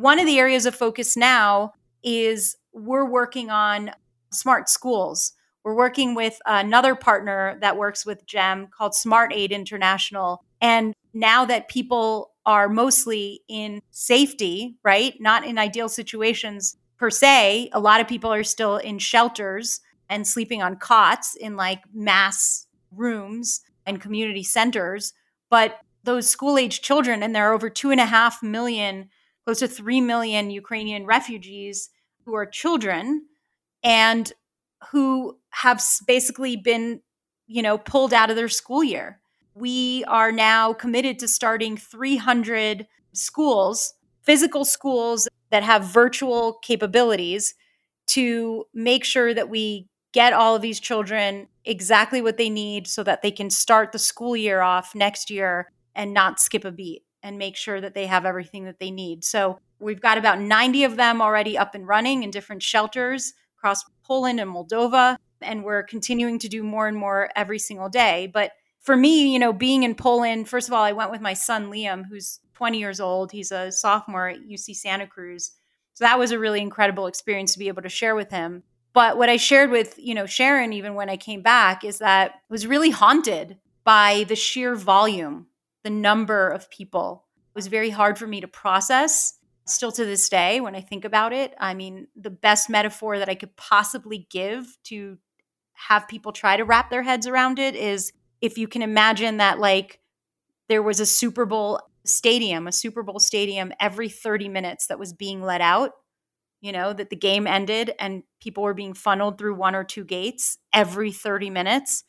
one 0.02 0.20
of 0.20 0.26
the 0.26 0.40
areas 0.40 0.66
of 0.66 0.76
focus 0.76 1.16
now 1.16 1.74
is 2.04 2.58
we're 2.74 3.06
working 3.06 3.50
on 3.52 3.92
smart 4.32 4.68
schools. 4.68 5.34
We're 5.64 5.76
working 5.76 6.16
with 6.16 6.40
another 6.46 6.96
partner 6.96 7.58
that 7.62 7.78
works 7.78 8.06
with 8.06 8.26
GEM 8.26 8.70
called 8.76 8.96
Smart 8.96 9.32
Aid 9.32 9.52
International. 9.52 10.44
And 10.60 10.96
now 11.14 11.46
that 11.46 11.70
people 11.70 12.32
are 12.48 12.68
mostly 12.68 13.42
in 13.48 13.82
safety, 13.92 14.76
right? 14.84 15.14
Not 15.20 15.46
in 15.46 15.60
ideal 15.60 15.88
situations 15.88 16.78
per 16.98 17.12
se, 17.12 17.70
a 17.74 17.80
lot 17.80 18.02
of 18.02 18.08
people 18.08 18.34
are 18.34 18.44
still 18.44 18.78
in 18.78 18.98
shelters 18.98 19.82
and 20.10 20.28
sleeping 20.28 20.64
on 20.64 20.78
cots 20.78 21.36
in 21.36 21.56
like 21.56 21.82
mass 21.94 22.66
rooms 22.92 23.62
and 23.86 24.02
community 24.02 24.44
centers. 24.44 25.14
But 25.50 25.80
those 26.04 26.28
school 26.28 26.58
age 26.58 26.82
children, 26.82 27.22
and 27.22 27.36
there 27.36 27.50
are 27.50 27.54
over 27.54 27.70
two 27.70 27.92
and 27.92 28.00
a 28.00 28.06
half 28.06 28.42
million, 28.42 29.10
close 29.52 29.60
to 29.60 29.68
three 29.68 30.00
million 30.00 30.50
Ukrainian 30.50 31.06
refugees 31.06 31.90
who 32.24 32.34
are 32.36 32.46
children 32.46 33.26
and 33.84 34.32
who 34.92 35.38
have 35.50 35.84
basically 36.08 36.56
been, 36.56 37.02
you 37.48 37.62
know, 37.62 37.78
pulled 37.78 38.14
out 38.14 38.30
of 38.30 38.38
their 38.38 38.48
school 38.48 38.82
year. 38.82 39.20
We 39.54 40.06
are 40.08 40.32
now 40.32 40.72
committed 40.72 41.20
to 41.20 41.28
starting 41.28 41.76
300 41.76 42.88
schools, 43.12 43.94
physical 44.24 44.64
schools 44.64 45.28
that 45.50 45.64
have 45.64 45.84
virtual 45.84 46.54
capabilities 46.64 47.54
to 48.08 48.64
make 48.74 49.04
sure 49.04 49.34
that 49.34 49.50
we 49.50 49.90
get 50.14 50.32
all 50.32 50.56
of 50.56 50.62
these 50.62 50.80
children 50.80 51.48
exactly 51.66 52.22
what 52.22 52.38
they 52.38 52.50
need 52.50 52.88
so 52.88 53.04
that 53.04 53.22
they 53.22 53.32
can 53.32 53.50
start 53.50 53.92
the 53.92 54.00
school 54.00 54.38
year 54.38 54.62
off 54.62 54.96
next 54.96 55.30
year 55.30 55.70
and 55.94 56.14
not 56.14 56.40
skip 56.40 56.64
a 56.64 56.72
beat 56.72 57.04
and 57.24 57.38
make 57.38 57.56
sure 57.56 57.80
that 57.82 57.94
they 57.94 58.08
have 58.08 58.26
everything 58.26 58.66
that 58.66 58.80
they 58.80 58.92
need. 58.92 59.24
So 59.24 59.60
we've 59.80 60.02
got 60.02 60.18
about 60.18 60.40
90 60.40 60.84
of 60.84 60.96
them 60.96 61.22
already 61.22 61.58
up 61.58 61.76
and 61.76 61.88
running 61.88 62.24
in 62.24 62.32
different 62.32 62.64
shelters 62.64 63.34
across 63.58 63.84
Poland 64.04 64.40
and 64.40 64.52
Moldova. 64.52 65.18
And 65.42 65.64
we're 65.64 65.84
continuing 65.84 66.40
to 66.40 66.50
do 66.50 66.64
more 66.64 66.88
and 66.88 66.98
more 66.98 67.30
every 67.36 67.60
single 67.60 67.90
day. 67.90 68.30
But 68.32 68.52
for 68.82 68.96
me, 68.96 69.32
you 69.32 69.40
know, 69.40 69.54
being 69.54 69.84
in 69.84 69.96
Poland, 69.96 70.50
first 70.50 70.68
of 70.68 70.74
all, 70.74 70.84
I 70.84 70.92
went 70.92 71.12
with 71.12 71.22
my 71.22 71.34
son 71.34 71.72
Liam, 71.72 72.04
who's 72.08 72.40
20 72.56 72.80
years 72.80 73.00
old. 73.00 73.32
He's 73.32 73.52
a 73.52 73.72
sophomore 73.72 74.30
at 74.30 74.42
UC 74.42 74.76
Santa 74.76 75.08
Cruz. 75.08 75.52
So 75.94 76.06
that 76.06 76.20
was 76.20 76.32
a 76.32 76.40
really 76.40 76.62
incredible 76.62 77.08
experience 77.08 77.54
to 77.54 77.60
be 77.60 77.68
able 77.68 77.82
to 77.82 77.90
share 77.90 78.16
with 78.16 78.32
him. 78.32 78.64
But 78.94 79.18
what 79.18 79.30
I 79.30 79.38
shared 79.38 79.72
with, 79.72 79.96
you 79.98 80.14
know, 80.14 80.26
Sharon 80.26 80.74
even 80.74 80.96
when 80.96 81.10
I 81.10 81.18
came 81.18 81.42
back 81.42 81.84
is 81.84 82.00
that 82.00 82.32
I 82.32 82.38
was 82.50 82.68
really 82.68 82.90
haunted 82.90 83.58
by 83.84 84.26
the 84.28 84.36
sheer 84.36 84.76
volume, 84.76 85.48
the 85.84 85.90
number 85.90 86.50
of 86.50 86.70
people. 86.70 87.26
Was 87.54 87.68
very 87.68 87.90
hard 87.90 88.18
for 88.18 88.28
me 88.28 88.40
to 88.40 88.48
process 88.48 89.34
still 89.66 89.92
to 89.92 90.06
this 90.06 90.30
day 90.30 90.62
when 90.62 90.74
I 90.74 90.80
think 90.82 91.04
about 91.04 91.34
it. 91.34 91.54
I 91.60 91.74
mean, 91.74 92.08
the 92.16 92.30
best 92.30 92.70
metaphor 92.70 93.20
that 93.20 93.28
I 93.28 93.36
could 93.36 93.56
possibly 93.58 94.26
give 94.30 94.78
to 94.86 95.18
have 95.74 96.08
people 96.08 96.32
try 96.32 96.56
to 96.56 96.64
wrap 96.64 96.90
their 96.90 97.04
heads 97.04 97.28
around 97.28 97.60
it 97.60 97.76
is 97.76 98.14
if 98.40 98.58
you 98.58 98.68
can 98.68 98.82
imagine 98.82 99.38
that 99.38 99.60
like 99.60 100.00
there 100.70 100.82
was 100.82 101.02
a 101.02 101.06
Super 101.06 101.46
Bowl 101.46 101.82
stadium, 102.06 102.68
a 102.68 102.72
Super 102.72 103.04
Bowl 103.04 103.20
stadium 103.20 103.74
every 103.80 104.08
30 104.08 104.48
minutes 104.48 104.88
that 104.88 105.00
was 105.00 105.12
being 105.12 105.42
let 105.42 105.60
out 105.60 105.92
you 106.62 106.72
know, 106.72 106.94
that 106.94 107.10
the 107.10 107.16
game 107.16 107.48
ended 107.48 107.94
and 108.00 108.24
people 108.40 108.64
were 108.64 108.76
being 108.76 108.94
funneled 108.94 109.38
through 109.38 109.56
one 109.56 109.76
or 109.76 109.84
two 109.84 110.06
gates 110.06 110.60
every 110.72 111.12
30 111.12 111.50
minutes, 111.50 112.04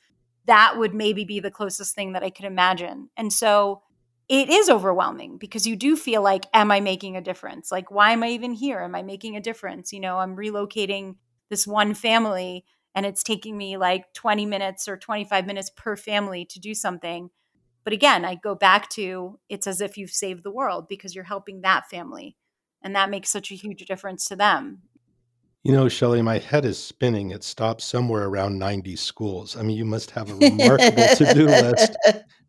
that 0.47 0.79
would 0.79 0.95
maybe 0.95 1.25
be 1.25 1.41
the 1.41 1.51
closest 1.51 1.95
thing 1.95 2.13
that 2.13 2.23
I 2.23 2.31
could 2.31 2.45
imagine. 2.45 3.11
And 3.17 3.33
so 3.33 3.83
it 4.29 4.49
is 4.49 4.71
overwhelming 4.71 5.39
because 5.39 5.67
you 5.67 5.77
do 5.77 5.97
feel 5.97 6.23
like, 6.23 6.47
am 6.55 6.71
I 6.71 6.81
making 6.81 7.17
a 7.17 7.21
difference? 7.21 7.71
Like, 7.71 7.91
why 7.91 8.13
am 8.13 8.23
I 8.23 8.29
even 8.29 8.53
here? 8.53 8.81
Am 8.81 8.95
I 8.95 9.03
making 9.03 9.37
a 9.37 9.41
difference? 9.41 9.93
You 9.93 10.01
know, 10.01 10.19
I'm 10.19 10.37
relocating 10.37 11.17
this 11.51 11.67
one 11.67 11.95
family 11.95 12.65
and 12.95 13.07
it's 13.07 13.23
taking 13.23 13.57
me 13.57 13.77
like 13.77 14.13
20 14.15 14.47
minutes 14.47 14.89
or 14.89 14.97
25 14.97 15.47
minutes 15.47 15.71
per 15.77 15.97
family 15.97 16.45
to 16.47 16.61
do 16.61 16.75
something. 16.75 17.31
But 17.85 17.93
again, 17.93 18.25
I 18.25 18.37
go 18.37 18.55
back 18.55 18.89
to 18.91 19.39
it's 19.49 19.67
as 19.67 19.81
if 19.81 19.97
you've 19.97 20.11
saved 20.11 20.45
the 20.45 20.51
world 20.51 20.87
because 20.89 21.15
you're 21.15 21.25
helping 21.25 21.63
that 21.63 21.89
family 21.91 22.37
and 22.83 22.95
that 22.97 23.11
makes 23.11 23.31
such 23.31 23.51
a 23.51 23.57
huge 23.57 23.85
difference 23.87 24.27
to 24.27 24.37
them 24.37 24.83
you 25.63 25.73
know 25.73 25.89
shelly 25.89 26.23
my 26.23 26.39
head 26.39 26.65
is 26.65 26.83
spinning. 26.83 27.31
It 27.31 27.45
stops 27.45 27.85
somewhere 27.85 28.25
around 28.25 28.59
90 28.59 28.97
schools. 28.97 29.57
I 29.57 29.63
mean 29.63 29.77
you 29.77 29.85
must 29.85 30.11
have 30.13 30.31
a 30.31 30.35
remarkable 30.35 31.07
to-do 31.17 31.47
list 31.47 31.97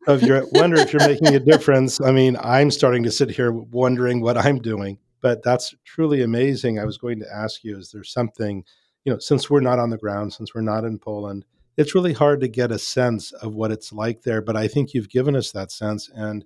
of 0.08 0.24
your 0.24 0.46
wonder 0.52 0.78
if 0.78 0.92
you're 0.92 1.08
making 1.08 1.36
a 1.36 1.40
difference. 1.40 2.02
I 2.02 2.12
mean 2.12 2.38
i'm 2.42 2.72
starting 2.72 3.04
to 3.04 3.12
sit 3.12 3.30
here 3.30 3.52
wondering 3.52 4.22
what 4.22 4.38
i'm 4.38 4.60
doing 4.60 4.98
but 5.22 5.42
that's 5.42 5.74
truly 5.86 6.22
amazing. 6.22 6.80
I 6.80 6.86
was 6.86 6.98
going 6.98 7.20
to 7.20 7.34
ask 7.34 7.64
you 7.64 7.78
is 7.78 7.92
there 7.92 8.04
something 8.04 8.64
you 9.06 9.14
know 9.14 9.20
since 9.20 9.50
we're 9.50 9.62
not 9.62 9.80
on 9.80 9.90
the 9.90 9.98
ground 9.98 10.34
since 10.34 10.54
we're 10.54 10.62
not 10.62 10.84
in 10.84 11.00
poland 11.00 11.46
it's 11.76 11.96
really 11.96 12.14
hard 12.14 12.40
to 12.42 12.48
get 12.48 12.72
a 12.72 12.80
sense 12.80 13.32
of 13.32 13.56
what 13.56 13.72
it's 13.72 13.92
like 13.92 14.22
there 14.24 14.42
but 14.42 14.56
i 14.56 14.68
think 14.68 14.94
you've 14.94 15.10
given 15.10 15.36
us 15.36 15.52
that 15.52 15.72
sense 15.72 16.10
and 16.14 16.46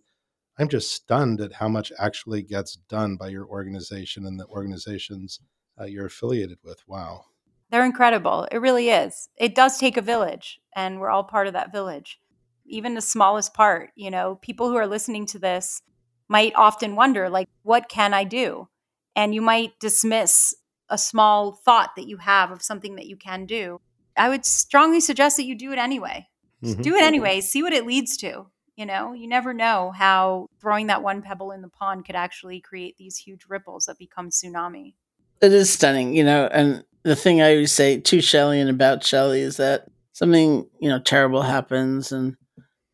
I'm 0.59 0.69
just 0.69 0.91
stunned 0.91 1.39
at 1.39 1.53
how 1.53 1.67
much 1.67 1.93
actually 1.99 2.41
gets 2.41 2.75
done 2.75 3.15
by 3.15 3.27
your 3.27 3.45
organization 3.45 4.25
and 4.25 4.39
the 4.39 4.47
organizations 4.47 5.39
uh, 5.79 5.85
you're 5.85 6.05
affiliated 6.07 6.57
with. 6.63 6.81
Wow. 6.87 7.25
They're 7.69 7.85
incredible. 7.85 8.47
It 8.51 8.57
really 8.57 8.89
is. 8.89 9.29
It 9.37 9.55
does 9.55 9.77
take 9.77 9.97
a 9.97 10.01
village, 10.01 10.59
and 10.75 10.99
we're 10.99 11.09
all 11.09 11.23
part 11.23 11.47
of 11.47 11.53
that 11.53 11.71
village. 11.71 12.19
Even 12.65 12.95
the 12.95 13.01
smallest 13.01 13.53
part, 13.53 13.89
you 13.95 14.09
know, 14.09 14.35
people 14.41 14.69
who 14.69 14.75
are 14.75 14.87
listening 14.87 15.25
to 15.27 15.39
this 15.39 15.81
might 16.29 16.53
often 16.55 16.95
wonder, 16.95 17.29
like, 17.29 17.47
what 17.63 17.89
can 17.89 18.13
I 18.13 18.23
do? 18.23 18.67
And 19.15 19.33
you 19.33 19.41
might 19.41 19.79
dismiss 19.79 20.53
a 20.89 20.97
small 20.97 21.53
thought 21.65 21.91
that 21.95 22.07
you 22.07 22.17
have 22.17 22.51
of 22.51 22.61
something 22.61 22.95
that 22.95 23.07
you 23.07 23.17
can 23.17 23.45
do. 23.45 23.79
I 24.15 24.29
would 24.29 24.45
strongly 24.45 24.99
suggest 24.99 25.37
that 25.37 25.45
you 25.45 25.55
do 25.55 25.71
it 25.71 25.77
anyway. 25.77 26.27
Mm-hmm. 26.63 26.81
Do 26.81 26.95
it 26.95 27.03
anyway, 27.03 27.41
see 27.41 27.61
what 27.61 27.73
it 27.73 27.85
leads 27.85 28.17
to. 28.17 28.47
You 28.75 28.85
know, 28.85 29.13
you 29.13 29.27
never 29.27 29.53
know 29.53 29.91
how 29.95 30.47
throwing 30.61 30.87
that 30.87 31.03
one 31.03 31.21
pebble 31.21 31.51
in 31.51 31.61
the 31.61 31.67
pond 31.67 32.05
could 32.05 32.15
actually 32.15 32.61
create 32.61 32.95
these 32.97 33.17
huge 33.17 33.45
ripples 33.49 33.85
that 33.85 33.97
become 33.97 34.29
tsunami. 34.29 34.93
It 35.41 35.53
is 35.53 35.69
stunning, 35.69 36.15
you 36.15 36.23
know, 36.23 36.47
and 36.51 36.83
the 37.03 37.15
thing 37.15 37.41
I 37.41 37.51
always 37.51 37.71
say 37.71 37.99
to 37.99 38.21
Shelly 38.21 38.59
and 38.59 38.69
about 38.69 39.03
Shelly 39.03 39.41
is 39.41 39.57
that 39.57 39.87
something, 40.13 40.67
you 40.79 40.89
know, 40.89 40.99
terrible 40.99 41.41
happens 41.41 42.11
and 42.11 42.35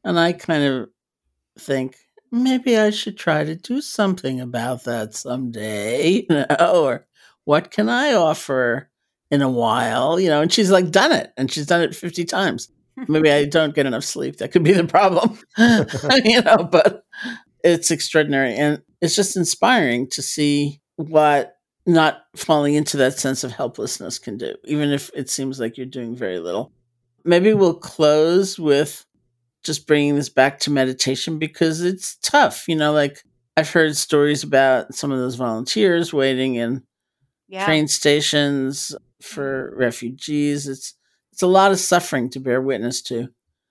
and 0.03 0.19
I 0.19 0.33
kind 0.33 0.63
of 0.63 0.89
think 1.59 1.95
maybe 2.31 2.77
I 2.77 2.89
should 2.89 3.17
try 3.17 3.43
to 3.43 3.55
do 3.55 3.81
something 3.81 4.41
about 4.41 4.83
that 4.85 5.13
someday, 5.13 6.11
you 6.11 6.25
know, 6.29 6.45
or 6.59 7.05
what 7.45 7.71
can 7.71 7.89
I 7.89 8.13
offer 8.13 8.89
in 9.31 9.41
a 9.41 9.49
while, 9.49 10.19
you 10.19 10.29
know, 10.29 10.41
and 10.41 10.51
she's 10.51 10.71
like 10.71 10.91
done 10.91 11.11
it 11.11 11.31
and 11.37 11.51
she's 11.51 11.65
done 11.67 11.81
it 11.81 11.95
50 11.95 12.25
times. 12.25 12.69
Maybe 13.07 13.31
I 13.31 13.45
don't 13.45 13.73
get 13.73 13.85
enough 13.87 14.03
sleep. 14.03 14.37
That 14.37 14.51
could 14.51 14.63
be 14.63 14.73
the 14.73 14.83
problem, 14.83 15.39
you 15.57 16.41
know, 16.41 16.57
but 16.71 17.03
it's 17.63 17.89
extraordinary. 17.89 18.53
And 18.55 18.81
it's 19.01 19.15
just 19.15 19.35
inspiring 19.35 20.07
to 20.11 20.21
see 20.21 20.81
what 20.97 21.52
not 21.85 22.23
falling 22.35 22.75
into 22.75 22.97
that 22.97 23.19
sense 23.19 23.43
of 23.43 23.51
helplessness 23.51 24.19
can 24.19 24.37
do, 24.37 24.55
even 24.65 24.91
if 24.91 25.09
it 25.13 25.29
seems 25.29 25.59
like 25.59 25.77
you're 25.77 25.85
doing 25.85 26.15
very 26.15 26.39
little. 26.39 26.71
Maybe 27.25 27.53
we'll 27.53 27.75
close 27.75 28.57
with 28.57 29.05
just 29.63 29.87
bringing 29.87 30.15
this 30.15 30.29
back 30.29 30.59
to 30.59 30.71
meditation 30.71 31.39
because 31.39 31.81
it's 31.81 32.15
tough. 32.17 32.67
You 32.67 32.75
know, 32.75 32.93
like 32.93 33.23
I've 33.57 33.69
heard 33.69 33.95
stories 33.95 34.43
about 34.43 34.93
some 34.95 35.11
of 35.11 35.19
those 35.19 35.35
volunteers 35.35 36.13
waiting 36.13 36.55
in 36.55 36.83
yeah. 37.47 37.65
train 37.65 37.87
stations 37.87 38.95
for 39.21 39.69
mm-hmm. 39.71 39.79
refugees. 39.79 40.67
It's 40.67 40.95
it's 41.31 41.41
a 41.41 41.47
lot 41.47 41.71
of 41.71 41.79
suffering 41.79 42.29
to 42.31 42.39
bear 42.39 42.61
witness 42.61 43.01
to. 43.03 43.29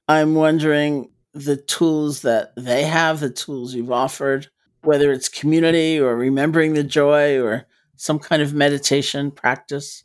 I'm 0.08 0.34
wondering 0.34 1.10
the 1.32 1.56
tools 1.56 2.22
that 2.22 2.52
they 2.56 2.82
have, 2.82 3.20
the 3.20 3.30
tools 3.30 3.74
you've 3.74 3.92
offered, 3.92 4.48
whether 4.82 5.12
it's 5.12 5.28
community 5.28 5.98
or 5.98 6.16
remembering 6.16 6.74
the 6.74 6.82
joy 6.82 7.40
or 7.40 7.66
some 8.02 8.18
kind 8.18 8.42
of 8.42 8.52
meditation 8.52 9.30
practice. 9.30 10.02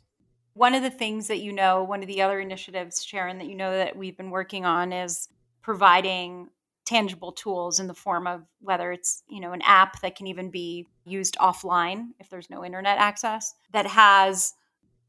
One 0.54 0.72
of 0.72 0.84
the 0.84 0.90
things 0.90 1.26
that 1.26 1.40
you 1.40 1.52
know, 1.52 1.82
one 1.82 2.00
of 2.00 2.06
the 2.06 2.22
other 2.22 2.38
initiatives, 2.38 3.04
Sharon, 3.04 3.38
that 3.38 3.48
you 3.48 3.56
know 3.56 3.72
that 3.72 3.96
we've 3.96 4.16
been 4.16 4.30
working 4.30 4.64
on 4.64 4.92
is 4.92 5.28
providing 5.62 6.46
tangible 6.86 7.32
tools 7.32 7.80
in 7.80 7.88
the 7.88 7.94
form 7.94 8.28
of 8.28 8.44
whether 8.60 8.92
it's 8.92 9.24
you 9.28 9.40
know 9.40 9.50
an 9.50 9.62
app 9.62 10.00
that 10.00 10.14
can 10.14 10.28
even 10.28 10.48
be 10.48 10.86
used 11.04 11.36
offline 11.40 12.10
if 12.20 12.30
there's 12.30 12.48
no 12.48 12.64
internet 12.64 12.98
access 12.98 13.52
that 13.72 13.86
has 13.86 14.54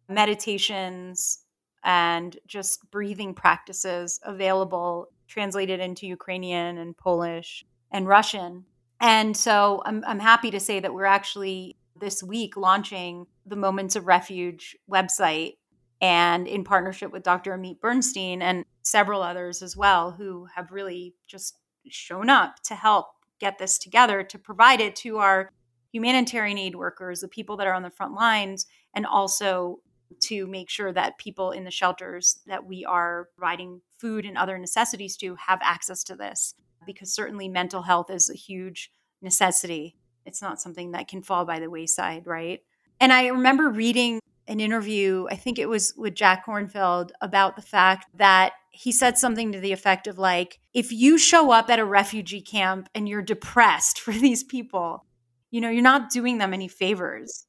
meditations 0.07 1.43
and 1.83 2.37
just 2.47 2.89
breathing 2.89 3.35
practices 3.35 4.19
available, 4.23 5.09
translated 5.27 5.79
into 5.79 6.07
Ukrainian 6.07 6.79
and 6.79 6.97
Polish 6.97 7.63
and 7.91 8.07
Russian. 8.07 8.65
And 8.99 9.37
so 9.37 9.83
I'm, 9.85 10.03
I'm 10.07 10.19
happy 10.19 10.49
to 10.49 10.59
say 10.59 10.79
that 10.79 10.91
we're 10.91 11.05
actually 11.05 11.77
this 11.99 12.23
week 12.23 12.57
launching 12.57 13.27
the 13.45 13.55
Moments 13.55 13.95
of 13.95 14.07
Refuge 14.07 14.75
website 14.89 15.53
and 16.01 16.47
in 16.47 16.63
partnership 16.63 17.11
with 17.11 17.23
Dr. 17.23 17.57
Amit 17.57 17.79
Bernstein 17.81 18.41
and 18.41 18.65
several 18.81 19.21
others 19.21 19.61
as 19.61 19.75
well 19.75 20.11
who 20.11 20.47
have 20.55 20.71
really 20.71 21.15
just 21.27 21.57
shown 21.89 22.29
up 22.29 22.55
to 22.63 22.75
help 22.75 23.07
get 23.39 23.57
this 23.57 23.77
together 23.77 24.23
to 24.23 24.37
provide 24.37 24.81
it 24.81 24.95
to 24.97 25.17
our 25.17 25.51
humanitarian 25.91 26.57
aid 26.57 26.75
workers, 26.75 27.21
the 27.21 27.27
people 27.27 27.57
that 27.57 27.67
are 27.67 27.73
on 27.73 27.83
the 27.83 27.89
front 27.89 28.13
lines, 28.13 28.65
and 28.93 29.05
also 29.05 29.79
to 30.21 30.47
make 30.47 30.69
sure 30.69 30.91
that 30.91 31.17
people 31.17 31.51
in 31.51 31.63
the 31.63 31.71
shelters 31.71 32.39
that 32.47 32.65
we 32.65 32.85
are 32.85 33.29
providing 33.37 33.81
food 33.97 34.25
and 34.25 34.37
other 34.37 34.57
necessities 34.57 35.15
to 35.17 35.35
have 35.35 35.59
access 35.61 36.03
to 36.03 36.15
this. 36.15 36.55
Because 36.85 37.13
certainly 37.13 37.47
mental 37.47 37.83
health 37.83 38.09
is 38.09 38.29
a 38.29 38.35
huge 38.35 38.91
necessity. 39.21 39.95
It's 40.29 40.43
not 40.43 40.61
something 40.61 40.91
that 40.91 41.07
can 41.07 41.23
fall 41.23 41.43
by 41.43 41.59
the 41.59 41.71
wayside, 41.71 42.27
right? 42.27 42.61
And 42.99 43.11
I 43.11 43.27
remember 43.27 43.67
reading 43.67 44.19
an 44.47 44.59
interview, 44.59 45.25
I 45.31 45.35
think 45.35 45.57
it 45.57 45.67
was 45.67 45.95
with 45.97 46.13
Jack 46.13 46.45
Kornfield, 46.45 47.09
about 47.19 47.55
the 47.55 47.63
fact 47.63 48.05
that 48.15 48.53
he 48.69 48.91
said 48.91 49.17
something 49.17 49.51
to 49.51 49.59
the 49.59 49.71
effect 49.71 50.05
of 50.05 50.19
like, 50.19 50.59
if 50.71 50.91
you 50.91 51.17
show 51.17 51.51
up 51.51 51.71
at 51.71 51.79
a 51.79 51.85
refugee 51.85 52.41
camp 52.41 52.89
and 52.93 53.09
you're 53.09 53.23
depressed 53.23 53.99
for 54.05 54.11
these 54.11 54.43
people, 54.43 55.03
you 55.49 55.61
know, 55.61 55.69
you're 55.71 55.81
not 55.81 56.11
doing 56.11 56.37
them 56.37 56.53
any 56.53 56.67
favors. 56.67 57.47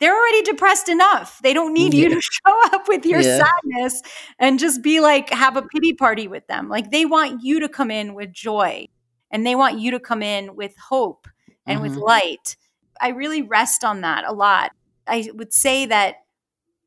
They're 0.00 0.16
already 0.16 0.42
depressed 0.42 0.88
enough. 0.88 1.38
They 1.44 1.54
don't 1.54 1.72
need 1.72 1.94
yeah. 1.94 2.02
you 2.02 2.14
to 2.16 2.20
show 2.20 2.60
up 2.74 2.88
with 2.88 3.06
your 3.06 3.20
yeah. 3.20 3.44
sadness 3.44 4.02
and 4.40 4.58
just 4.58 4.82
be 4.82 4.98
like, 4.98 5.30
have 5.30 5.56
a 5.56 5.62
pity 5.62 5.92
party 5.92 6.26
with 6.26 6.48
them. 6.48 6.68
Like, 6.68 6.90
they 6.90 7.06
want 7.06 7.44
you 7.44 7.60
to 7.60 7.68
come 7.68 7.92
in 7.92 8.14
with 8.14 8.32
joy 8.32 8.88
and 9.30 9.46
they 9.46 9.54
want 9.54 9.78
you 9.78 9.92
to 9.92 10.00
come 10.00 10.24
in 10.24 10.56
with 10.56 10.74
hope 10.76 11.28
and 11.66 11.80
mm-hmm. 11.80 11.88
with 11.88 11.96
light. 11.96 12.56
I 13.00 13.08
really 13.08 13.42
rest 13.42 13.84
on 13.84 14.00
that 14.02 14.24
a 14.26 14.32
lot. 14.32 14.72
I 15.06 15.30
would 15.34 15.52
say 15.52 15.86
that 15.86 16.16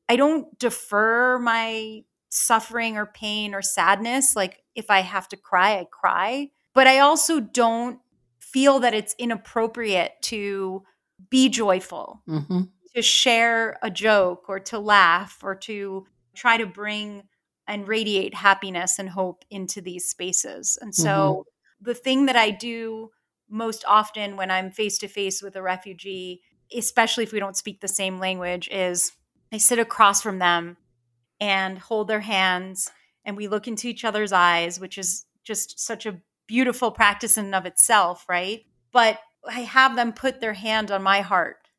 I 0.07 0.15
don't 0.15 0.57
defer 0.57 1.37
my 1.39 2.03
suffering 2.29 2.97
or 2.97 3.05
pain 3.05 3.53
or 3.53 3.61
sadness. 3.61 4.35
Like, 4.35 4.63
if 4.75 4.89
I 4.89 5.01
have 5.01 5.27
to 5.29 5.37
cry, 5.37 5.79
I 5.79 5.87
cry. 5.91 6.49
But 6.73 6.87
I 6.87 6.99
also 6.99 7.39
don't 7.39 7.99
feel 8.39 8.79
that 8.79 8.93
it's 8.93 9.15
inappropriate 9.19 10.13
to 10.23 10.83
be 11.29 11.49
joyful, 11.49 12.23
mm-hmm. 12.27 12.61
to 12.95 13.01
share 13.01 13.77
a 13.83 13.91
joke 13.91 14.45
or 14.47 14.59
to 14.59 14.79
laugh 14.79 15.39
or 15.43 15.55
to 15.55 16.07
try 16.35 16.57
to 16.57 16.65
bring 16.65 17.23
and 17.67 17.87
radiate 17.87 18.33
happiness 18.33 18.97
and 18.97 19.09
hope 19.09 19.45
into 19.51 19.81
these 19.81 20.05
spaces. 20.05 20.77
And 20.81 20.95
so 20.95 21.45
mm-hmm. 21.45 21.85
the 21.85 21.93
thing 21.93 22.25
that 22.25 22.35
I 22.35 22.49
do 22.49 23.11
most 23.49 23.83
often 23.87 24.37
when 24.37 24.51
I'm 24.51 24.71
face 24.71 24.97
to 24.99 25.07
face 25.07 25.41
with 25.41 25.55
a 25.55 25.61
refugee, 25.61 26.41
especially 26.75 27.23
if 27.23 27.33
we 27.33 27.39
don't 27.39 27.57
speak 27.57 27.81
the 27.81 27.87
same 27.87 28.19
language, 28.19 28.69
is 28.71 29.11
I 29.51 29.57
sit 29.57 29.79
across 29.79 30.21
from 30.21 30.39
them 30.39 30.77
and 31.39 31.77
hold 31.79 32.07
their 32.07 32.19
hands 32.19 32.91
and 33.25 33.35
we 33.35 33.47
look 33.47 33.67
into 33.67 33.87
each 33.87 34.05
other's 34.05 34.31
eyes, 34.31 34.79
which 34.79 34.97
is 34.97 35.25
just 35.43 35.79
such 35.79 36.05
a 36.05 36.21
beautiful 36.47 36.91
practice 36.91 37.37
in 37.37 37.45
and 37.45 37.55
of 37.55 37.65
itself, 37.65 38.25
right? 38.29 38.65
But 38.91 39.19
I 39.47 39.61
have 39.61 39.95
them 39.95 40.13
put 40.13 40.41
their 40.41 40.53
hand 40.53 40.91
on 40.91 41.03
my 41.03 41.21
heart 41.21 41.69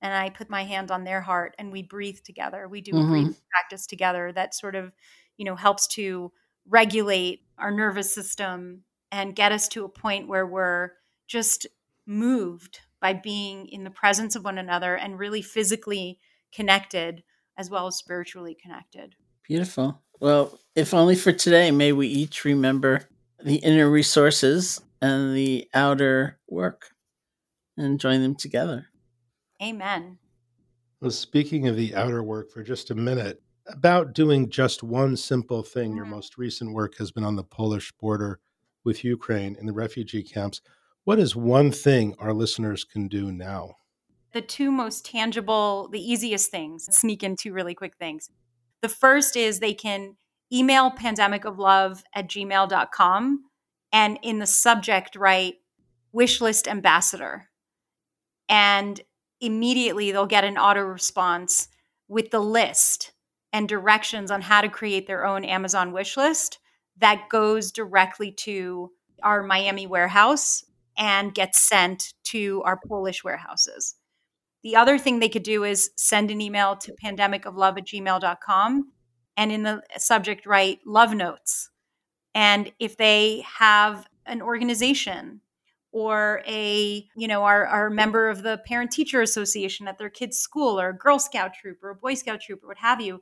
and 0.00 0.12
I 0.12 0.30
put 0.30 0.50
my 0.50 0.64
hand 0.64 0.90
on 0.90 1.04
their 1.04 1.20
heart 1.20 1.54
and 1.58 1.72
we 1.72 1.82
breathe 1.82 2.18
together. 2.24 2.68
We 2.68 2.80
do 2.80 2.92
mm-hmm. 2.92 3.06
a 3.06 3.08
breathing 3.08 3.36
practice 3.50 3.86
together 3.86 4.32
that 4.32 4.54
sort 4.54 4.74
of, 4.74 4.92
you 5.36 5.44
know, 5.44 5.56
helps 5.56 5.86
to 5.88 6.32
regulate 6.68 7.40
our 7.58 7.70
nervous 7.70 8.12
system 8.12 8.84
and 9.14 9.36
get 9.36 9.52
us 9.52 9.68
to 9.68 9.84
a 9.84 9.88
point 9.88 10.26
where 10.26 10.44
we're 10.44 10.90
just 11.28 11.68
moved 12.04 12.80
by 13.00 13.12
being 13.12 13.68
in 13.68 13.84
the 13.84 13.90
presence 13.90 14.34
of 14.34 14.44
one 14.44 14.58
another 14.58 14.96
and 14.96 15.20
really 15.20 15.40
physically 15.40 16.18
connected 16.52 17.22
as 17.56 17.70
well 17.70 17.86
as 17.86 17.96
spiritually 17.96 18.56
connected. 18.60 19.14
Beautiful. 19.46 20.02
Well, 20.18 20.58
if 20.74 20.92
only 20.92 21.14
for 21.14 21.30
today, 21.30 21.70
may 21.70 21.92
we 21.92 22.08
each 22.08 22.44
remember 22.44 23.02
the 23.40 23.56
inner 23.56 23.88
resources 23.88 24.80
and 25.00 25.36
the 25.36 25.68
outer 25.72 26.40
work 26.48 26.90
and 27.76 28.00
join 28.00 28.20
them 28.20 28.34
together. 28.34 28.86
Amen. 29.62 30.18
Well, 31.00 31.12
speaking 31.12 31.68
of 31.68 31.76
the 31.76 31.94
outer 31.94 32.24
work 32.24 32.50
for 32.50 32.64
just 32.64 32.90
a 32.90 32.96
minute, 32.96 33.40
about 33.68 34.12
doing 34.12 34.50
just 34.50 34.82
one 34.82 35.16
simple 35.16 35.62
thing, 35.62 35.90
mm-hmm. 35.90 35.98
your 35.98 36.06
most 36.06 36.36
recent 36.36 36.74
work 36.74 36.98
has 36.98 37.12
been 37.12 37.24
on 37.24 37.36
the 37.36 37.44
Polish 37.44 37.92
border 37.92 38.40
with 38.84 39.04
Ukraine 39.04 39.56
in 39.58 39.66
the 39.66 39.72
refugee 39.72 40.22
camps. 40.22 40.60
What 41.04 41.18
is 41.18 41.34
one 41.34 41.70
thing 41.72 42.14
our 42.18 42.32
listeners 42.32 42.84
can 42.84 43.08
do 43.08 43.32
now? 43.32 43.76
The 44.32 44.42
two 44.42 44.70
most 44.70 45.04
tangible, 45.04 45.88
the 45.90 46.00
easiest 46.00 46.50
things, 46.50 46.88
sneak 46.94 47.22
in 47.22 47.36
two 47.36 47.52
really 47.52 47.74
quick 47.74 47.96
things. 47.96 48.30
The 48.82 48.88
first 48.88 49.36
is 49.36 49.58
they 49.58 49.74
can 49.74 50.16
email 50.52 50.90
pandemicoflove 50.90 52.02
at 52.14 52.28
gmail.com 52.28 53.44
and 53.92 54.18
in 54.22 54.38
the 54.38 54.46
subject 54.46 55.16
write 55.16 55.56
wishlist 56.14 56.66
ambassador. 56.66 57.48
And 58.48 59.00
immediately 59.40 60.10
they'll 60.10 60.26
get 60.26 60.44
an 60.44 60.58
auto 60.58 60.80
response 60.80 61.68
with 62.08 62.30
the 62.30 62.40
list 62.40 63.12
and 63.52 63.68
directions 63.68 64.30
on 64.30 64.42
how 64.42 64.60
to 64.60 64.68
create 64.68 65.06
their 65.06 65.24
own 65.24 65.44
Amazon 65.44 65.92
wish 65.92 66.16
list 66.16 66.58
that 66.98 67.28
goes 67.28 67.72
directly 67.72 68.32
to 68.32 68.90
our 69.22 69.42
Miami 69.42 69.86
warehouse 69.86 70.64
and 70.96 71.34
gets 71.34 71.60
sent 71.60 72.14
to 72.24 72.62
our 72.64 72.78
Polish 72.86 73.24
warehouses. 73.24 73.96
The 74.62 74.76
other 74.76 74.96
thing 74.96 75.18
they 75.18 75.28
could 75.28 75.42
do 75.42 75.64
is 75.64 75.90
send 75.96 76.30
an 76.30 76.40
email 76.40 76.76
to 76.76 76.94
pandemicoflove 77.02 77.78
at 77.78 77.86
gmail.com 77.86 78.92
and 79.36 79.52
in 79.52 79.62
the 79.62 79.82
subject 79.98 80.46
write 80.46 80.80
love 80.86 81.14
notes. 81.14 81.70
And 82.34 82.72
if 82.78 82.96
they 82.96 83.44
have 83.58 84.06
an 84.26 84.40
organization 84.40 85.40
or 85.92 86.42
a, 86.46 87.06
you 87.16 87.28
know, 87.28 87.44
are, 87.44 87.86
a 87.86 87.90
member 87.90 88.28
of 88.28 88.42
the 88.42 88.60
parent 88.66 88.90
teacher 88.90 89.22
association 89.22 89.86
at 89.86 89.98
their 89.98 90.10
kid's 90.10 90.38
school 90.38 90.80
or 90.80 90.88
a 90.88 90.96
Girl 90.96 91.18
Scout 91.18 91.54
troop 91.54 91.78
or 91.82 91.90
a 91.90 91.94
Boy 91.94 92.14
Scout 92.14 92.40
troop 92.40 92.64
or 92.64 92.68
what 92.68 92.78
have 92.78 93.00
you, 93.00 93.20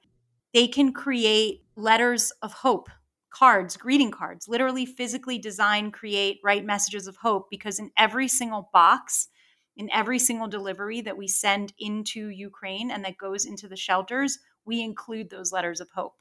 they 0.54 0.66
can 0.66 0.92
create 0.92 1.64
letters 1.76 2.32
of 2.40 2.52
hope, 2.52 2.88
cards, 3.32 3.76
greeting 3.76 4.10
cards, 4.10 4.46
literally 4.46 4.86
physically 4.86 5.38
design, 5.38 5.90
create, 5.90 6.38
write 6.44 6.64
messages 6.64 7.06
of 7.06 7.16
hope 7.16 7.48
because 7.50 7.78
in 7.78 7.90
every 7.96 8.28
single 8.28 8.68
box, 8.72 9.28
in 9.76 9.90
every 9.90 10.18
single 10.18 10.48
delivery 10.48 11.00
that 11.00 11.16
we 11.16 11.26
send 11.26 11.72
into 11.78 12.28
Ukraine 12.28 12.90
and 12.90 13.04
that 13.04 13.16
goes 13.16 13.46
into 13.46 13.68
the 13.68 13.76
shelters, 13.76 14.38
we 14.64 14.82
include 14.82 15.30
those 15.30 15.52
letters 15.52 15.80
of 15.80 15.88
hope. 15.94 16.14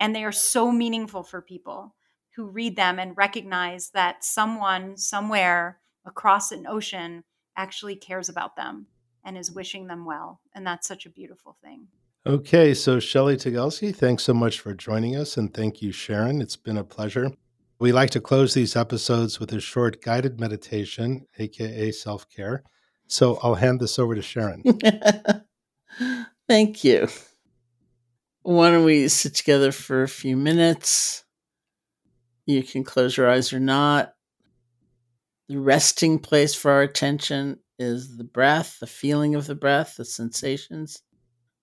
And 0.00 0.14
they 0.14 0.24
are 0.24 0.32
so 0.32 0.72
meaningful 0.72 1.22
for 1.22 1.40
people 1.40 1.94
who 2.34 2.46
read 2.46 2.76
them 2.76 2.98
and 2.98 3.16
recognize 3.16 3.90
that 3.90 4.24
someone 4.24 4.96
somewhere 4.96 5.80
across 6.06 6.52
an 6.52 6.66
ocean 6.66 7.24
actually 7.56 7.96
cares 7.96 8.28
about 8.28 8.56
them 8.56 8.86
and 9.24 9.36
is 9.36 9.50
wishing 9.50 9.86
them 9.86 10.04
well. 10.04 10.40
And 10.54 10.66
that's 10.66 10.88
such 10.88 11.06
a 11.06 11.10
beautiful 11.10 11.56
thing. 11.62 11.88
Okay, 12.26 12.74
so 12.74 12.98
Shelly 12.98 13.36
Tygielski, 13.36 13.94
thanks 13.94 14.24
so 14.24 14.34
much 14.34 14.58
for 14.58 14.74
joining 14.74 15.14
us. 15.14 15.36
And 15.36 15.54
thank 15.54 15.80
you, 15.80 15.92
Sharon. 15.92 16.42
It's 16.42 16.56
been 16.56 16.76
a 16.76 16.82
pleasure. 16.82 17.30
We 17.78 17.92
like 17.92 18.10
to 18.10 18.20
close 18.20 18.52
these 18.52 18.74
episodes 18.74 19.38
with 19.38 19.52
a 19.52 19.60
short 19.60 20.02
guided 20.02 20.40
meditation, 20.40 21.28
AKA 21.38 21.92
self 21.92 22.28
care. 22.28 22.64
So 23.06 23.38
I'll 23.44 23.54
hand 23.54 23.78
this 23.78 23.96
over 24.00 24.16
to 24.16 24.22
Sharon. 24.22 24.64
Thank 26.48 26.82
you. 26.82 27.06
Why 28.42 28.70
don't 28.70 28.84
we 28.84 29.06
sit 29.06 29.36
together 29.36 29.70
for 29.70 30.02
a 30.02 30.08
few 30.08 30.36
minutes? 30.36 31.24
You 32.44 32.64
can 32.64 32.82
close 32.82 33.16
your 33.16 33.30
eyes 33.30 33.52
or 33.52 33.60
not. 33.60 34.14
The 35.48 35.60
resting 35.60 36.18
place 36.18 36.56
for 36.56 36.72
our 36.72 36.82
attention 36.82 37.60
is 37.78 38.16
the 38.16 38.24
breath, 38.24 38.78
the 38.80 38.88
feeling 38.88 39.36
of 39.36 39.46
the 39.46 39.54
breath, 39.54 39.94
the 39.96 40.04
sensations 40.04 41.02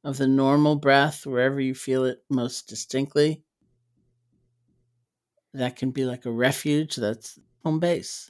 of 0.03 0.17
the 0.17 0.27
normal 0.27 0.75
breath, 0.75 1.25
wherever 1.25 1.59
you 1.59 1.73
feel 1.73 2.05
it 2.05 2.23
most 2.29 2.67
distinctly. 2.67 3.43
That 5.53 5.75
can 5.75 5.91
be 5.91 6.05
like 6.05 6.25
a 6.25 6.31
refuge, 6.31 6.95
that's 6.95 7.39
home 7.63 7.79
base. 7.79 8.29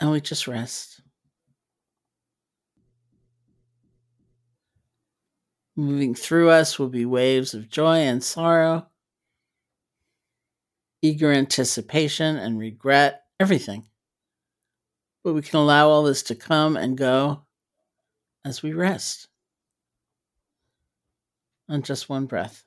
And 0.00 0.10
we 0.10 0.20
just 0.20 0.48
rest. 0.48 1.00
Moving 5.76 6.14
through 6.14 6.50
us 6.50 6.78
will 6.78 6.88
be 6.88 7.06
waves 7.06 7.54
of 7.54 7.70
joy 7.70 7.98
and 7.98 8.22
sorrow, 8.22 8.88
eager 11.00 11.32
anticipation 11.32 12.36
and 12.36 12.58
regret, 12.58 13.22
everything. 13.40 13.86
But 15.24 15.34
we 15.34 15.42
can 15.42 15.58
allow 15.58 15.88
all 15.88 16.02
this 16.02 16.22
to 16.24 16.34
come 16.34 16.76
and 16.76 16.98
go 16.98 17.46
as 18.44 18.62
we 18.62 18.72
rest 18.72 19.28
on 21.68 21.82
just 21.82 22.08
one 22.08 22.26
breath. 22.26 22.64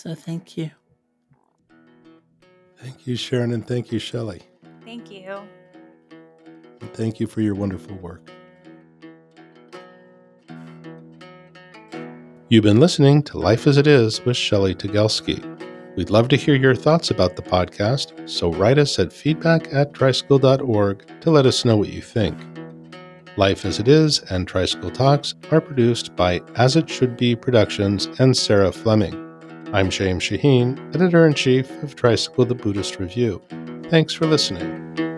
So 0.00 0.14
thank 0.14 0.56
you. 0.56 0.70
Thank 2.78 3.06
you, 3.06 3.16
Sharon, 3.16 3.52
and 3.52 3.66
thank 3.66 3.92
you, 3.92 3.98
Shelly. 3.98 4.40
Thank 4.82 5.10
you. 5.10 5.42
And 6.80 6.90
thank 6.94 7.20
you 7.20 7.26
for 7.26 7.42
your 7.42 7.54
wonderful 7.54 7.96
work. 7.96 8.30
You've 12.48 12.64
been 12.64 12.80
listening 12.80 13.22
to 13.24 13.38
Life 13.38 13.66
as 13.66 13.76
It 13.76 13.86
Is 13.86 14.24
with 14.24 14.38
Shelly 14.38 14.74
Tygielski. 14.74 15.44
We'd 15.96 16.08
love 16.08 16.28
to 16.28 16.36
hear 16.36 16.54
your 16.54 16.74
thoughts 16.74 17.10
about 17.10 17.36
the 17.36 17.42
podcast, 17.42 18.26
so 18.26 18.54
write 18.54 18.78
us 18.78 18.98
at 18.98 19.12
feedback 19.12 19.70
at 19.70 19.92
tricycle.org 19.92 21.20
to 21.20 21.30
let 21.30 21.44
us 21.44 21.66
know 21.66 21.76
what 21.76 21.90
you 21.90 22.00
think. 22.00 22.38
Life 23.36 23.66
as 23.66 23.78
It 23.78 23.86
Is 23.86 24.20
and 24.30 24.48
Tricycle 24.48 24.92
Talks 24.92 25.34
are 25.50 25.60
produced 25.60 26.16
by 26.16 26.40
As 26.54 26.74
It 26.74 26.88
Should 26.88 27.18
Be 27.18 27.36
Productions 27.36 28.06
and 28.18 28.34
Sarah 28.34 28.72
Fleming. 28.72 29.29
I'm 29.72 29.88
James 29.88 30.24
Shaheen, 30.24 30.76
editor 30.96 31.24
in 31.28 31.34
chief 31.34 31.70
of 31.84 31.94
Tricycle 31.94 32.44
the 32.44 32.56
Buddhist 32.56 32.98
Review. 32.98 33.40
Thanks 33.84 34.12
for 34.12 34.26
listening. 34.26 35.09